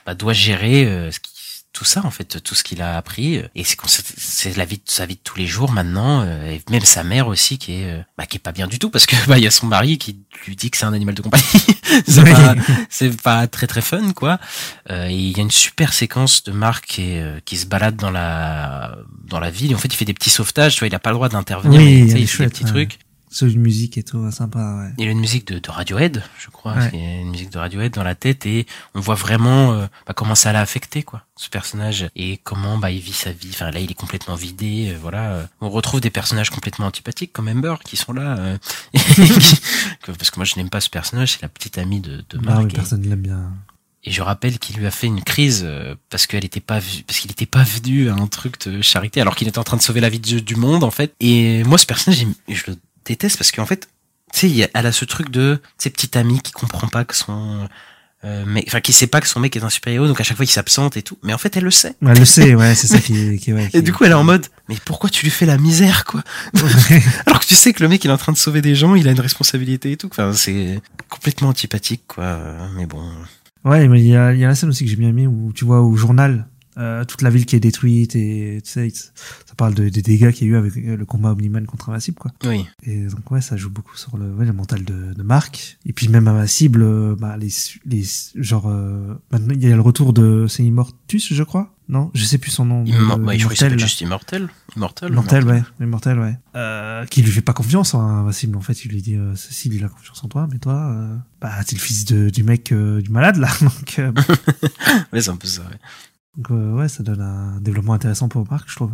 [0.05, 1.31] bah, doit gérer ce qui,
[1.73, 3.41] tout ça, en fait, tout ce qu'il a appris.
[3.53, 3.77] Et c'est
[4.18, 7.03] c'est la vie de sa vie de tous les jours maintenant, euh, et même sa
[7.03, 9.38] mère aussi, qui est, euh, bah, qui est pas bien du tout, parce que bah,
[9.38, 10.18] il y a son mari qui
[10.48, 11.44] lui dit que c'est un animal de compagnie.
[12.07, 12.31] c'est Oui.
[12.31, 12.56] pas,
[12.89, 14.39] c'est pas très très fun, quoi.
[14.89, 17.95] Euh, et il y a une super séquence de Marc qui, euh, qui se balade
[17.95, 19.72] dans la dans la ville.
[19.72, 20.76] Et en fait, il fait des petits sauvetages.
[20.76, 21.80] Tu vois, il a pas le droit d'intervenir.
[21.80, 22.69] Oui, mais, il fait des petits ouais.
[22.72, 22.99] trucs.
[23.30, 24.90] C'est une musique et tout, sympa, ouais.
[24.98, 26.74] Il y a une musique de, de Radiohead, je crois.
[26.74, 26.90] Ouais.
[26.94, 29.86] Il y a une musique de Radiohead dans la tête et on voit vraiment euh,
[30.08, 33.49] bah, comment ça l'a affecté, quoi, ce personnage et comment bah il vit sa vie.
[33.52, 34.91] Enfin là, il est complètement vidé.
[34.94, 35.32] euh, voilà.
[35.34, 35.44] euh.
[35.60, 38.38] On retrouve des personnages complètement antipathiques comme Amber qui sont là.
[38.40, 38.58] euh,
[40.06, 41.34] parce que moi, je n'aime pas ce personnage.
[41.34, 43.52] C'est la petite amie de, de Non, mais et- personne l'aime bien.
[44.04, 45.68] et je rappelle qu'il lui a fait une crise
[46.10, 49.36] parce qu'elle était pas parce qu'il était pas venu à un truc de charité alors
[49.36, 51.14] qu'il était en train de sauver la vie de- du monde en fait.
[51.20, 52.78] Et moi ce personnage je le
[53.08, 53.88] déteste parce qu'en fait
[54.34, 57.68] tu sais elle a ce truc de ces petite amie qui comprend pas que son
[58.26, 60.24] euh, mec enfin qui sait pas que son mec est un super héros donc à
[60.24, 61.18] chaque fois il s'absente et tout.
[61.24, 61.96] Mais en fait elle le sait.
[62.02, 64.12] Elle le sait, ouais, c'est ça qui qui est- ouais, qui Et du coup elle
[64.12, 66.24] est en mode mais pourquoi tu lui fais la misère quoi
[67.26, 68.96] alors que tu sais que le mec il est en train de sauver des gens
[68.96, 70.08] il a une responsabilité et tout.
[70.12, 72.40] Enfin c'est complètement antipathique quoi.
[72.76, 73.04] Mais bon.
[73.64, 75.28] Ouais, mais il y a, il y a la scène aussi que j'ai bien aimé
[75.28, 76.48] où tu vois au journal
[76.78, 78.94] euh, toute la ville qui est détruite et tu sais,
[79.58, 82.18] parle de, des dégâts qu'il y a eu avec euh, le combat Omniman contre Invincible,
[82.18, 82.32] quoi.
[82.46, 85.78] oui Et donc ouais, ça joue beaucoup sur le, ouais, le mental de, de Marc.
[85.86, 87.50] Et puis même Invincible, euh, bah, les,
[87.86, 88.04] les,
[88.36, 91.74] genre, euh, maintenant il y a le retour de, c'est Immortus, je crois?
[91.90, 92.12] Non?
[92.14, 92.84] Je sais plus son nom.
[92.84, 94.50] Immor- bah, Immortel, juste Immortel.
[94.76, 95.10] Immortel.
[95.12, 95.64] Immortel, ouais.
[95.80, 96.38] Immortel, ouais.
[96.56, 98.58] Euh, qui lui fait pas confiance, hein, Invincible.
[98.58, 101.16] En fait, il lui dit, euh, Cécile, il a confiance en toi, mais toi, euh,
[101.40, 103.48] bah, t'es le fils de, du mec, du malade, là.
[103.62, 104.12] Donc, euh,
[105.14, 105.78] Ouais, c'est un peu ça, ouais.
[106.38, 108.92] donc, ouais, ça donne un développement intéressant pour Marc, je trouve.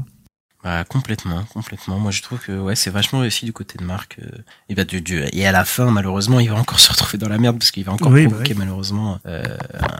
[0.63, 1.99] Bah, complètement, complètement.
[1.99, 4.17] Moi, je trouve que, ouais, c'est vachement réussi du côté de Marc.
[4.21, 4.29] euh,
[4.69, 7.27] et bah, du, du- et à la fin, malheureusement, il va encore se retrouver dans
[7.27, 8.59] la merde parce qu'il va encore Oui, bah provoquer, oui.
[8.59, 9.57] malheureusement, euh,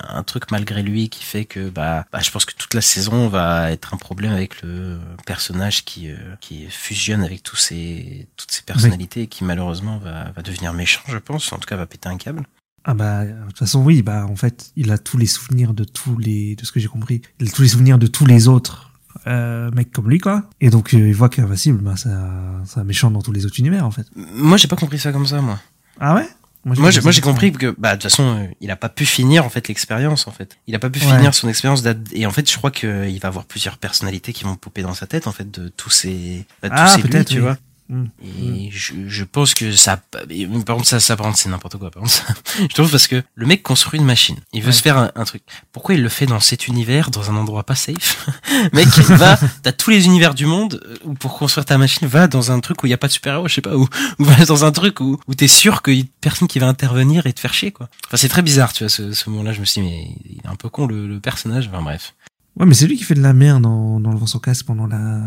[0.07, 3.27] un, truc malgré lui qui fait que, bah, bah, je pense que toute la saison
[3.27, 8.51] va être un problème avec le personnage qui, euh, qui fusionne avec tous ces, toutes
[8.51, 11.51] ces personnalités et qui, malheureusement, va, va devenir méchant, je pense.
[11.51, 12.47] En tout cas, va péter un câble.
[12.85, 15.83] Ah bah, de toute façon, oui, bah, en fait, il a tous les souvenirs de
[15.83, 18.47] tous les, de ce que j'ai compris, il a tous les souvenirs de tous les
[18.47, 18.91] autres,
[19.27, 20.43] euh, mecs comme lui, quoi.
[20.61, 23.59] Et donc, euh, il voit qu'Invincible, bah, c'est un, un méchant dans tous les autres
[23.59, 24.05] univers, en fait.
[24.15, 25.59] Moi, j'ai pas compris ça comme ça, moi.
[25.99, 26.27] Ah ouais?
[26.65, 29.05] Moi, j'ai, moi, j'ai compris que, bah, de toute façon, euh, il a pas pu
[29.05, 30.57] finir, en fait, l'expérience, en fait.
[30.67, 31.13] Il a pas pu Ouais.
[31.17, 31.83] finir son expérience
[32.13, 34.93] et en fait, je crois que il va avoir plusieurs personnalités qui vont popper dans
[34.93, 37.35] sa tête, en fait, de tous ces, bah, de tous Ah, ces lui, peut-être, tu
[37.35, 37.41] oui.
[37.41, 37.57] vois.
[37.89, 38.05] Mm.
[38.41, 41.91] Et je, je pense que ça, par contre, ça, ça, par contre, c'est n'importe quoi,
[41.91, 42.13] par contre.
[42.13, 42.23] ça.
[42.59, 44.37] je trouve parce que le mec construit une machine.
[44.53, 44.73] Il veut Ouais.
[44.73, 45.43] se faire un, un truc.
[45.71, 48.27] Pourquoi il le fait dans cet univers, dans un endroit pas safe?
[48.73, 52.27] mec, va, t'as tous les univers du monde, euh, où pour construire ta machine, va
[52.27, 53.87] dans un truc où il y a pas de super-héros, je sais pas, ou
[54.19, 57.25] va dans un truc où, où t'es sûr qu'il y a personne qui va intervenir
[57.27, 57.89] et te faire chier, quoi.
[58.07, 60.37] Enfin, c'est très bizarre, tu vois, ce, ce moment-là, je me suis dit, mais il
[60.43, 62.15] est un peu con, le, le personnage, enfin, bref.
[62.55, 64.65] Ouais, mais c'est lui qui fait de la merde dans, dans le vent sans casque
[64.67, 65.21] pendant la,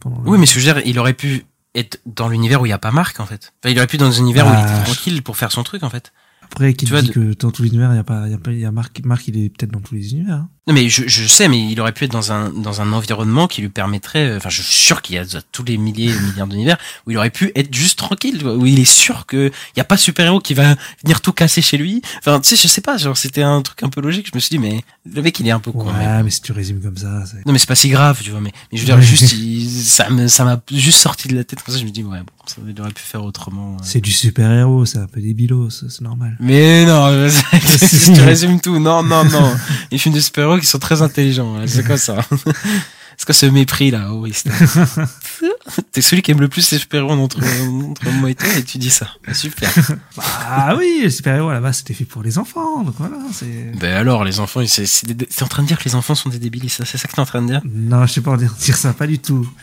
[0.00, 2.66] pendant le- Oui, mais ce je veux dire, il aurait pu être dans l'univers où
[2.66, 3.52] il y a pas Marc, en fait.
[3.62, 5.52] Enfin, il aurait pu être dans un univers où il Ah, était tranquille pour faire
[5.52, 6.12] son truc, en fait.
[6.42, 8.34] Après, qui dit de- que dans tous les univers, il y a pas, il y
[8.34, 10.34] a pas, y a Marc, Marc, il est peut-être dans tous les univers.
[10.34, 10.48] hein.
[10.68, 13.48] Non mais je, je sais, mais il aurait pu être dans un dans un environnement
[13.48, 14.28] qui lui permettrait.
[14.30, 17.10] euh, Enfin, je suis sûr qu'il y a tous les milliers et milliards d'univers où
[17.10, 19.96] il aurait pu être juste tranquille, où il est sûr que il y a pas
[19.96, 22.00] super héros qui va venir tout casser chez lui.
[22.20, 24.28] Enfin, tu sais, je sais pas, genre c'était un truc un peu logique.
[24.30, 25.84] Je me suis dit, mais le mec il est un peu con.
[25.92, 27.44] Ouais, mais si tu résumes comme ça, c'est...
[27.44, 28.40] Non mais c'est pas si grave, tu vois.
[28.40, 31.42] Mais, mais je veux dire, juste il- ça me ça m'a juste sorti de la
[31.42, 31.80] tête comme ça.
[31.80, 33.72] Je me dis ouais, bon, ça il aurait pu faire autrement.
[33.74, 33.82] euh.
[33.82, 36.36] c'est du super-héros, c'est un peu débilos, c'est normal.
[36.38, 37.28] Mais non,
[37.66, 38.12] Si.
[38.12, 38.78] tu résumes tout.
[38.78, 39.52] Non, non, non.
[39.90, 40.20] Les films de
[40.52, 41.56] super-héros qui sont très intelligents.
[41.56, 41.64] hein.
[41.66, 42.18] C'est quoi ça?
[43.22, 44.50] C'est quoi ce mépris là oui, c'est-
[45.92, 47.38] T'es celui qui aime le plus les super-héros entre,
[47.84, 49.06] entre moi et toi et tu dis ça.
[49.28, 49.70] Ah, Super.
[50.18, 53.70] Ah oui, les super-héros là-bas, c'était fait pour les enfants, donc voilà, c'est...
[53.78, 56.68] Ben alors, les enfants, t'es en train de dire que les enfants sont des débiles,
[56.68, 57.60] ça C'est ça que t'es en train de dire?
[57.64, 59.48] Non, je sais pas en dire, dire ça, pas du tout.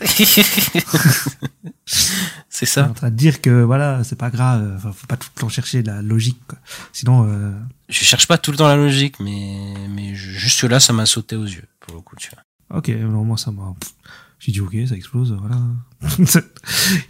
[2.48, 5.18] C'est suis en ça train de dire que voilà, c'est pas grave, enfin, faut pas
[5.18, 6.58] tout le temps chercher la logique, quoi.
[6.94, 7.52] Sinon, euh,
[7.90, 11.36] Je cherche pas tout le temps la logique, mais, mais juste là, ça m'a sauté
[11.36, 12.42] aux yeux, pour le coup, tu vois.
[12.70, 13.74] Ok, non, moi ça m'a...
[14.38, 15.58] J'ai dit ok, ça explose, voilà.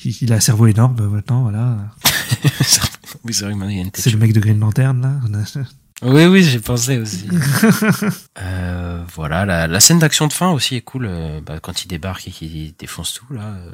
[0.04, 1.76] il a un cerveau énorme, bah, maintenant, voilà.
[3.24, 4.58] oui, c'est vrai que maintenant, il y a une tête C'est le mec de Green
[4.58, 5.20] Lantern, là.
[6.02, 7.28] Oui, oui, j'ai pensé aussi.
[8.40, 11.06] euh, voilà, la, la scène d'action de fin aussi est cool.
[11.06, 13.42] euh, bah, quand il débarque et qu'il défonce tout, là.
[13.42, 13.70] euh,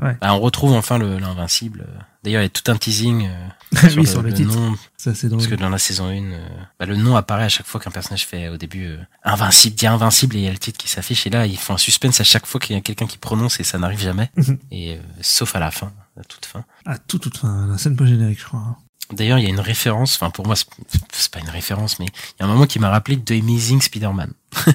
[0.00, 0.16] Ouais.
[0.20, 1.84] bah, on retrouve enfin le- l'invincible.
[2.28, 4.54] D'ailleurs, il y a tout un teasing euh, oui, sur le titre.
[4.54, 5.38] nom, Ça, c'est drôle.
[5.38, 6.46] parce que dans la saison 1, euh,
[6.78, 9.86] bah, le nom apparaît à chaque fois qu'un personnage fait au début euh, invincible, dit
[9.86, 11.26] invincible, et il y a le titre qui s'affiche.
[11.26, 13.60] Et là, ils font un suspense à chaque fois qu'il y a quelqu'un qui prononce
[13.60, 14.30] et ça n'arrive jamais.
[14.36, 14.58] Mhm.
[14.70, 15.90] et sauf à la fin,
[16.20, 16.64] à toute fin.
[16.84, 18.60] Ah, tout, toute fin, la scène post-générique, je crois.
[18.60, 18.76] hein.
[19.10, 22.40] D'ailleurs, il y a une référence, enfin pour moi, c'est- pas une référence, mais il
[22.40, 24.32] y a un moment qui m'a rappelé The Amazing Spider-Man.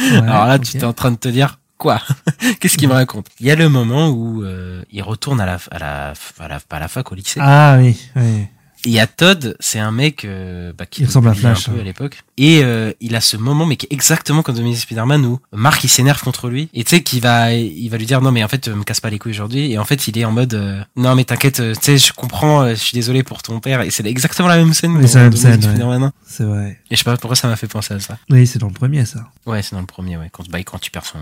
[0.00, 2.00] Ouais, Alors là, tu es en train de te dire quoi
[2.60, 3.26] Qu'est-ce qu'il me raconte?
[3.40, 6.60] Il y a le moment où euh, il retourne à la, à la, à la,
[6.60, 7.40] pas à la fac, au lycée.
[7.42, 8.46] Ah oui, oui.
[8.86, 11.72] Il y a Todd, c'est un mec euh, bah, qui Il ressemble à Flash, un
[11.72, 11.80] peu hein.
[11.80, 12.22] à l'époque.
[12.36, 15.40] Et euh, il a ce moment, mais qui est exactement comme The Amazing Spider-Man, où
[15.52, 16.68] Marc il s'énerve contre lui.
[16.72, 19.00] Et tu sais qu'il va, il va lui dire non mais en fait me casse
[19.00, 19.72] pas les couilles aujourd'hui.
[19.72, 22.12] Et en fait il est en mode euh, non mais t'inquiète, euh, tu sais je
[22.12, 23.80] comprends, je suis désolé pour ton père.
[23.80, 24.92] Et c'est exactement la même scène.
[24.92, 25.96] Oui, dans c'est la même scène, ouais.
[25.96, 26.12] 1.
[26.24, 26.80] C'est vrai.
[26.90, 28.18] Et je sais pas pourquoi ça m'a fait penser à ça.
[28.30, 29.26] Oui, c'est dans le premier, ça.
[29.46, 30.28] Ouais, c'est dans le premier, ouais.
[30.30, 31.18] Quand, bah, quand tu perds son,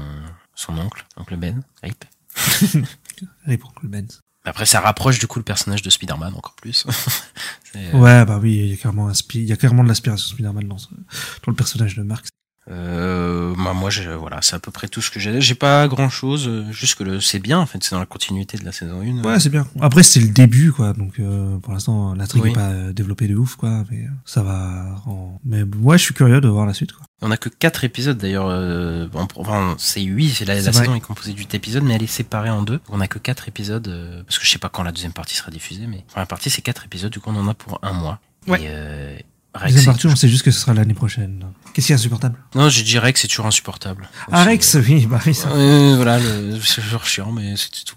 [0.55, 2.05] son oncle, oncle Ben, rip.
[3.47, 4.21] Allez, pour le Benz.
[4.45, 6.87] Après, ça rapproche du coup le personnage de Spider-Man encore plus.
[7.77, 9.89] Euh, Ouais, bah oui, il y a clairement, un spi- il y a clairement de
[9.89, 12.25] l'aspiration Spider-Man dans, dans le personnage de Mark.
[12.71, 15.41] Euh, bah, moi, je, voilà, c'est à peu près tout ce que j'ai.
[15.41, 18.57] J'ai pas grand chose, juste que le, c'est bien, en fait, c'est dans la continuité
[18.57, 19.23] de la saison 1.
[19.23, 19.67] Ouais, c'est bien.
[19.81, 20.93] Après, c'est le début, quoi.
[20.93, 22.49] Donc, euh, pour l'instant, l'intrigue Oui.
[22.51, 23.85] n'est pas euh, développée de ouf, quoi.
[23.91, 25.03] Mais euh, ça va.
[25.07, 25.39] En...
[25.45, 27.05] Mais ouais, je suis curieux de voir la suite, quoi.
[27.23, 28.49] On a que quatre épisodes d'ailleurs.
[28.49, 30.31] Euh, bon, enfin, c'est huit.
[30.31, 32.63] C'est la, C'est la saison est composée de 8 épisodes, mais elle est séparée en
[32.63, 32.81] deux.
[32.91, 35.35] On a que quatre épisodes euh, parce que je sais pas quand la deuxième partie
[35.35, 37.11] sera diffusée, mais la première partie c'est quatre épisodes.
[37.11, 38.21] Du coup, on en a pour un mois.
[38.47, 38.61] Ouais.
[38.63, 39.17] Et, euh,
[39.55, 41.47] La Rex, Deuxième partie, on sait juste que ce sera l'année prochaine.
[41.75, 42.39] Qu'est-ce qui est insupportable?
[42.55, 44.09] Non, je dirais que c'est toujours insupportable.
[44.33, 47.97] Ah, Rex, oui, bah oui, ça- Euh, voilà, le- c'est toujours chiant, mais c'est tout.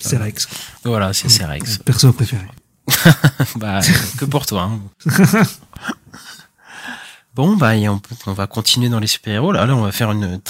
[0.00, 0.48] C'est- Rex.
[0.84, 1.78] voilà, c'est Rex.
[1.78, 2.44] Perso préféré.
[3.56, 3.80] bah,
[4.18, 4.70] que pour toi.
[4.70, 4.80] hein.
[7.34, 9.52] Bon, bah, et on, peut- on va continuer dans les super-héros.
[9.52, 10.40] Là, là, on va faire une,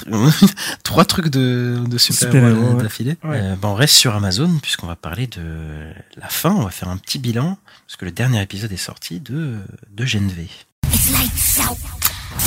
[0.84, 2.82] trois trucs de, de super-héros Super-héros, ouais.
[2.84, 3.16] d'affilée.
[3.24, 3.40] Ouais.
[3.42, 5.42] Euh, bah, on reste sur Amazon, puisqu'on va parler de
[6.16, 6.52] la fin.
[6.52, 9.56] On va faire un petit bilan, parce que le dernier épisode est sorti de,
[9.90, 10.46] de Gen V.
[12.30, 12.38] You're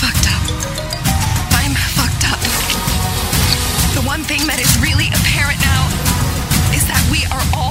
[0.00, 0.44] fucked up.
[1.52, 2.40] I'm fucked up.
[3.94, 5.84] The one thing that is really apparent now
[6.72, 7.63] is that we are all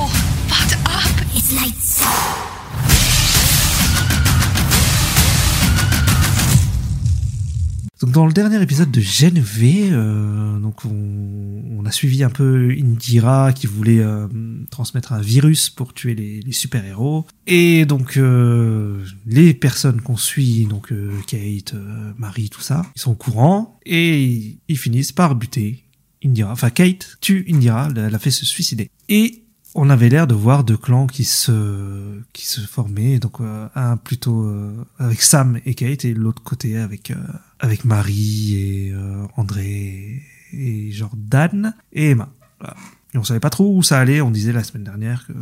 [8.04, 12.76] Donc dans le dernier épisode de Gen euh, donc on, on a suivi un peu
[12.78, 14.28] Indira qui voulait euh,
[14.70, 17.26] transmettre un virus pour tuer les, les super-héros.
[17.48, 23.00] Et donc euh, les personnes qu'on suit, donc euh, Kate, euh, Marie, tout ça, ils
[23.00, 25.86] sont au courant et ils finissent par buter
[26.26, 26.52] Indira.
[26.52, 28.90] Enfin Kate tue Indira, elle a fait se suicider.
[29.08, 29.44] Et
[29.76, 33.98] on avait l'air de voir deux clans qui se qui se formaient donc euh, un
[33.98, 37.16] plutôt euh, avec Sam et Kate et l'autre côté avec euh,
[37.64, 40.22] avec Marie et euh, André
[40.52, 42.30] et, Jordan et Emma.
[42.60, 42.76] Voilà.
[43.14, 44.19] Et on savait pas trop où ça allait.
[44.22, 45.34] On disait la semaine dernière que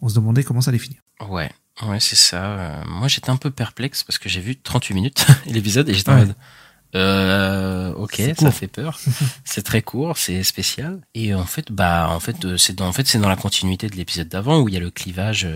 [0.00, 1.00] on se demandait comment ça allait finir.
[1.28, 1.50] Ouais,
[1.86, 2.44] ouais, c'est ça.
[2.44, 6.10] Euh, moi, j'étais un peu perplexe parce que j'ai vu 38 minutes l'épisode et j'étais
[6.10, 6.26] en Ouais.
[6.26, 6.34] mode.
[6.94, 8.98] Euh, ok, ça fait peur.
[9.44, 11.02] c'est très court, c'est spécial.
[11.14, 13.88] Et en fait, bah, en fait, euh, c'est dans, en fait, c'est dans la continuité
[13.88, 15.46] de l'épisode d'avant où il y a le clivage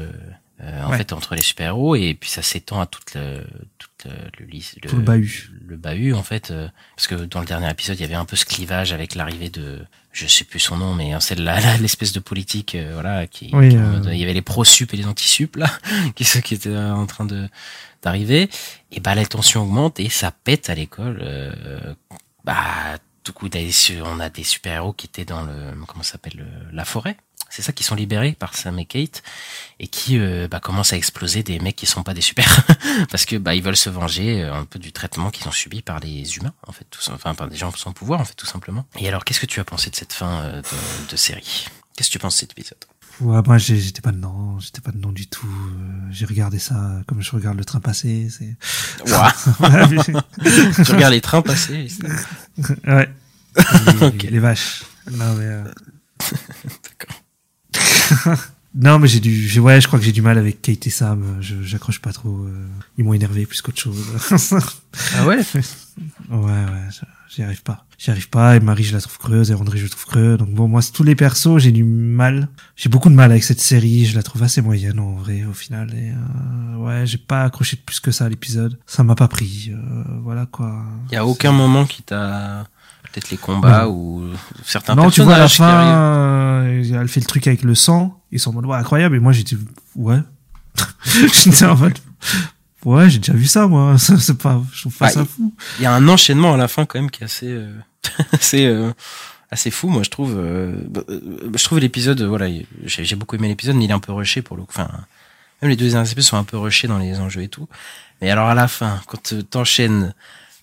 [0.62, 0.98] euh, en Ouais.
[0.98, 3.44] fait entre les super-héros et puis ça s'étend à toute le
[3.78, 5.50] toute le, le, Tout le bahut.
[5.66, 8.24] le bahut en fait euh, parce que dans le dernier épisode il y avait un
[8.24, 11.78] peu ce clivage avec l'arrivée de je sais plus son nom mais c'est la- la-
[11.78, 14.92] l'espèce de politique euh, voilà qui, Oui, qui euh, il y avait les pro sup
[14.92, 15.70] et les anti sup là
[16.16, 17.48] qui ceux qui étaient en train de
[18.02, 18.48] d'arriver
[18.90, 21.94] et bah la tension augmente et ça pète à l'école euh,
[22.44, 23.48] bah tout coup
[24.04, 25.52] on a des super héros qui étaient dans le
[25.86, 27.16] comment s'appelle le- la forêt
[27.50, 29.22] c'est ça qui sont libérés par Sam et Kate
[29.78, 32.64] et qui euh, bah, commencent à exploser des mecs qui sont pas des super
[33.10, 35.82] parce que bah ils veulent se venger euh, un peu du traitement qu'ils ont subi
[35.82, 38.46] par les humains en fait tout, enfin par des gens sans pouvoir en fait tout
[38.46, 41.66] simplement et alors qu'est-ce que tu as pensé de cette fin euh, de, de série?
[41.96, 42.78] Qu'est-ce que tu penses de cet épisode?
[43.20, 45.46] Ouais, moi j'étais pas dedans, j'étais pas dedans du tout.
[46.10, 48.28] J'ai regardé ça comme je regarde le train passer.
[48.30, 48.56] C'est.
[49.12, 49.32] Ouah.
[50.84, 51.88] tu regardes les trains passer
[52.86, 53.10] ouais.
[54.22, 54.84] Les, les vaches.
[55.10, 55.44] Non mais.
[55.44, 55.64] euh,
[58.74, 61.38] non mais j'ai du, ouais, je crois que j'ai du mal avec Kate et Sam.
[61.40, 62.44] Je, j'accroche pas trop.
[62.44, 62.66] euh,
[62.98, 64.02] Ils m'ont énervé plus qu'autre chose.
[65.16, 65.40] ah ouais?
[66.30, 67.84] Ouais, ouais, je- j'y arrive pas.
[67.98, 68.56] J'y arrive pas.
[68.56, 69.50] Et Marie, je la trouve creuse.
[69.50, 70.38] Et André, je le trouve creux.
[70.38, 72.48] Donc bon, moi, c'est tous les persos, j'ai du mal.
[72.76, 74.06] J'ai beaucoup de mal avec cette série.
[74.06, 75.92] Je la trouve assez moyenne en vrai, au final.
[75.94, 78.78] Et euh, ouais, j'ai pas accroché de plus que ça à l'épisode.
[78.86, 79.70] Ça m'a pas pris.
[79.74, 80.82] euh, voilà quoi.
[81.10, 82.66] il y a aucun moment qui t'a
[83.12, 84.24] peut-être les combats ou
[84.64, 87.74] certains non, tu vois à la personnages fin, euh, elle fait le truc avec le
[87.74, 88.20] sang.
[88.30, 89.16] Ils sont en mode ouais, incroyable.
[89.16, 89.56] Et moi, j'étais
[89.96, 90.18] ouais.
[91.04, 91.98] j'étais en mode
[92.84, 93.96] ouais, j'ai déjà vu ça moi.
[93.98, 95.52] C'est pas, je trouve pas Bah, ça fou.
[95.78, 97.70] il y a un enchaînement à la fin quand même qui est assez euh,
[98.32, 98.90] assez euh,
[99.50, 103.36] assez fou moi je trouve euh, bah, je trouve l'épisode voilà il- j'ai j'ai beaucoup
[103.36, 104.88] aimé l'épisode mais il est un peu rushé pour le coup enfin
[105.60, 107.68] même les deux derniers épisodes sont un peu rushés dans les enjeux et tout
[108.22, 110.14] mais alors à la fin quand euh, t'enchaînes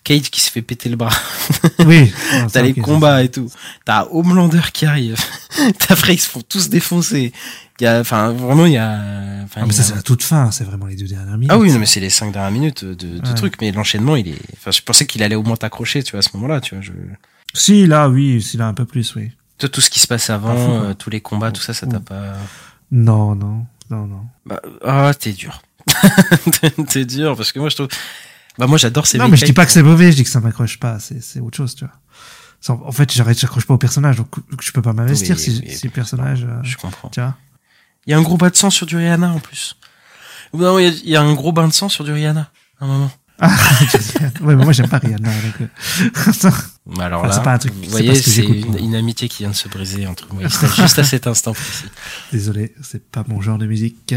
[0.04, 1.12] Cage qui se fait péter le bras
[1.86, 2.12] Oui.
[2.34, 3.50] Ah, t'as ça, les combats et tout
[3.86, 5.16] t'as Homelander qui arrive
[5.80, 7.32] t'as après ils se font tous défoncer
[7.80, 9.00] il y a enfin vraiment il y a
[9.46, 11.52] enfin, Ah, mais ça, a- c'est la toute fin, c'est vraiment les deux dernières minutes.
[11.52, 13.34] ah oui, non, mais c'est les cinq dernières minutes de, de Ouais.
[13.36, 16.20] trucs, mais l'enchaînement, il est, enfin, je pensais qu'il allait au moins t'accrocher, tu vois,
[16.20, 16.92] à ce moment-là, tu vois, je,
[17.54, 19.32] Si, là, oui, si, là, un peu plus, oui.
[19.60, 21.88] Toi, tout ce qui se passe avant, fou, euh, tous les combats, tout ça, ça
[21.88, 22.34] t'a pas.
[22.92, 24.22] Non, non, non, non.
[24.46, 25.62] Bah, ah, t'es dur.
[26.90, 27.88] t'es dur parce que moi je trouve.
[28.60, 29.18] Bah moi j'adore ces.
[29.18, 31.24] non, mais je dis pas que c'est mauvais, je dis que ça m'accroche pas, c'est,
[31.24, 31.94] c'est autre chose, tu vois.
[32.86, 34.28] En fait, j'arrête, j'accroche pas au personnage, donc
[34.62, 37.08] je peux pas m'investir Oui, si, oui, si le personnage, euh, Je comprends.
[37.08, 37.38] tu vois.
[38.06, 39.78] Il y a un gros bain de sang sur du Rihanna en plus.
[40.54, 42.52] Non, il y y, a un gros bain de sang sur du Rihanna.
[42.82, 43.12] À un moment.
[43.40, 43.48] Ah,
[44.42, 46.52] ouais, mais moi, j'aime pas Rihanna, donc, euh,
[47.00, 49.52] alors là, c'est pas un truc- vous voyez, ce c'est une, une amitié qui vient
[49.52, 50.44] de se briser entre moi
[50.76, 51.86] juste à cet instant précis.
[52.34, 54.14] désolé, c'est pas mon genre de musique.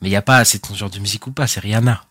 [0.00, 2.02] Mais il y a pas, c'est ton genre de musique ou pas, c'est Rihanna.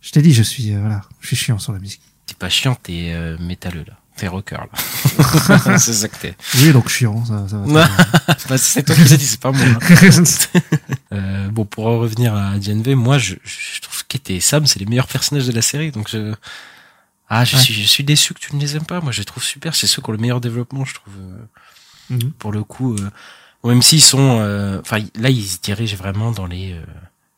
[0.00, 2.00] Je t'ai dit, je suis, euh, voilà, je suis chiant sur la musique.
[2.26, 3.94] T'es pas chiant, t'es euh, métalleux là.
[4.16, 5.78] T'es rocker là.
[5.78, 6.34] c'est ça que t'es.
[6.56, 7.88] Oui, donc chiant, ça, ça va.
[8.48, 9.64] Bah, c'est toi qui l'as dit, c'est pas moi.
[9.66, 9.78] hein.
[11.12, 14.78] Euh, bon, pour en revenir à DNV, moi, je, je trouve Kate et Sam, c'est
[14.78, 15.90] les meilleurs personnages de la série.
[15.92, 16.34] Donc, je,
[17.28, 17.62] ah, je Ouais.
[17.62, 19.00] suis, je suis déçu que tu ne les aimes pas.
[19.00, 19.74] Moi, je les trouve super.
[19.74, 21.14] C'est ceux qui ont le meilleur développement, je trouve.
[21.18, 21.44] euh,
[22.08, 22.30] Mhm.
[22.38, 22.96] Pour le coup,
[23.66, 26.84] bon, même s'ils sont, euh, enfin, là, ils se dirigent vraiment dans les, euh,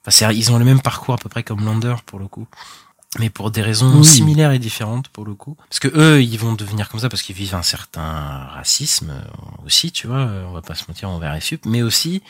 [0.07, 2.47] enfin, ils ont le même parcours à peu près comme Lander pour le coup.
[3.19, 4.05] Mais pour des raisons Oui.
[4.05, 5.57] similaires et différentes pour le coup.
[5.71, 9.15] Parce que eux, ils vont devenir comme ça parce qu'ils vivent un certain racisme
[9.65, 10.29] aussi, tu vois.
[10.49, 12.23] On va pas se mentir envers les sup, mais aussi,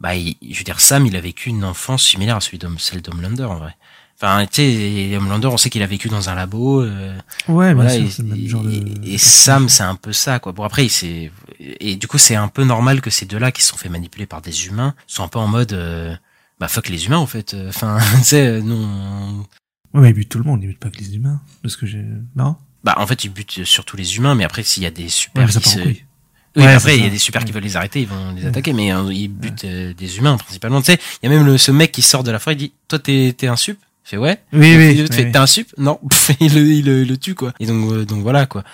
[0.00, 3.00] bah, il- je veux dire, Sam, il a vécu une enfance similaire à celui celle
[3.00, 3.76] d'Homelander, en vrai.
[4.20, 6.82] Enfin, tu sais, Homelander, on sait qu'il a vécu dans un labo.
[6.82, 7.16] euh,
[7.46, 8.70] Ouais, bien voilà, sûr, et, c'est le même genre de.
[9.04, 10.50] et- et Sam, c'est un peu ça, quoi.
[10.52, 11.30] Bon, après, il s'est-
[11.60, 14.26] et du coup, c'est un peu normal que ces deux-là, qui se sont fait manipuler
[14.26, 16.16] par des humains, soient un peu en mode, euh,
[16.58, 17.54] bah, fuck les humains, en fait.
[17.68, 19.46] Enfin, tu sais, nous, on-
[19.94, 21.40] Ouais, mais il bute tout le monde, il bute pas que les humains.
[21.62, 22.04] De ce que j'ai.
[22.34, 22.56] Non?
[22.84, 25.08] bah, en fait, ils butent surtout les humains, mais après, s'il y a des Ouais,
[25.08, 26.04] super ça qui se, couille.
[26.56, 27.52] Oui, Ouais, c'est après, il y a des super qui Ouais.
[27.54, 28.48] veulent les arrêter, ils vont les Ouais.
[28.48, 30.80] attaquer, mais euh, ils butent euh, des humains principalement.
[30.80, 32.58] Tu sais, il y a même le, ce mec qui sort de la forêt, il
[32.58, 33.78] dit, toi, t'es, t'es un sup?
[34.08, 34.40] Fait, ouais.
[34.54, 35.68] Oui, oui, l'autre oui, fait, t'es un sup?
[35.76, 36.00] Non.
[36.40, 37.52] il, le, il, le, il le tue, quoi.
[37.60, 38.64] Et donc, euh, donc voilà, quoi.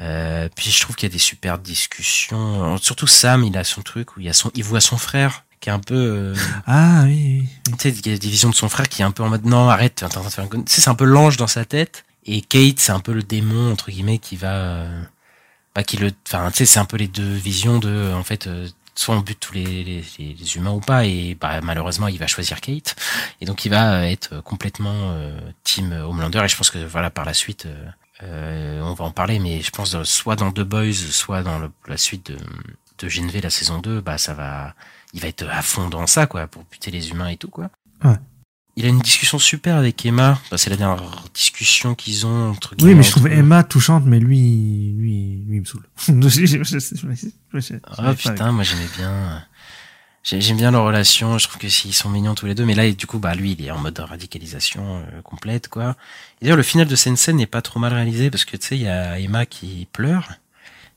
[0.00, 2.76] Euh, puis je trouve qu'il y a des super discussions.
[2.76, 5.44] Surtout Sam, il a son truc où il y a son, il voit son frère
[5.60, 6.34] qui est un peu, euh,
[6.66, 7.48] Ah, oui, oui.
[7.78, 9.28] tu sais, il y a des visions de son frère qui est un peu en
[9.30, 11.04] mode non, arrête, t'es en train de faire un con- Tu sais, c'est un peu
[11.04, 12.04] l'ange dans sa tête.
[12.26, 15.02] Et Kate, c'est un peu le démon, entre guillemets, qui va, euh,
[15.74, 18.46] bah, qui le, enfin, tu sais, c'est un peu les deux visions de, en fait,
[18.48, 22.18] euh, soit on bute tous les, les, les- humains ou pas, et bah, malheureusement, il
[22.18, 22.94] va choisir Kate.
[23.40, 26.40] Et donc, il va euh, être complètement euh, team Homelander.
[26.44, 27.86] Et je pense que, voilà, par la suite, euh,
[28.22, 31.96] euh, on va en parler, mais je pense soit dans The Boys, soit dans la
[31.96, 32.36] suite de,
[32.98, 34.74] de GNV, la saison 2, bah, ça va,
[35.12, 37.70] il va être à fond dans ça, quoi, pour buter les humains et tout, quoi.
[38.04, 38.16] Ouais.
[38.76, 40.40] Il a une discussion super avec Emma.
[40.50, 41.02] Bah, c'est la dernière
[41.34, 45.60] discussion qu'ils ont entre Oui, mais je trouve Emma touchante, mais lui, lui, lui, il
[45.60, 45.64] me
[47.60, 49.44] sais Ah putain, moi j'aimais bien.
[50.24, 52.74] J'ai- J'aime bien leur relation, je trouve que s'ils sont mignons tous les deux, mais
[52.74, 55.96] là, du coup, bah, lui, il est en mode radicalisation euh, complète, quoi.
[56.40, 58.82] D'ailleurs, le final de Sensen n'est pas trop mal réalisé, parce que, tu sais, il
[58.82, 60.30] y a Emma qui pleure,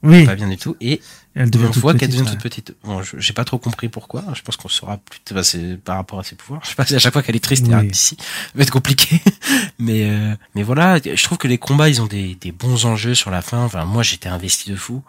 [0.03, 1.01] Oui, pas bien du tout, et
[1.35, 2.29] elle on devient toute voit qu'elle devient ouais.
[2.31, 2.75] toute petite.
[2.83, 5.97] Bon, je- j'ai pas trop compris pourquoi, je pense qu'on saura plus, bah, c'est par
[5.97, 6.61] rapport à ses pouvoirs.
[6.63, 7.87] Je sais pas si à chaque fois qu'elle est triste, Oui.
[7.89, 8.25] ici, ça
[8.55, 9.19] va être compliqué.
[9.79, 13.15] mais, euh, mais voilà, je trouve que les combats, ils ont des, des bons enjeux
[13.15, 15.03] sur la fin, enfin, moi, j'étais investi de fou.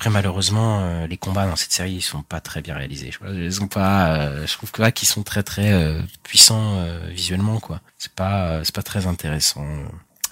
[0.00, 3.10] Après malheureusement euh, les combats dans cette série ils sont pas très bien réalisés.
[3.10, 6.00] Je, vois, ils sont pas euh, je trouve que là qu'ils sont très très euh,
[6.22, 7.80] puissants euh, visuellement quoi.
[7.98, 9.66] C'est pas euh, c'est pas très intéressant.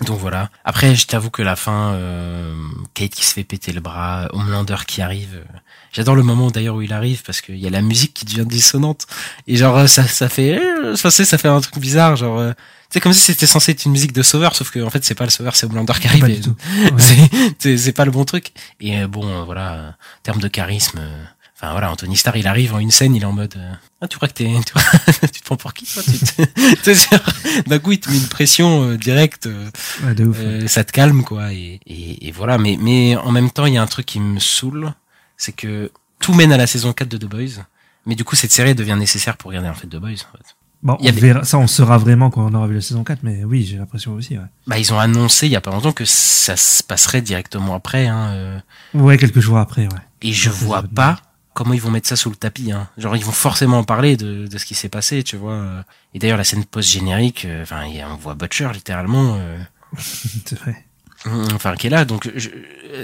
[0.03, 0.51] Donc voilà.
[0.65, 2.55] Après je t'avoue que la fin euh,
[2.95, 5.35] Kate qui se fait péter le bras, Homelander qui arrive.
[5.35, 5.59] euh,
[5.93, 8.45] J'adore le moment d'ailleurs où il arrive parce qu'il y a la musique qui devient
[8.47, 9.07] dissonante
[9.47, 12.39] et genre euh, ça ça fait euh, ça c'est ça fait un truc bizarre genre
[12.39, 12.53] euh,
[12.91, 15.15] c'est comme si c'était censé être une musique de sauveur sauf que en fait c'est
[15.15, 16.25] pas le sauveur c'est Homelander qui arrive.
[16.93, 17.31] Ouais.
[17.59, 18.53] c'est- c'est pas le bon truc.
[18.81, 21.01] Et bon, voilà, en termes de charisme,
[21.57, 24.09] enfin voilà, Anthony Starr, il arrive en une scène, il est en mode, euh, ah
[24.09, 26.03] tu crois que t'es, tu, tu te prends pour qui toi
[27.67, 29.69] D'un coup, il te met une pression euh, directe, euh,
[30.05, 30.37] Ouais, de ouf.
[30.41, 31.53] euh, ça te calme quoi.
[31.53, 34.21] Et, et, et voilà, mais mais en même temps, il y a un truc qui
[34.21, 34.93] me saoule,
[35.37, 37.63] c'est que tout mène à la saison 4 de The Boys.
[38.07, 40.11] Mais du coup, cette série devient nécessaire pour regarder en fait The Boys.
[40.33, 40.57] En fait.
[40.83, 43.21] Bon, on avait- verra, ça, on saura vraiment quand on aura vu la saison 4,
[43.23, 44.45] mais oui, j'ai l'impression aussi, ouais.
[44.67, 48.07] Bah, ils ont annoncé il y a pas longtemps que ça se passerait directement après.
[48.07, 48.59] Hein, euh,
[48.95, 50.01] Ouais, quelques jours après, ouais.
[50.23, 51.19] Et je vois pas
[51.57, 52.71] comment ils vont mettre ça sous le tapis.
[52.71, 52.89] Hein.
[52.99, 55.55] Genre ils vont forcément en parler de, de ce qui s'est passé, tu vois.
[55.55, 55.83] euh.
[56.15, 59.59] Et d'ailleurs la scène post-générique, euh, enfin on voit Butcher littéralement, euh,
[59.99, 60.85] C'est vrai.
[61.25, 62.05] hum, enfin qui est là.
[62.05, 62.51] Donc je-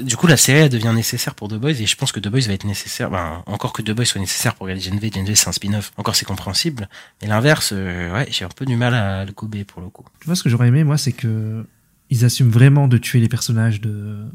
[0.03, 2.29] du coup la série elle devient nécessaire pour The Boys et je pense que The
[2.29, 3.11] Boys va être nécessaire.
[3.11, 5.53] Ben, encore que The Boys soit nécessaire pour regarder Gen V, Gen V c'est un
[5.53, 5.93] spin-off.
[5.97, 6.89] Encore c'est compréhensible.
[7.21, 10.05] Mais l'inverse, euh, ouais j'ai un peu du mal à le gober pour le coup.
[10.21, 11.65] Tu vois, ce que j'aurais aimé, moi, c'est que
[12.11, 14.27] ils assument vraiment de tuer les personnages de,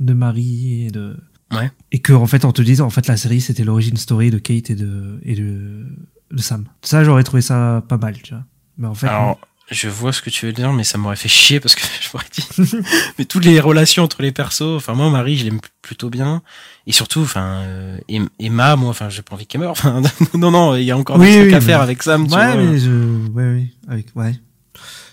[0.00, 1.16] de Marie et de.
[1.52, 1.70] Ouais.
[1.92, 4.38] Et que, en fait, en te disant, en fait, la série, c'était l'origine story de
[4.38, 5.86] Kate et de, et de,
[6.30, 6.66] de Sam.
[6.82, 8.44] Ça, j'aurais trouvé ça pas mal, tu vois.
[8.76, 9.38] Mais en fait, Alors,
[9.70, 12.08] je vois ce que tu veux dire, mais ça m'aurait fait chier parce que je
[12.12, 12.86] m'aurais dit.
[13.18, 16.42] mais toutes les relations entre les persos, enfin moi Marie, je l'aime plutôt bien,
[16.86, 19.70] et surtout, enfin euh, Em- Emma, moi, enfin j'ai pas envie qu'elle meure.
[19.76, 20.00] Enfin
[20.34, 22.26] non non, il y a encore Oui, des trucs oui, à mais- faire avec Sam.
[22.26, 22.62] tu ouais, vois.
[22.62, 24.34] mais je, ouais, oui, avec, ouais.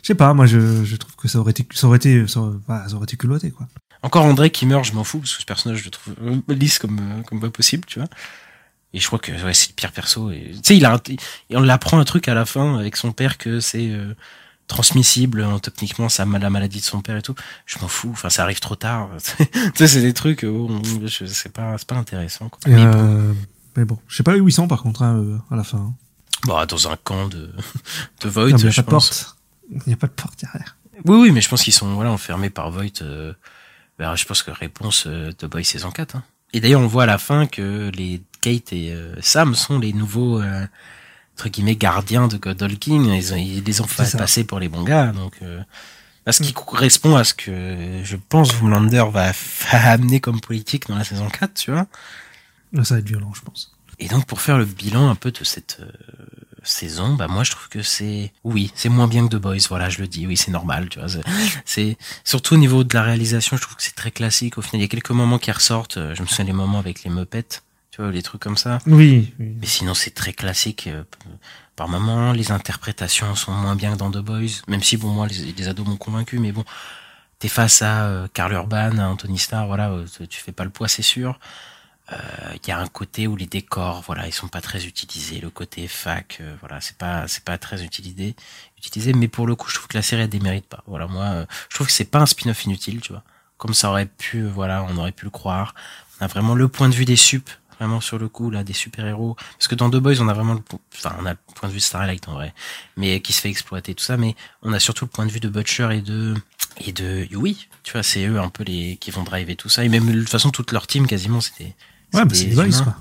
[0.03, 2.40] Je sais pas, moi, je, je trouve que ça aurait été, ça aurait été, ça
[2.41, 2.57] aurait,
[2.88, 3.68] ça aurait été culotté, quoi.
[4.06, 6.41] Encore André qui meurt, je m'en fous parce que ce personnage, je le trouve euh,
[6.53, 8.07] lisse comme euh, comme pas possible, tu vois.
[8.94, 10.32] Et je crois que ouais, c'est le pire perso.
[10.32, 11.02] Et tu sais, il a, un-
[11.49, 14.14] et on l'apprend un truc à la fin avec son père que c'est euh,
[14.68, 17.36] transmissible hein, techniquement ça la maladie de son père et tout
[17.68, 19.45] je m'en fous enfin ça arrive trop tard tu
[19.76, 22.60] sais c'est des trucs où on- je c'est pas c'est pas intéressant quoi.
[22.65, 23.34] Mais bon, euh,
[23.77, 25.77] mais bon, je sais pas où ils sont, par contre, hein, euh, à la fin.
[25.77, 25.94] hein.
[26.48, 27.52] bah, dans un camp de
[28.22, 29.36] de Non, je pas porte.
[29.72, 30.77] Il n'y a pas de porte derrière.
[31.06, 33.34] oui oui mais je pense qu'ils sont voilà enfermés par Voight euh,
[34.00, 36.24] ben, je pense que réponse euh, de Boy saison 4 hein.
[36.54, 39.94] et d'ailleurs on voit à la fin que les Kate et euh, Sam sont les
[39.94, 40.66] nouveaux euh,
[41.36, 44.84] entre guillemets gardiens de Godolkin ils, ont- ils les ont fait passer pour les bons
[44.84, 45.62] gars donc euh,
[46.26, 50.88] à ce qui correspond à ce que je pense Homelander va, va amener comme politique
[50.88, 51.88] dans la saison 4 tu vois
[52.74, 53.72] Là, ça va être violent, je pense.
[54.00, 55.90] et donc pour faire le bilan un peu de cette euh,
[56.66, 59.90] saison, bah moi je trouve que c'est oui, c'est moins bien que The Boys, voilà,
[59.90, 61.08] je le dis, oui, c'est normal, tu vois,
[61.66, 64.58] c'est- surtout au niveau de la réalisation, je trouve que c'est très classique.
[64.58, 66.80] Au final, il y a quelques moments qui ressortent, euh, je me souviens des moments
[66.80, 67.62] avec les Muppets,
[67.92, 68.80] tu vois, les trucs comme ça.
[68.88, 69.56] Oui, oui.
[69.62, 71.04] Mais sinon, c'est très classique euh,
[71.76, 75.28] par moment, les interprétations sont moins bien que dans The Boys, même si bon moi
[75.28, 76.64] les, les ados m'ont convaincu, mais bon,
[77.40, 80.70] t'es face à euh, Karl Urban, à Anthony Starr, voilà, euh, tu fais pas le
[80.70, 81.38] poids, c'est sûr.
[82.11, 82.18] Euh,
[82.64, 85.40] Il y a un côté où les décors, voilà, ils sont pas très utilisés.
[85.40, 88.36] Le côté fac, euh, voilà, c'est pas, c'est pas très utilisé,
[88.77, 89.14] utilisé.
[89.14, 90.84] Mais pour le coup, je trouve que la série elle démérite pas.
[90.88, 93.23] Voilà, moi, euh, je trouve que c'est pas un spin-off inutile, tu vois.
[93.57, 95.73] Comme ça aurait pu, voilà, on aurait pu le croire.
[96.19, 97.49] On a vraiment le point de vue des sup,
[97.80, 99.36] vraiment sur le coup là, des super héros.
[99.57, 100.61] Parce que dans The Boys, on a vraiment, le,
[100.95, 102.53] enfin, on a le point de vue de Starlight en vrai,
[102.98, 104.18] mais qui se fait exploiter tout ça.
[104.18, 106.36] Mais on a surtout le point de vue de Butcher et de
[106.77, 107.68] et de Yui.
[107.84, 109.84] Tu vois, c'est eux un peu les qui vont driver tout ça.
[109.84, 111.76] Et même de toute façon, toute leur team quasiment, c'était
[112.14, 112.95] Ouais, bah, c'est des boys, quoi.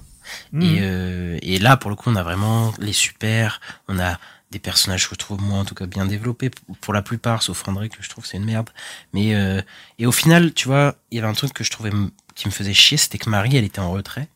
[0.53, 0.79] Et, Mhm.
[0.81, 3.61] euh, et là, pour le coup, on a vraiment les super.
[3.89, 4.19] On a
[4.51, 6.49] des personnages que je trouve moi en tout cas bien développés
[6.81, 8.71] pour la plupart, sauf André que je trouve c'est une merde.
[9.13, 9.61] Mais euh,
[9.99, 11.91] et au final, tu vois, il y avait un truc que je trouvais
[12.37, 14.29] qui me faisait chier, c'était que Marie, elle était en retrait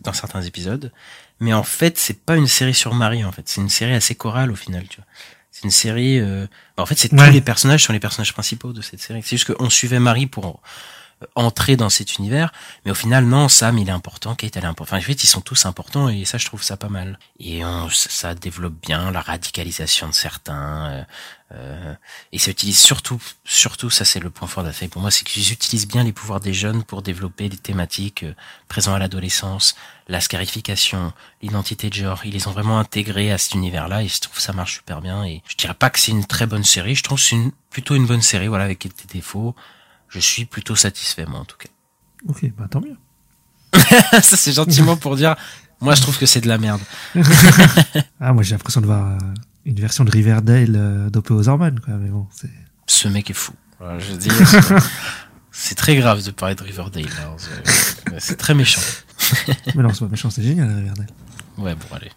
[0.00, 0.92] dans certains épisodes.
[1.40, 3.24] Mais en fait, c'est pas une série sur Marie.
[3.24, 4.86] En fait, c'est une série assez chorale au final.
[4.88, 5.06] Tu vois,
[5.50, 6.20] c'est une série.
[6.20, 6.46] euh,
[6.76, 7.26] bah, en fait, c'est Ouais.
[7.26, 9.22] tous les personnages sont les personnages principaux de cette série.
[9.24, 10.62] C'est juste qu'on suivait Marie pour
[11.34, 12.52] entrer dans cet univers.
[12.84, 14.94] Mais au final, non, Sam, il est important, Kate, elle est importante.
[14.94, 17.18] Enfin, en fait, ils sont tous importants et ça, je trouve ça pas mal.
[17.38, 20.90] Et on, ça, développe bien la radicalisation de certains.
[20.90, 21.04] euh,
[21.54, 21.94] euh,
[22.32, 25.52] et ça utilise surtout, surtout, ça c'est le point fort de pour moi, c'est qu'ils
[25.52, 28.34] utilisent bien les pouvoirs des jeunes pour développer les thématiques euh,
[28.66, 29.76] présentes à l'adolescence,
[30.08, 32.22] la scarification, l'identité de genre.
[32.24, 35.24] Ils les ont vraiment intégrés à cet univers-là et je trouve ça marche super bien.
[35.24, 37.52] Et je dirais pas que c'est une très bonne série, je trouve que c'est une,
[37.70, 39.54] plutôt une bonne série, voilà, avec quelques défauts.
[40.14, 41.68] Je suis plutôt satisfait, moi, en tout cas.
[42.28, 42.96] Ok, bah tant mieux.
[44.22, 45.34] ça c'est gentiment pour dire,
[45.80, 46.80] moi je trouve que c'est de la merde.
[48.20, 49.18] Ah, moi j'ai l'impression de voir euh,
[49.64, 51.94] une version de Riverdale euh, dopée aux hormones, quoi.
[51.94, 52.48] Mais bon, c'est.
[52.86, 53.52] Ce mec est fou.
[53.80, 54.32] Voilà, je veux dire,
[55.50, 57.04] c'est- très grave de parler de Riverdale.
[58.18, 58.80] C'est- très méchant.
[59.74, 61.08] Mais non, c'est pas méchant, c'est génial, Riverdale.
[61.58, 62.10] Ouais, bon, allez.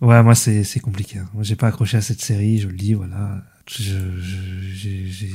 [0.00, 1.18] Ouais, moi c'est c'est compliqué.
[1.20, 1.28] hein.
[1.32, 3.40] Moi j'ai pas accroché à cette série, je le dis, voilà.
[3.70, 4.88] Je, je,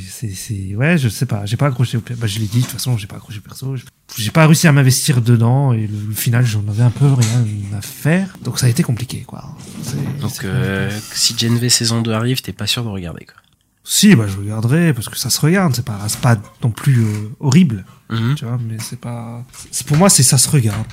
[0.09, 2.63] c'est, c'est, ouais, je sais pas, j'ai pas accroché au Bah, je l'ai dit, de
[2.63, 3.75] toute façon, j'ai pas accroché au perso.
[4.17, 7.45] J'ai pas réussi à m'investir dedans et le, le final, j'en avais un peu rien
[7.77, 8.35] à faire.
[8.43, 9.55] Donc ça a été compliqué, quoi.
[9.81, 13.35] C'est- Donc, euh, si Gen V saison 2 arrive, t'es pas sûr de regarder, quoi.
[13.83, 15.73] Si, bah, je regarderai parce que ça se regarde.
[15.73, 18.35] C'est pas, c'est pas non plus euh, horrible, Mhm.
[18.35, 18.59] tu vois.
[18.67, 19.45] Mais c'est pas.
[19.71, 20.85] C'est pour moi, c'est ça se regarde.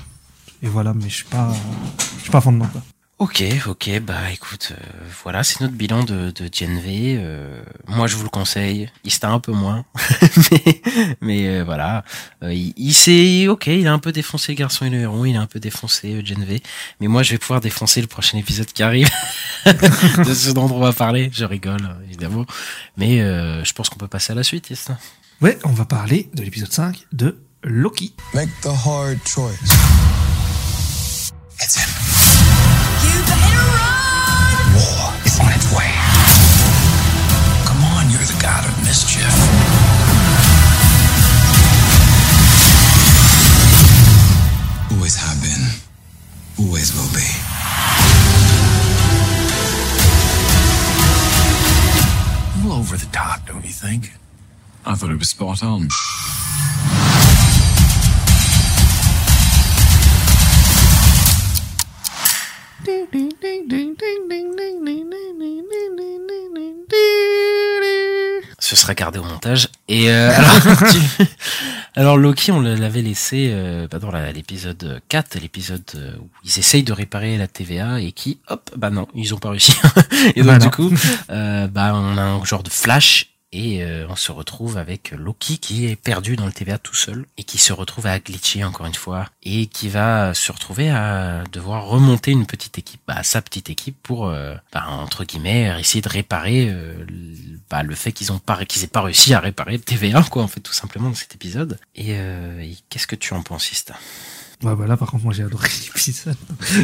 [0.63, 1.53] Et voilà, mais je suis pas,
[2.19, 2.69] je suis pas fond dedans.
[2.73, 2.83] Quoi.
[3.21, 4.85] Ok, ok, bah écoute, euh,
[5.23, 7.17] voilà, c'est notre bilan de, de Gen V.
[7.21, 8.91] euh, moi, je vous le conseille.
[9.05, 9.85] Il s'était un peu moins,
[10.51, 10.83] mais,
[11.21, 12.05] mais euh, voilà,
[12.43, 13.69] Euh, il, il s'est ok.
[13.69, 15.25] Il a un peu défoncé le garçon et le héros.
[15.27, 16.61] Il a un peu défoncé euh, Gen V.
[17.01, 19.09] Mais moi, je vais pouvoir défoncer le prochain épisode qui arrive
[19.65, 21.31] de ce dont on va parler.
[21.33, 22.45] Je rigole, euh, évidemment,
[22.97, 24.99] mais euh, je pense qu'on peut passer à la suite, c'est ça
[25.41, 28.13] Ouais, on va parler de l'épisode 5 de Loki.
[28.35, 29.71] Make the hard choice.
[31.63, 32.14] It's him.
[35.77, 35.91] Way.
[37.67, 39.35] Come on, you're the god of mischief.
[44.93, 45.65] Always have been.
[46.65, 47.29] Always will be.
[52.55, 54.13] A little over the top, don't you think?
[54.87, 55.89] I thought it was spot on.
[68.59, 69.69] Ce sera gardé au montage.
[69.89, 71.25] Et euh, alors, tu-
[71.95, 76.83] alors Loki, on l'avait laissé euh, bah, dans l'épisode 4, l'épisode euh, où ils essayent
[76.83, 79.73] de réparer la TVA et qui, hop, bah non, ils ont pas réussi.
[80.35, 80.91] et donc Bah du coup,
[81.31, 85.59] euh, bah on a un genre de flash et euh, on se retrouve avec Loki
[85.59, 88.87] qui est perdu dans le TVA tout seul et qui se retrouve à glitcher encore
[88.87, 93.41] une fois et qui va se retrouver à devoir remonter une petite équipe, bah, sa
[93.41, 97.07] petite équipe pour euh, bah, entre guillemets essayer de réparer euh,
[97.71, 100.43] bah, le fait qu'ils ont pas qu'ils aient pas réussi à réparer le TVA quoi
[100.43, 101.79] en fait tout simplement dans cet épisode.
[101.95, 102.17] Et,
[102.91, 103.71] qu'est-ce que tu en penses
[104.65, 106.37] Ouais, bah là, par contre, moi, j'ai adoré l'épisode.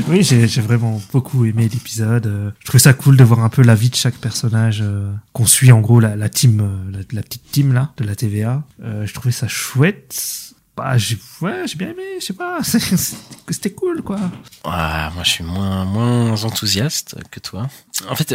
[0.09, 2.27] oui, j'ai vraiment beaucoup aimé l'épisode.
[2.27, 5.11] Euh, Je trouvais ça cool de voir un peu la vie de chaque personnage euh,
[5.33, 8.63] qu'on suit, en gros, la, la team, euh, la, petite team, là, de la TVA.
[8.83, 10.53] Je trouvais ça chouette.
[10.77, 14.19] Bah, j'ai, ouais, j'ai bien aimé, je sais pas, c'était cool, quoi.
[14.65, 17.69] Ah, moi je suis moins moins enthousiaste que toi.
[18.09, 18.35] En fait,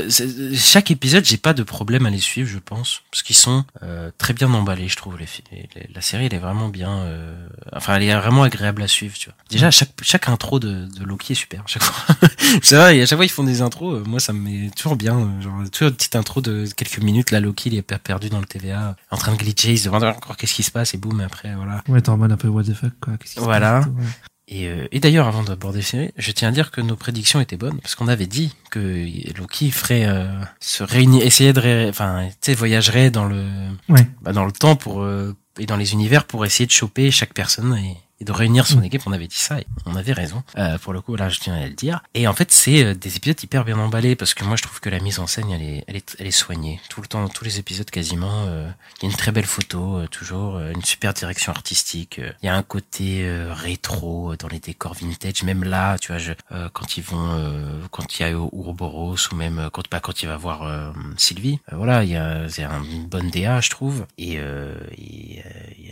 [0.56, 4.12] chaque épisode, j'ai pas de problème à les suivre, je pense, parce qu'ils sont euh,
[4.18, 5.18] très bien emballés, je trouve.
[5.18, 6.92] Les, les- les- la série, elle est vraiment bien.
[7.00, 9.36] euh, enfin, elle est vraiment agréable à suivre, tu vois.
[9.50, 11.62] Déjà, chaque chaque intro de, de Loki est super.
[11.62, 12.16] à Chaque fois,
[12.62, 12.98] c'est vrai.
[12.98, 13.96] et À chaque fois, ils font des intros.
[13.96, 15.18] euh, moi, ça me met toujours bien.
[15.18, 17.32] euh, Genre, toujours une petite intro de quelques minutes.
[17.32, 19.72] Là, Loki, il est per- perdu dans le TVA, en train de glitcher.
[19.72, 21.84] Il se demande encore qu'est-ce qui se passe et boum, après, voilà.
[21.88, 23.14] Ouais, t'es en mode un peu what the fuck, quoi.
[23.38, 23.80] Voilà.
[23.80, 24.04] passe, ouais.
[24.48, 27.58] Et, euh, et d'ailleurs, avant d'aborder série, je tiens à dire que nos prédictions étaient
[27.58, 29.06] bonnes, parce qu'on avait dit que
[29.40, 30.28] Loki ferait euh,
[30.60, 33.44] se réunir, essayer de, ré- enfin, tu sais, voyagerait dans le,
[33.90, 34.08] Ouais.
[34.22, 37.34] bah, dans le temps pour euh, et dans les univers pour essayer de choper chaque
[37.34, 38.84] personne et, et de réunir son Mm.
[38.86, 39.02] équipe.
[39.06, 40.44] On avait dit ça et on avait raison.
[40.58, 42.02] Euh, pour le coup, là, je tiens à le dire.
[42.14, 44.80] Et en fait, c'est euh, des épisodes hyper bien emballés parce que moi, je trouve
[44.80, 47.22] que la mise en scène, elle est, elle est, elle est soignée tout le temps,
[47.24, 48.46] dans tous les épisodes quasiment.
[48.48, 48.70] euh,
[49.02, 52.20] Il y a une très belle photo, euh, toujours euh, une super direction artistique.
[52.20, 55.44] euh, Il y a un côté euh, rétro euh, dans les décors vintage.
[55.44, 59.18] Même là, tu vois, je, euh, quand ils vont, euh, quand il y a Ouroboros
[59.32, 62.48] ou même euh, quand, bah, quand il va voir euh, Sylvie, voilà, il y a,
[62.50, 65.44] c'est un- une bonne DA, je trouve, et y, a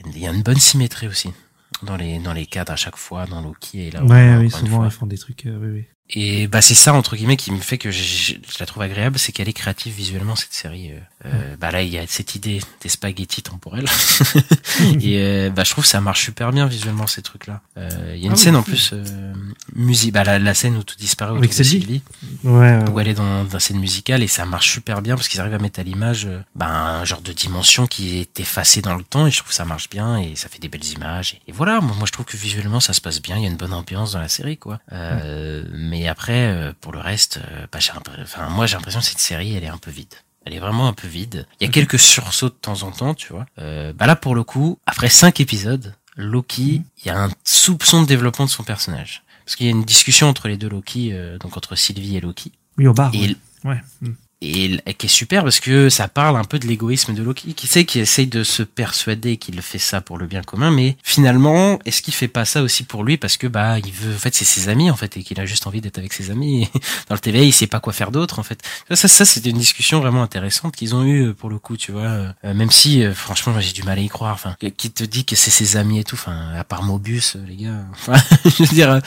[0.06, 1.32] il y a une bonne symétrie aussi
[1.84, 4.04] dans les dans les cadres à chaque fois, dans Loki et là.
[4.04, 5.86] Ouais, oui, souvent, ils font des trucs, euh, oui, oui.
[6.16, 8.84] Et bah c'est ça entre guillemets qui me fait que je, je- je la trouve
[8.84, 10.92] agréable, c'est qu'elle est créative visuellement cette série.
[10.92, 13.86] Euh, euh, bah là il y a cette idée des spaghettis temporels.
[15.02, 17.62] Et euh, bah je trouve que ça marche super bien visuellement ces trucs là.
[17.78, 17.82] Il
[18.20, 19.34] y a une Ah oui, scène en plus euh,
[19.76, 22.02] musique, bah la, la scène où tout disparaît autour Avec de Sylvie.
[22.44, 25.28] Ouais, ouais, où elle est dans, dans scène musicale et ça marche super bien parce
[25.28, 28.82] qu'ils arrivent à mettre à l'image euh, ben, un genre de dimension qui est effacée
[28.82, 30.86] dans le temps et je trouve que ça marche bien et ça fait des belles
[30.86, 31.34] images.
[31.48, 33.38] Et, et voilà moi, moi je trouve que visuellement ça se passe bien.
[33.38, 34.80] Il y a une bonne ambiance dans la série quoi.
[34.92, 37.80] Euh, mais après euh, pour le reste euh, bah,
[38.22, 40.14] enfin moi j'ai l'impression que cette série elle est un peu vide
[40.46, 41.48] elle est vraiment un peu vide.
[41.60, 43.46] Il y a quelques sursauts de temps en temps, tu vois.
[43.60, 48.02] Euh, bah là, pour le coup, après cinq épisodes, Loki, il y a un soupçon
[48.02, 49.24] de développement de son personnage.
[49.46, 52.22] Parce qu'il y a une discussion entre les deux Loki, euh, donc entre Sylvie et
[52.22, 52.52] Loki.
[52.78, 53.12] Oui, au bar.
[53.14, 53.36] Et, ouais.
[53.64, 53.82] Ouais.
[54.02, 54.12] Mm.
[54.44, 57.68] Et qui est super parce que ça parle un peu de l'égoïsme de Loki, qui
[57.68, 61.80] sait qu'il essaye de se persuader qu'il fait ça pour le bien commun, mais finalement,
[61.86, 64.36] est-ce qu'il fait pas ça aussi pour lui parce que bah il veut, en fait,
[64.36, 66.64] c'est ses amis en fait et qu'il a juste envie d'être avec ses amis.
[66.64, 66.68] Et
[67.10, 68.60] dans le TVA, il sait pas quoi faire d'autre en fait.
[68.90, 71.92] Ça, ça, ça c'était une discussion vraiment intéressante qu'ils ont eue pour le coup, tu
[71.92, 72.02] vois.
[72.02, 74.34] Euh, même si, euh, franchement, j'ai du mal à y croire.
[74.34, 76.16] Enfin, qui te dit que c'est ses amis et tout.
[76.16, 77.84] Enfin, à part Mobius, euh, les gars.
[77.94, 78.14] Enfin,
[78.46, 79.00] je veux dire, euh,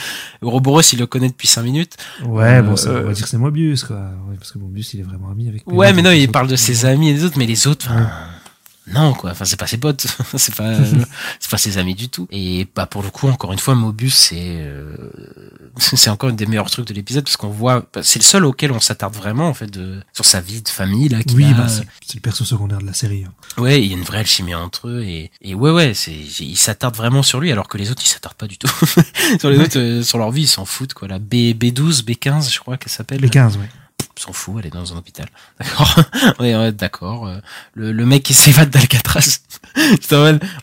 [0.42, 1.96] Ouroboros, il le connaît depuis cinq minutes.
[2.24, 3.96] Ouais, bon, Euh, ça, on euh, va dire que c'est Mobius, quoi.
[4.28, 5.62] Ouais, parce que Mobius, il est vraiment ami avec.
[5.66, 8.08] Ouais, mais non, il parle de ses amis et des autres, mais les autres, enfin,
[8.88, 9.32] non, quoi.
[9.32, 10.74] Enfin, c'est pas ses potes, c'est pas,
[11.40, 12.28] c'est pas ses amis du tout.
[12.30, 14.94] Et bah pour le coup, encore une fois, Mobius, c'est, euh,
[15.76, 18.44] c'est encore une des meilleurs trucs de l'épisode parce qu'on voit, bah, c'est le seul
[18.44, 21.18] auquel on s'attarde vraiment en fait de, sur sa vie de famille là.
[21.34, 21.54] Oui, a.
[21.54, 23.24] bah, c'est le perso secondaire de la série.
[23.24, 23.32] hein.
[23.60, 26.56] Ouais, il y a une vraie alchimie entre eux et, et ouais, ouais, c'est, ils
[26.56, 28.68] s'attardent vraiment sur lui alors que les autres ils s'attardent pas du tout.
[29.40, 31.08] sur les autres, euh, sur leur vie, ils s'en foutent quoi.
[31.08, 33.20] La B, B12, B15, je crois qu'elle s'appelle.
[33.20, 33.68] Les 15, ouais.
[34.22, 35.26] S'en fout, elle est dans un hôpital.
[35.60, 35.94] D'accord
[36.40, 37.26] Ouais, ouais, d'accord.
[37.26, 37.38] Euh,
[37.74, 39.40] Le, le mec qui s'évade d'Alcatraz.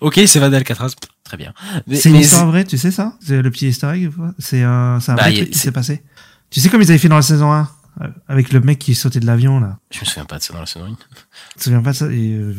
[0.02, 0.92] Ok, il s'évade d'Alcatraz.
[1.24, 1.54] Très bien.
[1.92, 3.14] C'est une histoire vraie, tu sais ça?
[3.26, 3.68] C'est le petit
[4.10, 6.04] pas C'est un, un Bah, vrai y a- truc qui s'est passé.
[6.50, 7.64] Tu sais comme ils avaient fait dans la saison 1 euh,
[8.28, 9.78] avec le mec qui sautait de l'avion là.
[9.92, 10.66] Je me souviens pas de ça dans la 1.
[10.96, 12.06] Tu te souviens pas de ça?
[12.12, 12.54] Et, euh,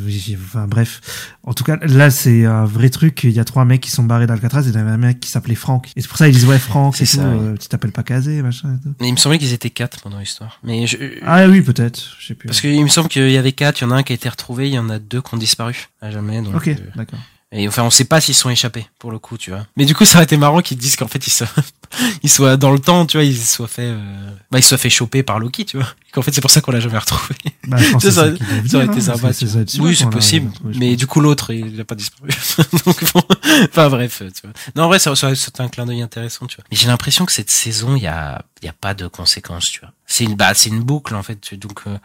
[0.45, 1.35] Enfin bref.
[1.43, 3.25] En tout cas, là c'est un vrai truc.
[3.25, 5.21] Il y a trois mecs qui sont barrés d'Alcatraz et il y avait un mec
[5.21, 5.91] qui s'appelait Franck.
[5.97, 7.29] Et c'est pour ça ils disent ouais Franck, C'est ça, tout.
[7.29, 7.39] oui.
[7.41, 8.77] euh, tu t'appelles pas Kazé, machin.
[8.77, 8.95] Et tout.
[9.01, 10.61] Mais il me semblait qu'ils étaient quatre pendant l'histoire.
[10.63, 12.17] Mais je, Ah oui peut-être.
[12.19, 12.47] Je sais plus.
[12.47, 14.17] parce qu'il me semble qu'il y avait quatre, il y en a un qui a
[14.17, 16.41] été retrouvé, il y en a deux qui ont disparu à jamais.
[16.43, 17.19] Donc, Ok, euh, d'accord.
[17.57, 19.65] Et enfin, on sait pas s'ils sont échappés, pour le coup, tu vois.
[19.77, 21.47] Mais du coup, ça aurait été marrant qu'ils disent qu'en fait, ils soient,
[22.25, 24.31] ils soient dans le temps, tu vois, ils soient fait, euh...
[24.51, 25.87] bah, ils soient fait choper par Loki, tu vois.
[26.13, 27.37] Qu'en fait, c'est pour ça qu'on l'a jamais retrouvé.
[27.69, 28.33] Bah, je pense que ça, aurait
[28.63, 29.31] dire, été hein, sympa.
[29.79, 30.51] oui, c'est possible.
[30.65, 32.29] mais du coup, l'autre, il a pas disparu.
[32.87, 33.23] Donc, bon,
[33.71, 34.53] enfin, bref, tu vois.
[34.75, 36.65] Non, en vrai, ça, c'est un clin d'œil intéressant, tu vois.
[36.71, 39.71] Mais j'ai l'impression que cette saison, il y a, il y a pas de conséquences,
[39.71, 39.93] tu vois.
[40.07, 41.41] C'est une, bah, c'est une boucle, en fait.
[41.41, 41.97] tu- Donc, euh,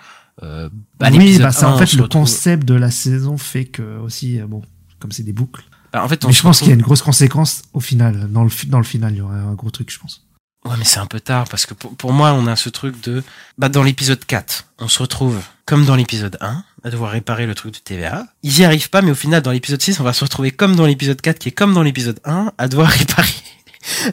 [0.43, 0.69] euh,
[0.99, 4.39] bah, oui, bah ça 1, en fait le concept de la saison fait que aussi
[4.39, 4.61] euh, bon
[4.99, 5.63] comme c'est des boucles.
[5.93, 8.31] Bah, en fait, on Mais je pense qu'il y a une grosse conséquence au final.
[8.31, 10.25] Dans le fi- dans le final, il y aura un gros truc, je pense.
[10.65, 13.01] Ouais, mais c'est un peu tard parce que pour, pour moi, on a ce truc
[13.03, 13.23] de.
[13.57, 17.55] Bah, dans l'épisode 4, on se retrouve comme dans l'épisode 1, à devoir réparer le
[17.55, 18.25] truc du TVA.
[18.43, 20.75] Ils y arrivent pas, mais au final, dans l'épisode 6, on va se retrouver comme
[20.75, 23.29] dans l'épisode 4, qui est comme dans l'épisode 1, à devoir réparer.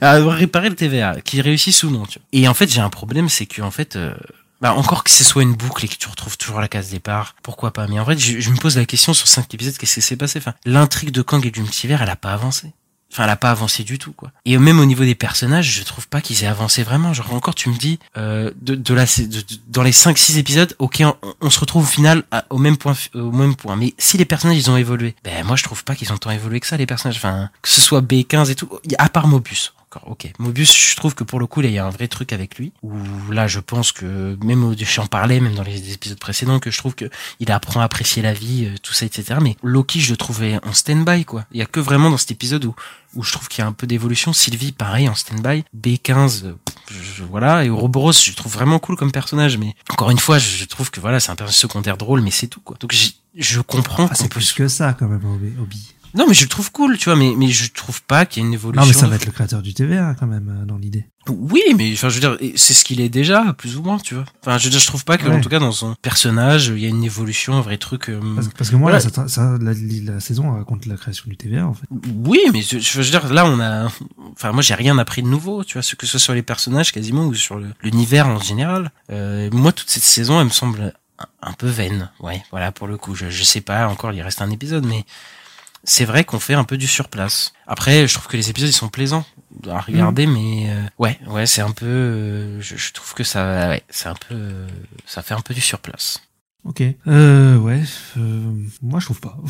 [0.00, 2.26] à devoir réparer le TVA, qui réussissent ou non, tu vois.
[2.32, 4.14] Et en fait, j'ai un problème, c'est que, en fait, euh,
[4.60, 7.34] bah, encore que ce soit une boucle et que tu retrouves toujours la case départ,
[7.42, 7.86] pourquoi pas?
[7.88, 10.38] Mais en fait, je, me pose la question sur 5 épisodes, qu'est-ce qui s'est passé?
[10.38, 12.72] Enfin, l'intrigue de Kang et du multivers, elle a pas avancé.
[13.12, 14.32] Enfin, elle a pas avancé du tout, quoi.
[14.46, 17.12] Et même au niveau des personnages, je trouve pas qu'ils aient avancé vraiment.
[17.14, 21.02] Genre encore, tu me dis, euh, de, de la, de- dans les 5-6 épisodes, ok,
[21.02, 23.76] on, on se retrouve au final au même point, au même point.
[23.76, 26.30] Mais si les personnages ils ont évolué, ben moi je trouve pas qu'ils ont tant
[26.32, 27.16] évolué que ça, les personnages.
[27.18, 28.68] Enfin, que ce soit B15 et tout,
[28.98, 29.72] à part Mobius.
[29.96, 30.30] Encore, ok.
[30.38, 32.58] Mobius, je trouve que pour le coup, là, il y a un vrai truc avec
[32.58, 32.72] lui.
[32.82, 32.92] Où
[33.30, 36.78] là, je pense que même au- j'en parlais, même dans les épisodes précédents, que je
[36.78, 37.08] trouve que
[37.40, 39.38] il apprend à apprécier la vie, euh, tout ça, etc.
[39.42, 41.46] Mais Loki, je le trouvais en stand-by, quoi.
[41.52, 42.74] Il y a que vraiment dans cet épisode où
[43.14, 44.34] où je trouve qu'il y a un peu d'évolution.
[44.34, 45.64] Sylvie, pareil, en stand-by.
[45.74, 46.52] B15, euh,
[46.90, 47.64] je- voilà.
[47.64, 49.56] Et Ouroboros, je trouve vraiment cool comme personnage.
[49.56, 52.46] Mais encore une fois, je, trouve que voilà, c'est un personnage secondaire drôle, mais c'est
[52.48, 52.76] tout, quoi.
[52.78, 52.94] Donc
[53.34, 55.24] je comprends Ah, c'est plus que ça quand même,
[55.60, 55.94] Obi.
[56.16, 58.44] Non, mais je le trouve cool, tu vois, mais, mais je trouve pas qu'il y
[58.44, 58.80] ait une évolution.
[58.82, 61.06] Non, mais ça va être le créateur du TVA quand même euh, dans l'idée.
[61.28, 64.14] Oui, mais enfin, je veux dire, c'est ce qu'il est déjà, plus ou moins, tu
[64.14, 64.24] vois.
[64.42, 65.34] Enfin, je veux dire, je trouve pas que, Ouais.
[65.34, 68.08] en tout cas, dans son personnage, il y a une évolution, un vrai truc.
[68.08, 69.04] euh, Parce, parce que moi, voilà.
[69.04, 69.72] là, ça, ça- la,
[70.14, 71.86] la saison raconte la création du TVA en fait.
[72.24, 73.88] Oui, mais je, je veux dire, là, on a,
[74.32, 76.92] enfin, moi, j'ai rien appris de nouveau, tu vois, ce que ce soit les personnages
[76.92, 78.90] quasiment ou sur l'univers en général.
[79.10, 82.10] Euh, moi, toute cette saison, elle me semble un, un peu vaine.
[82.20, 85.04] Ouais, voilà, pour le coup, je, je sais pas encore, il reste un épisode, mais
[85.86, 87.54] c'est vrai qu'on fait un peu du surplace.
[87.66, 89.24] Après, je trouve que les épisodes ils sont plaisants
[89.70, 93.68] à regarder, mais euh, ouais, ouais, c'est un peu, euh, je, je trouve que ça,
[93.70, 94.68] ouais, c'est un peu, euh,
[95.06, 96.20] ça fait un peu du surplace.
[96.68, 96.82] Ok.
[97.06, 97.82] Euh, ouais.
[98.16, 98.52] Euh,
[98.82, 99.36] moi, je trouve pas.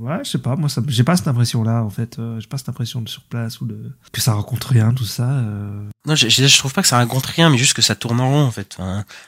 [0.00, 0.56] Ouais, je sais pas.
[0.56, 2.18] Moi, j'ai pas cette impression-là, en fait.
[2.18, 5.04] Euh, j'ai pas cette impression de sur place ou de que ça raconte rien, tout
[5.04, 5.28] ça.
[5.28, 5.88] Euh...
[6.06, 8.30] Non, je, je, trouve pas que ça raconte rien, mais juste que ça tourne en
[8.30, 8.78] rond en fait.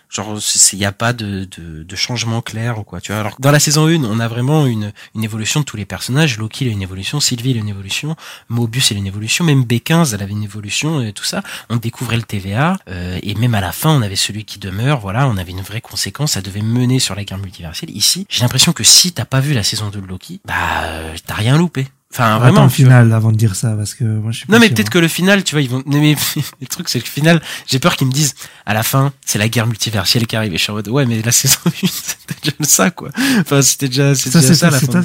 [0.09, 0.39] Genre,
[0.73, 3.01] il y a pas de, de, de changement clair ou quoi.
[3.01, 3.21] Tu vois.
[3.21, 6.39] Alors dans la saison 1, on a vraiment une, une évolution de tous les personnages.
[6.39, 8.17] Loki il a une évolution, Sylvie il a une évolution,
[8.49, 11.43] Mobius il a une évolution, même B15 elle avait une évolution et tout ça.
[11.69, 15.01] On découvrait le TVA euh, et même à la fin on avait celui qui demeure.
[15.01, 16.12] Voilà, on avait une vraie conséquence.
[16.27, 17.91] Ça devait mener sur la guerre multiverselle.
[17.91, 21.17] Ici, j'ai l'impression que si t'as pas vu la saison 2 de Loki, bah euh,
[21.27, 21.89] t'as rien loupé.
[22.13, 22.53] Enfin vraiment.
[22.59, 24.69] Attends le final avant de dire ça, parce que moi, je suis pas Non mais
[24.69, 24.91] peut-être hein.
[24.91, 25.83] que le final, tu vois, ils vont.
[25.87, 26.15] Mais
[26.61, 28.35] le truc c'est que le final, j'ai peur qu'ils me disent
[28.67, 30.53] à la fin, c'est la guerre multiversielle qui arrive.
[30.53, 33.09] Et je suis en mode ouais, mais la saison 1, c'était déjà ça quoi.
[33.41, 35.03] Enfin c'était déjà, c'était Ça, déjà ça, la c'est fin.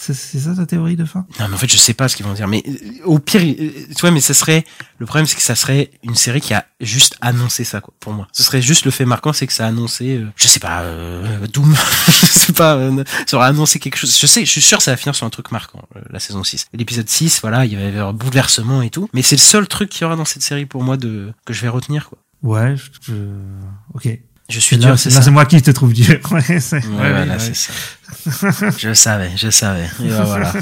[0.00, 1.26] c'est- ça ta théorie de fin?
[1.40, 2.48] Non mais en fait je sais pas ce qu'ils vont dire.
[2.48, 2.72] Mais euh,
[3.04, 4.64] au pire, euh, tu vois, mais ça serait
[4.98, 7.92] le problème, c'est que ça serait une série qui a juste annoncé ça quoi.
[8.00, 10.48] Pour moi, ce serait juste le fait marquant, c'est que ça a annoncé, euh, je
[10.48, 11.74] sais pas, euh, Doom,
[12.08, 14.16] je sais pas, euh, ça aurait annoncé quelque chose.
[14.18, 16.44] Je sais, je suis sûr, ça va finir sur un truc marquant, euh, la saison
[16.46, 16.66] 6.
[16.72, 19.08] L'épisode 6, voilà, il y avait un bouleversement et tout.
[19.12, 21.52] Mais c'est le seul truc qu'il y aura dans cette série pour moi de que
[21.52, 22.18] je vais retenir quoi.
[22.42, 23.14] Ouais, je, je-
[23.94, 24.18] ok.
[24.48, 25.22] Je suis là, dur, c'est là, ça.
[25.22, 26.20] c'est moi qui te trouve dur.
[26.30, 27.38] Ouais, c'est Ouais, ouais, voilà, ouais.
[27.40, 27.72] c'est ça.
[28.78, 29.88] je savais, je savais.
[30.04, 30.52] Et ben voilà.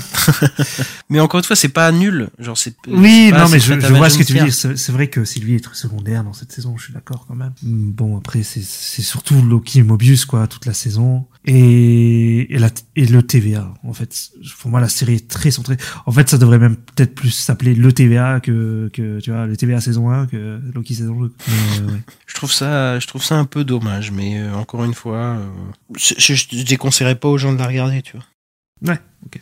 [1.11, 2.31] mais encore une fois, c'est pas nul.
[2.39, 2.75] Genre, c'est.
[2.87, 4.55] Oui, c'est pas- non, mais je, vois ce que tu veux dire.
[4.55, 7.35] C'est c'est vrai que Sylvie est très secondaire dans cette saison, je suis d'accord quand
[7.35, 7.53] même.
[7.63, 11.27] Bon, après, c'est c'est surtout Loki et Mobius, quoi, toute la saison.
[11.47, 14.31] Et, et, la, et le TVA, en fait.
[14.61, 15.77] Pour moi, la série est très centrée.
[16.07, 19.55] En fait, ça devrait même peut-être plus s'appeler le TVA que, que, tu vois, le
[19.57, 21.35] TVA saison 1 que Loki saison 2.
[21.47, 22.01] Mais, euh, ouais.
[22.27, 25.47] Je trouve ça, je trouve ça un peu dommage, mais euh, encore une fois, euh,
[25.97, 28.27] je, je, je déconseillerais pas aux gens de la regarder, tu vois.
[28.93, 29.41] Ouais, ok.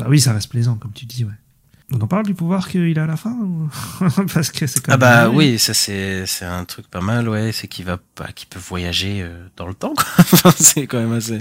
[0.00, 1.32] Ah oui, ça reste plaisant, comme tu dis, ouais.
[1.92, 3.68] On en parle du pouvoir qu'il a à la fin ou-
[4.32, 5.36] Parce que c'est quand Ah même bah bien.
[5.38, 8.58] oui, ça c'est c'est un truc pas mal, ouais, c'est qu'il va pas, qu'il peut
[8.58, 9.94] voyager euh, dans le temps,
[10.56, 11.40] c'est quand même assez,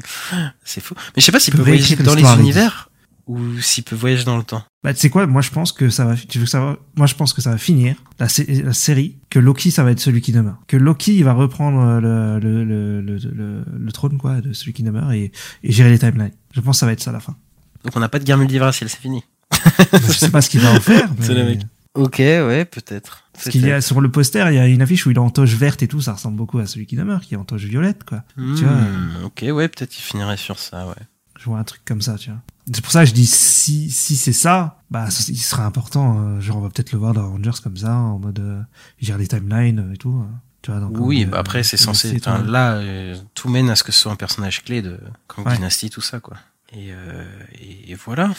[0.64, 0.96] c'est fou.
[1.16, 2.90] Mais je sais pas s'il Il peut voyager dans les univers
[3.26, 4.64] ou s'il peut voyager dans le temps.
[4.84, 7.16] Bah, tu sais quoi, moi je pense que ça va, tu veux savoir, moi je
[7.16, 10.20] pense que ça va finir, la, sé- la série, que Loki ça va être celui
[10.20, 10.58] qui demeure.
[10.68, 14.52] Que Loki il va reprendre euh, le, le, le, le, le, le trône quoi, de
[14.52, 15.32] celui qui demeure et,
[15.64, 16.34] et gérer les timelines.
[16.54, 17.38] Je pense que ça va être ça à la fin.
[17.86, 19.24] Donc on n'a pas de guerre multiverselle, c'est fini.
[19.94, 21.10] je sais pas ce qu'il va en faire.
[21.18, 21.62] mais- C'est le mec.
[21.96, 23.24] Ok, ouais, peut-être.
[23.34, 25.20] Parce qu'il y a sur le poster, il y a une affiche où il est
[25.20, 27.44] en toge verte et tout, ça ressemble beaucoup à celui qui demeure, qui est en
[27.46, 28.24] toge violette quoi.
[28.36, 30.96] Tu vois, Hmm, ok, ouais, peut-être qu'il finirait sur ça, ouais.
[31.40, 32.40] je vois un truc comme ça, tu vois.
[32.72, 36.18] C'est pour ça que je dis si si c'est ça, bah il sera important.
[36.20, 38.62] euh, genre on va peut-être le voir dans Avengers comme ça, en mode euh,
[39.00, 40.18] il gère les timelines euh, et tout.
[40.20, 42.18] euh, tu vois, donc, Oui, euh, bah après c'est censé.
[42.48, 44.98] là, euh, tout mène à ce que ce soit un personnage clé de
[45.28, 45.56] comme Ouais.
[45.56, 46.38] Dynasty, tout ça, quoi.
[46.76, 47.24] Et, euh,
[47.62, 48.32] et, et voilà.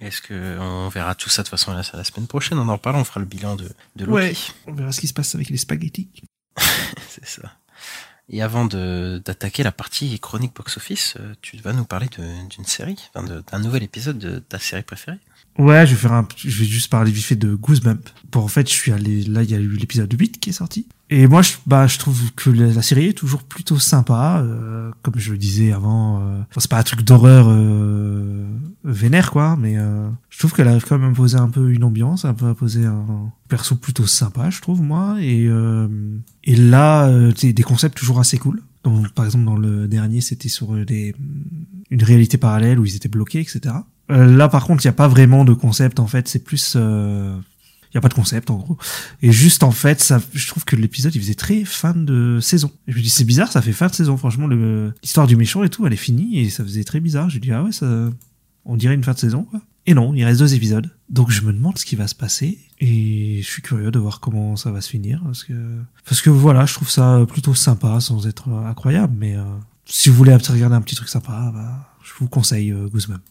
[0.00, 2.58] Est-ce que on verra tout ça de toute façon la, la semaine prochaine?
[2.58, 4.12] On en reparle, on fera le bilan de, de Loki.
[4.12, 4.34] Ouais,
[4.66, 6.08] on verra ce qui se passe avec les spaghettis.
[7.08, 7.52] c'est ça.
[8.28, 13.10] Et avant de d'attaquer la partie chronique box-office, euh, tu vas nous parler d'une série,
[13.12, 15.18] enfin d'un nouvel épisode de ta série préférée.
[15.60, 18.08] Ouais, je vais faire un, je vais juste parler vite fait de Goosebump.
[18.30, 20.54] Pour en fait, je suis allé, là, il y a eu l'épisode 8 qui est
[20.54, 20.86] sorti.
[21.10, 25.18] Et moi, je, bah, je trouve que la, série est toujours plutôt sympa, euh, comme
[25.18, 26.22] je le disais avant.
[26.22, 28.46] Euh, c'est pas un truc d'horreur euh,
[28.84, 31.84] vénère, quoi, mais euh, je trouve qu'elle arrive quand même à poser un peu une
[31.84, 35.16] ambiance, un peu à poser un perso plutôt sympa, je trouve moi.
[35.20, 35.88] Et euh,
[36.44, 38.62] et là, euh, c'est des concepts toujours assez cool.
[38.84, 41.14] Donc, par exemple, dans le dernier, c'était sur des,
[41.90, 43.74] une réalité parallèle où ils étaient bloqués, etc.
[44.10, 46.28] Euh, là, par contre, il n'y a pas vraiment de concept, en fait.
[46.28, 46.74] C'est plus...
[46.76, 47.38] euh,
[47.92, 48.76] Il y a pas de concept, en gros.
[49.22, 52.70] Et juste, en fait, ça, je trouve que l'épisode, il faisait très fin de saison.
[52.86, 54.16] Et je me dis, c'est bizarre, ça fait fin de saison.
[54.16, 56.40] Franchement, l'histoire du méchant et tout, elle est finie.
[56.40, 57.30] Et ça faisait très bizarre.
[57.30, 58.10] Je dis, ah ouais, ça...
[58.66, 59.60] On dirait une fin de saison, quoi.
[59.86, 60.90] Et non, il reste deux épisodes.
[61.08, 62.58] Donc je me demande ce qui va se passer.
[62.78, 65.22] Et je suis curieux de voir comment ça va se finir.
[65.24, 65.54] Parce que,
[66.04, 69.14] parce que voilà, je trouve ça plutôt sympa, sans être incroyable.
[69.18, 69.42] Mais euh,
[69.86, 73.22] si vous voulez regarder un petit truc sympa, bah, je vous conseille euh, Goosebump.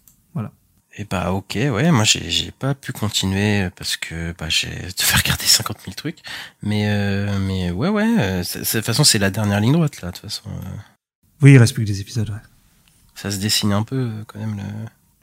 [0.98, 4.68] Et bah ok, ouais, moi j'ai j'ai pas pu continuer parce que bah j'ai
[5.00, 6.20] devais regarder 50 000 trucs,
[6.64, 10.10] mais euh, mais ouais ouais, euh, de toute façon c'est la dernière ligne droite là,
[10.10, 10.68] de toute façon, euh,
[11.42, 12.42] Oui, il reste plus que des épisodes, ouais.
[13.16, 14.64] ça se dessine un peu quand même le.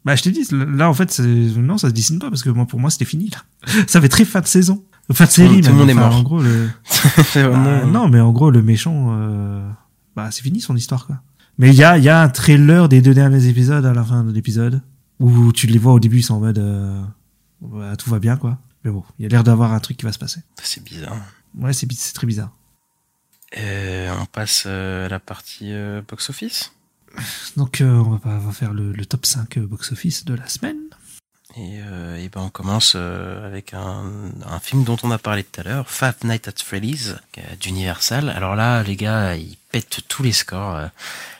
[0.04, 2.48] Bah, je t'ai dit, là, en fait, c'est- non, ça se dessine pas parce que
[2.50, 3.42] moi, pour moi, c'était fini, là.
[3.88, 4.84] Ça fait très fin de saison.
[5.12, 6.14] Fin de série, Tout le monde est mort.
[6.14, 6.70] En gros, le...
[7.32, 9.68] C'est vraiment- Bah, non, mais en gros, le méchant, euh,
[10.14, 11.16] bah, c'est fini son histoire, quoi.
[11.58, 14.04] Mais il y a, il y a un trailer des deux derniers épisodes à la
[14.04, 14.80] fin de l'épisode
[15.20, 17.02] où tu les vois au début, ils sont en mode, euh,
[17.60, 18.58] bah, tout va bien, quoi.
[18.84, 20.40] Mais bon, il y a l'air d'avoir un truc qui va se passer.
[20.62, 21.16] C'est bizarre.
[21.58, 22.52] Ouais, c'est, c'est très bizarre.
[23.56, 26.72] On passe euh, à la partie euh, box office.
[27.56, 30.46] Donc, euh, on va, pas- on va faire le, le top 5 box-office de la
[30.48, 30.76] semaine.
[31.56, 34.04] Et, euh, ben on commence euh, avec un,
[34.60, 38.28] film dont on a parlé tout à l'heure, Five Nights at Freddy's, euh, d'Universal.
[38.28, 40.76] Alors là, les gars, ils pètent tous les scores.
[40.76, 40.88] euh.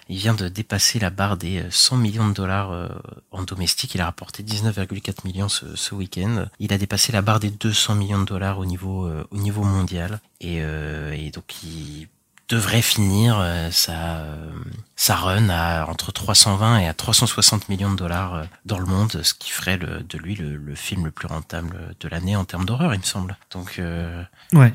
[0.09, 2.89] Il vient de dépasser la barre des euh, 100 millions de dollars euh,
[3.33, 3.95] en domestique.
[3.95, 6.47] Il a rapporté 19,4 millions ce, ce week-end.
[6.61, 9.65] Il a dépassé la barre des 200 millions de dollars au niveau euh, au niveau
[9.65, 10.21] mondial.
[10.45, 12.07] Euh, et donc il
[12.48, 14.51] devrait finir euh, sa euh,
[14.94, 19.20] sa run à entre 320 et à 360 millions de dollars euh, dans le monde,
[19.23, 22.44] ce qui ferait le, de lui le, le film le plus rentable de l'année en
[22.44, 23.36] termes d'horreur, il me semble.
[23.51, 24.73] Donc euh, Ouais.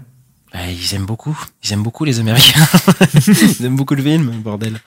[0.54, 2.68] bah, ils aiment beaucoup, ils aiment beaucoup les Américains.
[3.14, 4.80] ils aiment beaucoup le film, bordel.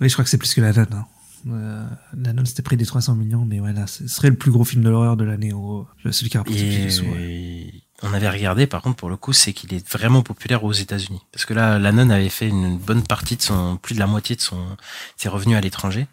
[0.00, 0.92] Oui, je crois que c'est plus que la donne.
[0.92, 1.06] Hein.
[1.48, 1.86] Euh,
[2.16, 4.64] la donne c'était près des 300 millions, mais ouais, là, ce serait le plus gros
[4.64, 5.88] film de l'horreur de l'année, en gros.
[6.10, 7.04] Celui qui a rapporté le plus de sous.
[7.04, 7.72] ouais.
[8.02, 11.20] On avait regardé, par contre, pour le coup, c'est qu'il est vraiment populaire aux États-Unis.
[11.32, 14.36] Parce que là, Lannon avait fait une bonne partie de son, plus de la moitié
[14.36, 14.64] de son,
[15.16, 16.06] ses revenus à l'étranger.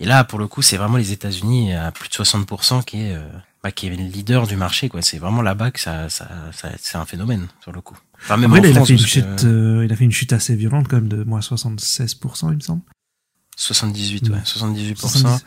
[0.00, 3.12] Et là, pour le coup, c'est vraiment les États-Unis à plus de 60% qui est,
[3.14, 3.28] euh,
[3.62, 5.02] bah, qui est le leader du marché, quoi.
[5.02, 7.96] C'est vraiment là-bas que ça, ça, ça c'est un phénomène, sur le coup.
[8.22, 9.96] Enfin, même Après, en là, il, a France, fait une que- chute, euh, il a
[9.96, 12.82] fait une chute assez violente, quand même, de moins 76%, il me semble.
[13.56, 14.96] 78, ouais, 78%.
[14.96, 15.44] 70.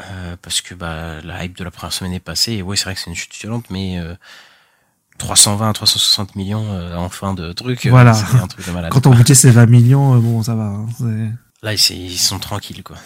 [0.00, 2.54] Euh, parce que bah, la hype de la première semaine est passée.
[2.54, 4.14] Et ouais, c'est vrai que c'est une chute violente, mais euh,
[5.22, 8.12] 320 360 millions euh, en fin de truc, euh, Voilà.
[8.14, 8.90] c'était un truc de malade.
[8.92, 10.64] Quand ton budget c'est 20 millions, euh, bon, ça va.
[10.64, 10.86] hein,
[11.62, 11.78] Là, ils,
[12.18, 12.96] sont tranquilles, quoi.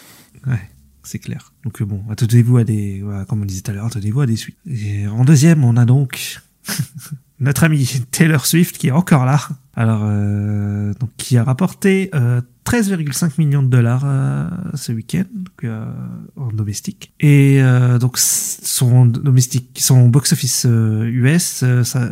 [0.47, 0.71] Ouais,
[1.03, 1.53] c'est clair.
[1.65, 4.37] Donc bon, attendez-vous à des, voilà, comme on disait tout à l'heure, attendez-vous à des
[4.37, 4.57] suites.
[4.67, 6.41] Et en deuxième, on a donc
[7.39, 9.41] notre ami Taylor Swift qui est encore là.
[9.79, 15.25] Alors, euh, donc qui a rapporté euh, 13,5 millions de dollars euh, ce week-end
[15.65, 15.85] euh,
[16.37, 17.13] en domestique.
[17.21, 22.09] Et euh, donc son domestique, son box-office US, euh, ça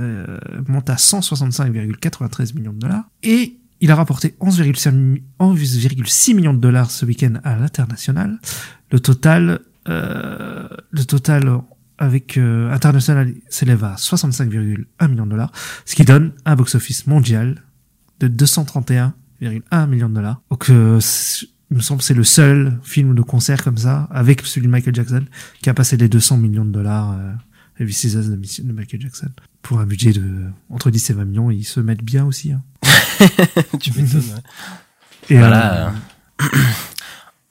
[0.69, 3.05] monte à 165,93 millions de dollars.
[3.23, 8.39] Et il a rapporté 11,6 mi- 11,6 millions de dollars ce week-end à l'international.
[8.93, 11.61] Le total, le total
[11.99, 15.53] avec euh, international s'élève à 65,1 millions de dollars,
[15.85, 17.63] ce qui donne un box-office mondial
[18.21, 20.41] de 231,1 millions de dollars.
[20.51, 21.01] Donc, euh,
[21.71, 24.71] il me semble que c'est le seul film de concert comme ça, avec celui de
[24.73, 25.25] Michael Jackson,
[25.63, 27.13] qui a passé les 200 millions de dollars.
[27.13, 27.33] Euh,
[27.81, 27.93] Heavy
[28.39, 29.31] Miss- de Michael Jackson.
[29.63, 32.53] Pour un budget de entre 10 et 20 millions, ils se mettent bien aussi.
[32.53, 32.63] Hein.
[33.81, 35.31] tu m'étonnes, ouais.
[35.31, 35.89] Et, voilà.
[35.89, 36.45] euh,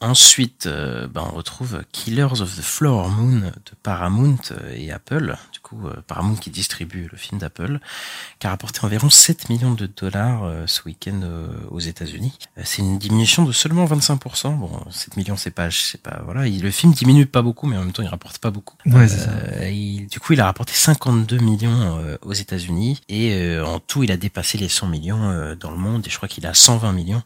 [0.04, 5.38] Ensuite, euh, bah, on retrouve Killers of the Flower Moon de Paramount euh, et Apple.
[5.74, 7.80] Coup, euh, Paramount qui distribue le film d'Apple,
[8.40, 12.38] qui a rapporté environ 7 millions de dollars euh, ce week-end euh, aux États-Unis.
[12.64, 14.58] C'est une diminution de seulement 25%.
[14.58, 16.48] Bon, 7 millions, c'est pas, c'est pas, voilà.
[16.48, 18.76] Il- le film diminue pas beaucoup, mais en même temps, il rapporte pas beaucoup.
[18.86, 19.70] Ouais, c'est ça.
[19.70, 24.18] Il- du coup, il a rapporté 52 millions aux États-Unis et en tout, il a
[24.18, 27.22] dépassé les 100 millions dans le monde et je crois qu'il a 120 millions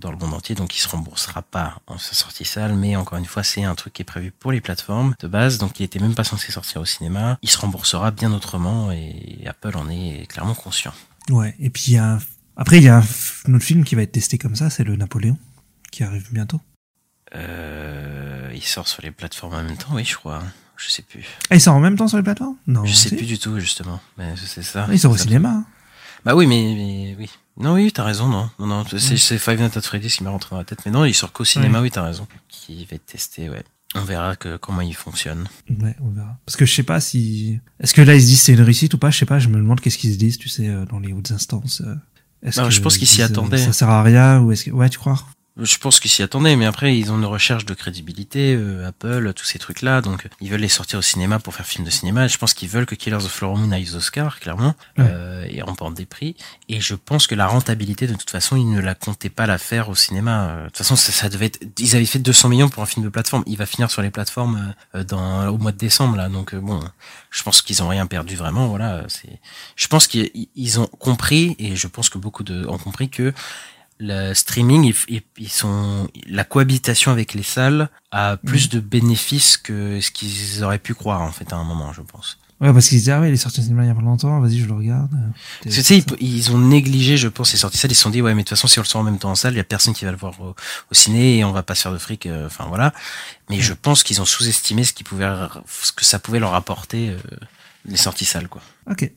[0.00, 0.54] dans le monde entier.
[0.54, 3.74] Donc, il se remboursera pas en sa sortie salle, mais encore une fois, c'est un
[3.74, 5.58] truc qui est prévu pour les plateformes de base.
[5.58, 7.38] Donc, il était même pas censé sortir au cinéma.
[7.42, 10.92] Il se remboursera bien autrement et Apple en est clairement conscient.
[11.30, 12.18] Ouais, et puis il y a un...
[12.56, 14.96] après il y a un, autre film qui va être testé comme ça, c'est le
[14.96, 15.36] Napoléon,
[15.90, 16.60] qui arrive bientôt.
[17.34, 20.42] Euh, il sort sur les plateformes en même temps, oui, je crois.
[20.76, 21.24] Je sais plus.
[21.50, 22.56] Ah, il sort en même temps sur les plateformes?
[22.66, 22.84] Non.
[22.84, 24.00] je sais plus du tout, justement.
[24.18, 24.86] Mais c'est ça.
[24.92, 25.48] Il sort au cinéma.
[25.48, 25.64] hein.
[26.24, 27.30] Bah oui, mais, mais oui.
[27.56, 28.50] Non, oui, t'as raison, non.
[28.58, 30.80] Non, non, c'est, c'est Five Nights at Freddy's qui m'a rentré dans la tête.
[30.84, 32.28] Mais non, il sort qu'au cinéma, oui, t'as raison.
[32.48, 33.64] Qui va être testé, ouais.
[33.96, 35.48] On verra que, comment il fonctionne.
[35.80, 36.38] Ouais, on verra.
[36.44, 37.58] Parce que je sais pas si...
[37.80, 39.10] Est-ce que là ils se disent c'est une réussite ou pas?
[39.10, 41.12] Je sais pas, je me demande qu'est-ce qu'ils se disent, tu sais, euh, dans les
[41.12, 41.80] hautes instances.
[41.84, 41.94] euh,
[42.42, 43.58] Est-ce Non, que je pense ils qu'ils s'y euh, attendaient.
[43.58, 44.70] Ça sert à rien ou est-ce que...
[44.70, 45.24] Ouais, tu crois?
[45.58, 49.32] Je pense qu'ils s'y attendaient, mais après, ils ont une recherche de crédibilité, euh, Apple,
[49.34, 50.02] tous ces trucs-là.
[50.02, 52.26] Donc, ils veulent les sortir au cinéma pour faire film de cinéma.
[52.26, 55.04] Et je pense qu'ils veulent que Killers of Flower Moon aille aux Oscars, clairement, Ouais.
[55.08, 56.36] euh, et remporte des prix.
[56.68, 59.56] Et je pense que la rentabilité, de toute façon, ils ne la comptaient pas la
[59.56, 60.48] faire au cinéma.
[60.50, 62.86] Euh, De toute façon, ça, ça devait être, ils avaient fait 200 millions pour un
[62.86, 63.42] film de plateforme.
[63.46, 66.28] Il va finir sur les plateformes euh, dans, au mois de décembre, là.
[66.28, 66.80] Donc, euh, bon,
[67.30, 68.66] je pense qu'ils ont rien perdu vraiment.
[68.68, 69.40] Voilà, c'est,
[69.74, 73.32] je pense qu'ils ils ont compris, et je pense que beaucoup de ont compris que
[73.98, 80.00] le streaming, ils, ils- sont la cohabitation avec les salles a plus de bénéfices que
[80.00, 82.38] ce qu'ils auraient pu croire en fait à un moment, je pense.
[82.58, 84.00] Ouais, parce qu'ils disaient, ah ouais, il est sorti au cinéma il y a pas
[84.00, 85.10] longtemps, vas-y, je le regarde.
[85.62, 87.92] Parce que, tu sais, ils, ils ont négligé, je pense, ces sorties salles.
[87.92, 89.18] Ils se sont dit, ouais, mais de toute façon, si on le sort en même
[89.18, 90.54] temps en salle, il y a personne qui va le voir au,
[90.90, 92.24] au ciné et on va pas se faire de fric.
[92.24, 92.94] euh, Enfin voilà.
[93.50, 95.28] Mais je pense qu'ils ont sous-estimé ce qui pouvait,
[95.66, 97.18] ce que ça pouvait leur apporter euh,
[97.84, 98.62] les sorties salles, quoi.
[98.90, 99.10] Ok.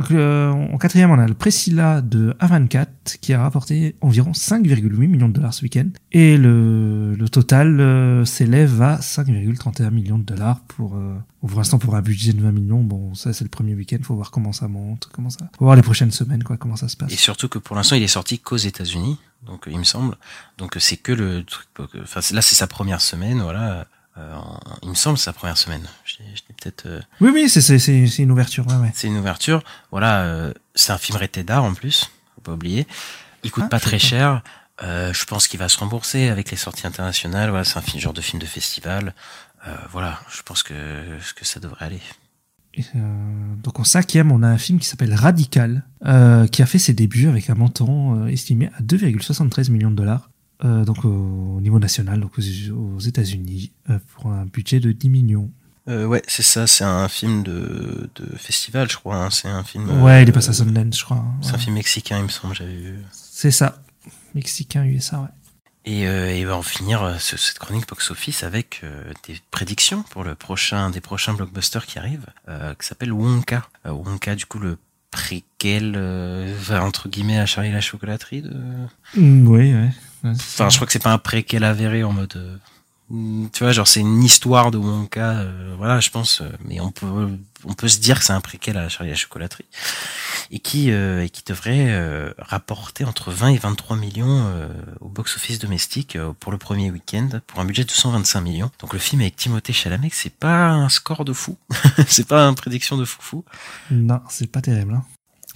[0.00, 5.06] Donc, euh, en quatrième, on a le Priscilla de A24 qui a rapporté environ 5,8
[5.06, 5.88] millions de dollars ce week-end.
[6.10, 11.14] Et le, total euh, s'élève à 5,31 millions de dollars pour, euh,
[11.46, 12.82] pour l'instant pour un budget de 20 millions.
[12.82, 15.50] Bon, ça c'est le premier week-end, faut voir comment ça monte, comment ça.
[15.58, 17.12] Faut voir les prochaines semaines, quoi, comment ça se passe.
[17.12, 20.16] Et surtout que pour l'instant, il est sorti qu'aux États-Unis, donc il me semble.
[20.56, 21.68] Donc c'est que le truc.
[22.02, 23.86] Enfin c'est- là, c'est sa première semaine, voilà.
[24.18, 24.36] Euh,
[24.82, 25.86] il me semble sa première semaine.
[26.18, 26.24] L'ai
[26.60, 26.86] peut-être.
[26.86, 28.66] euh, Oui, oui, c'est c'est- c'est c'est une ouverture.
[28.66, 28.90] Ouais, ouais.
[28.94, 29.62] C'est une ouverture.
[29.90, 32.86] Voilà, euh, c'est un film rated d'art en plus, faut pas oublier.
[33.44, 34.04] Il coûte Ah, pas très pas.
[34.04, 34.42] cher.
[34.82, 37.50] Euh, je pense qu'il va se rembourser avec les sorties internationales.
[37.50, 39.14] Voilà, c'est un film, genre de film de festival.
[39.66, 40.74] Euh, voilà, je pense que,
[41.36, 42.00] que ça devrait aller.
[42.74, 46.66] Et, euh, donc en cinquième, on a un film qui s'appelle Radical, euh, qui a
[46.66, 50.30] fait ses débuts avec un montant estimé à 2,73 millions de dollars.
[50.64, 51.08] Euh, donc au,
[51.56, 55.50] au niveau national, donc aux, aux États-Unis, euh, pour un budget de 10 millions.
[55.88, 59.16] Euh, ouais, c'est ça, c'est un film de, de festival, je crois.
[59.16, 59.30] hein.
[59.30, 60.02] C'est un film.
[60.02, 61.16] Ouais, il est passé à Sundance, je crois.
[61.16, 61.34] hein.
[61.40, 62.98] C'est un film mexicain, il me semble, j'avais vu.
[63.12, 63.82] C'est ça.
[64.34, 65.28] Mexicain, USA, ouais.
[65.86, 70.34] Et, et va en finir ce- cette chronique box-office avec euh, des prédictions pour le
[70.34, 72.26] prochain des prochains blockbusters qui arrivent,
[72.78, 73.66] qui s'appelle Wonka.
[73.86, 74.76] Wonka, du coup, le
[75.10, 75.96] préquel,
[76.70, 78.42] entre guillemets, à Charlie la chocolaterie.
[78.42, 78.52] De...
[79.16, 79.90] Mm, oui, ouais.
[80.24, 82.34] Enfin, je crois que c'est pas un préquel avéré en mode.
[82.36, 82.56] euh,
[83.10, 85.30] mm, tu vois, genre c'est une histoire de Wonka.
[85.40, 86.40] euh, voilà, je pense.
[86.42, 87.06] euh, mais on peut
[87.66, 89.66] on peut se dire que c'est un préquel à la chocolaterie
[90.50, 94.50] et qui euh, et qui devrait rapporter entre 20 et 23 millions
[95.00, 98.70] au box-office domestique pour le premier week-end pour un budget de 125 millions.
[98.80, 101.58] Donc le film avec Timothée Chalamet, c'est pas un score de fou,
[102.08, 103.44] c'est pas une prédiction de fou fou.
[103.90, 104.94] Non, c'est pas terrible.
[104.94, 105.04] Hein.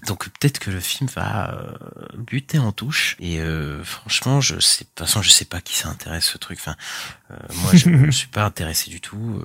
[0.07, 1.73] Donc peut-être que le film va euh,
[2.19, 5.75] buter en touche et euh, franchement je sais de toute façon je sais pas qui
[5.77, 6.77] ça intéresse ce truc enfin
[7.31, 9.43] euh, moi je ne suis pas intéressé du tout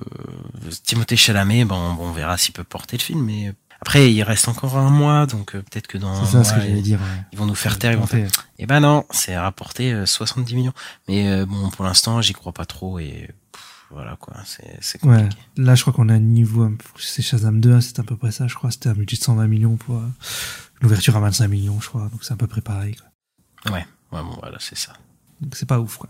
[0.66, 4.22] euh, Timothée Chalamet bon, bon, on verra s'il peut porter le film mais après il
[4.22, 6.78] reste encore un mois donc euh, peut-être que dans un ça ce mois, que j'allais
[6.78, 6.98] ils, dire.
[7.00, 7.24] ouais.
[7.32, 8.28] ils vont nous faire taire ils vont faire
[8.58, 10.74] et ben non c'est rapporté euh, 70 millions
[11.08, 13.30] mais euh, bon pour l'instant j'y crois pas trop et
[13.90, 15.22] voilà quoi c'est c'est Ouais.
[15.22, 18.16] compliqué Là, je crois qu'on a un niveau, c'est Shazam 2, hein, c'est à peu
[18.16, 18.70] près ça, je crois.
[18.70, 20.08] C'était un budget de 120 millions pour euh,
[20.80, 22.08] l'ouverture à 25 millions, je crois.
[22.08, 22.94] Donc c'est à peu près pareil.
[22.96, 23.72] Quoi.
[23.74, 24.92] ouais ouais bon voilà c'est ça
[25.40, 26.08] Donc c'est pas ouf, quoi.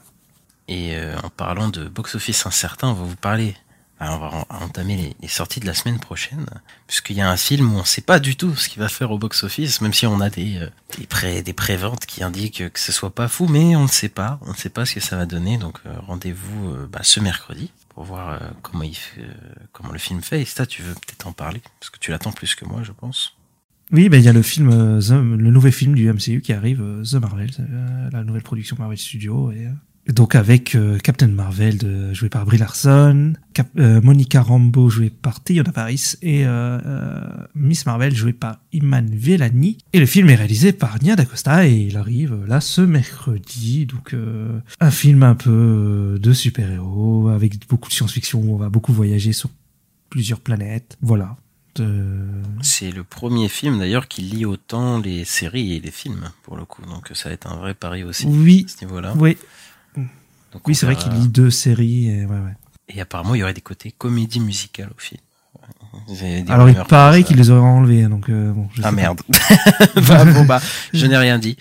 [0.68, 3.56] Et euh, en parlant de box-office incertain, on va vous parler,
[4.00, 6.46] enfin, on va en- entamer les, sorties de la semaine prochaine,
[6.86, 9.10] puisqu'il y a un film où on sait pas du tout ce qu'il va faire
[9.10, 10.68] au box-office, même si on a des, euh,
[10.98, 14.08] des, pré, des préventes qui indiquent que ce soit pas fou, mais on ne sait
[14.08, 17.00] pas, on ne sait pas ce que ça va donner, donc euh, rendez-vous euh, bah,
[17.02, 18.96] ce mercredi pour voir comment, il
[19.72, 20.42] comment le film fait.
[20.42, 22.92] Et ça, tu veux peut-être en parler, parce que tu l'attends plus que moi, je
[22.92, 23.36] pense.
[23.92, 27.14] Oui, ben il y a le film, le nouvel film du MCU qui arrive, The
[27.14, 27.50] Marvel,
[28.12, 29.50] la nouvelle production Marvel Studios.
[29.50, 29.66] Et
[30.12, 35.10] donc avec euh, Captain Marvel de, joué par Brie Larson, Cap- euh, Monica Rambeau jouée
[35.10, 37.20] par Teyona Paris et euh,
[37.54, 39.78] Miss Marvel jouée par Iman Vellani.
[39.92, 43.86] Et le film est réalisé par Nia DaCosta et il arrive là ce mercredi.
[43.86, 44.14] Donc
[44.80, 49.32] un film un peu de super-héros avec beaucoup de science-fiction où on va beaucoup voyager
[49.32, 49.50] sur
[50.08, 50.96] plusieurs planètes.
[51.00, 51.36] Voilà.
[52.62, 56.64] C'est le premier film d'ailleurs qui lie autant les séries et les films, pour le
[56.64, 59.14] coup, donc ça va être un vrai pari aussi oui, à ce niveau-là.
[59.16, 59.38] oui,
[60.52, 62.08] Donc, oui, c'est vrai qu'il lit deux séries.
[62.08, 62.54] Et, ouais, ouais.
[62.88, 65.20] Et apparemment, il y aurait des côtés comédie musicale au film.
[66.48, 67.28] Alors il paraît comme ça.
[67.28, 68.68] qu'il les aurait enlevés, donc euh, bon.
[68.74, 69.20] Je Ah merde.
[70.08, 70.60] bah, bon bah,
[70.92, 71.56] je n'ai rien dit.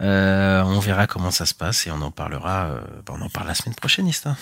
[0.00, 2.66] Euh, on verra comment ça se passe et on en parlera.
[2.66, 4.36] euh, bah, on en parle la semaine prochaine, Ista.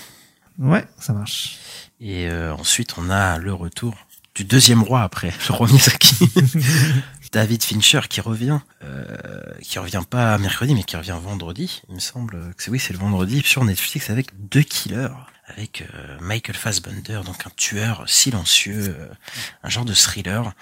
[0.58, 1.58] Ouais, ça marche.
[2.00, 3.94] Et euh, ensuite, on a le retour
[4.34, 6.16] du deuxième roi après le roi Miyazaki.
[7.32, 9.16] David Fincher qui revient, euh,
[9.62, 11.82] qui revient pas mercredi mais qui revient vendredi.
[11.88, 15.08] Il me semble que c'est oui, c'est le vendredi sur Netflix avec deux killers,
[15.46, 19.08] avec euh, Michael Fassbender, donc un tueur silencieux, euh,
[19.62, 20.52] un genre de thriller.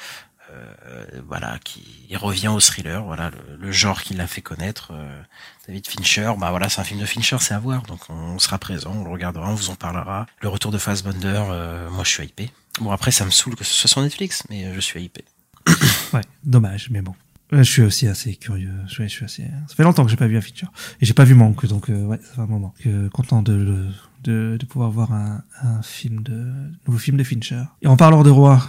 [0.52, 4.90] euh, voilà, qui il revient au thriller, voilà le, le genre qui l'a fait connaître.
[4.92, 5.22] euh,
[5.68, 8.58] David Fincher, bah voilà, c'est un film de Fincher, c'est à voir, donc on sera
[8.58, 10.26] présent, on le regardera, on vous en parlera.
[10.40, 12.50] Le retour de Fassbender, euh, moi je suis hypé.
[12.80, 15.24] Bon après ça me saoule que ce soit sur Netflix, mais je suis hypé.
[16.12, 17.14] Ouais, dommage, mais bon.
[17.52, 18.72] Euh, Je suis aussi assez curieux.
[18.88, 19.42] Je suis, assez.
[19.68, 21.88] Ça fait longtemps que j'ai pas vu un feature et j'ai pas vu Manque, donc
[21.90, 22.74] euh, ouais, ça fait un moment.
[22.82, 23.86] Que, content de, le-
[24.22, 26.52] de de pouvoir voir un, un film de
[26.86, 27.62] nouveau film de Fincher.
[27.82, 28.62] Et en parlant de roi,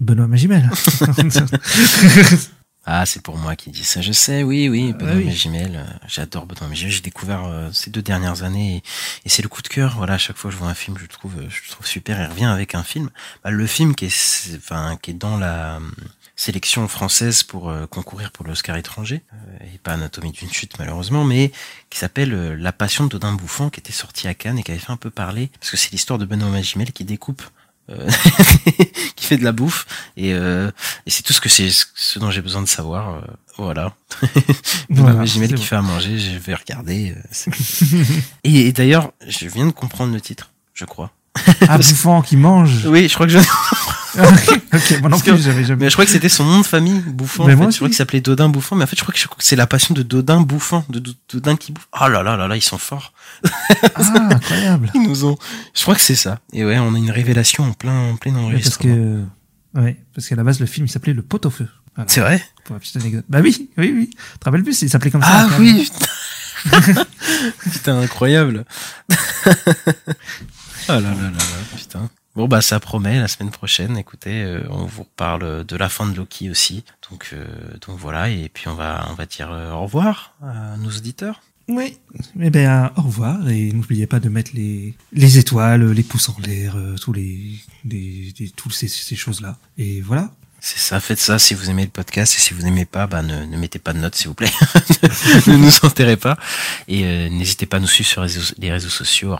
[0.00, 0.70] Benoît Magimel.
[2.84, 5.26] Ah, c'est pour moi qui dis ça, je sais, oui, oui, Benoît Ah oui.
[5.26, 8.82] Magimel, euh, j'adore Benoît Magimel, j'ai découvert euh, ces deux dernières années et,
[9.24, 10.96] et c'est le coup de cœur, voilà, à chaque fois que je vois un film,
[10.98, 13.10] je le trouve, euh, je le trouve super, il revient avec un film,
[13.44, 15.80] bah, le film qui est, enfin, qui est dans la euh,
[16.42, 21.24] sélection française pour euh, concourir pour l'Oscar étranger, euh, et pas Anatomie d'une chute malheureusement,
[21.24, 21.52] mais
[21.88, 24.72] qui s'appelle euh, La Passion de Dodin Bouffant, qui était sorti à Cannes et qui
[24.72, 27.42] avait fait un peu parler, parce que c'est l'histoire de Benoît Magimel qui découpe
[29.16, 29.86] qui fait de la bouffe
[30.16, 30.70] et, euh,
[31.04, 33.20] et c'est tout ce que c'est ce dont j'ai besoin de savoir euh,
[33.58, 33.94] voilà
[34.88, 35.66] Benoît Voilà, Magimel c'est qui bon.
[35.66, 38.00] fait à manger je vais regarder euh,
[38.44, 41.10] et, et d'ailleurs je viens de comprendre le titre je crois
[41.68, 42.86] Ah, bouffant qui mange.
[42.86, 43.38] oui je crois que je
[44.18, 45.84] ok, moi non plus, j'avais jamais.
[45.84, 47.46] Mais je crois que c'était son nom de famille, Bouffant.
[47.46, 47.72] Mais en moi fait.
[47.72, 49.94] Je crois qu'il s'appelait Dodin Bouffant, mais en fait, je crois que c'est la passion
[49.94, 51.88] de Dodin Bouffant, de Do- Dodin qui bouffe.
[52.00, 53.12] Oh là là là là, ils sont forts.
[53.94, 54.90] Ah, incroyable.
[54.94, 55.36] Ils nous ont.
[55.74, 56.40] Je crois que c'est ça.
[56.52, 58.44] Et ouais, on a une révélation en plein, en plein Ouais, parce
[58.78, 58.94] enregistrement.
[59.74, 61.68] que, ouais, parce qu'à la base, le film, il s'appelait Le pot au feu.
[61.96, 62.08] Voilà.
[62.10, 63.24] C'est vrai Pour la petite anecdote.
[63.28, 64.10] Bah oui, oui, oui.
[64.10, 65.28] Tu te rappelles plus, il s'appelait comme ça.
[65.50, 66.06] Ah oui putain.
[67.72, 68.64] Putain, incroyable
[70.88, 72.08] Ah là là là là, putain.
[72.34, 73.98] Bon bah ça promet la semaine prochaine.
[73.98, 76.82] Écoutez, euh, on vous reparle de la fin de Loki aussi.
[77.10, 77.44] Donc euh,
[77.86, 81.42] donc voilà et puis on va on va dire euh, au revoir à nos auditeurs.
[81.68, 81.98] Oui.
[82.40, 86.36] Eh ben, au revoir et n'oubliez pas de mettre les, les étoiles, les pouces en
[86.44, 89.56] l'air, euh, tous les, les, toutes ces, ces choses-là.
[89.78, 90.32] Et voilà.
[90.64, 93.22] C'est ça, faites ça si vous aimez le podcast et si vous n'aimez pas, bah
[93.22, 94.52] ne, mettez pas de notes s'il vous plaît.
[95.48, 96.38] ne nous enterrez pas
[96.86, 99.36] et euh, n'hésitez pas à nous suivre sur les réseaux, les réseaux sociaux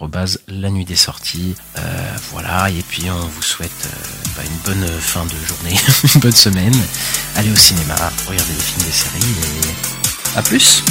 [0.49, 1.55] la nuit des sorties.
[1.78, 3.89] Euh, voilà et puis on vous souhaite euh,
[4.36, 5.78] bah, une bonne fin de journée,
[6.15, 6.74] une bonne semaine.
[7.36, 7.94] Allez au cinéma,
[8.27, 9.23] regardez des films, des séries
[9.62, 10.82] et à plus.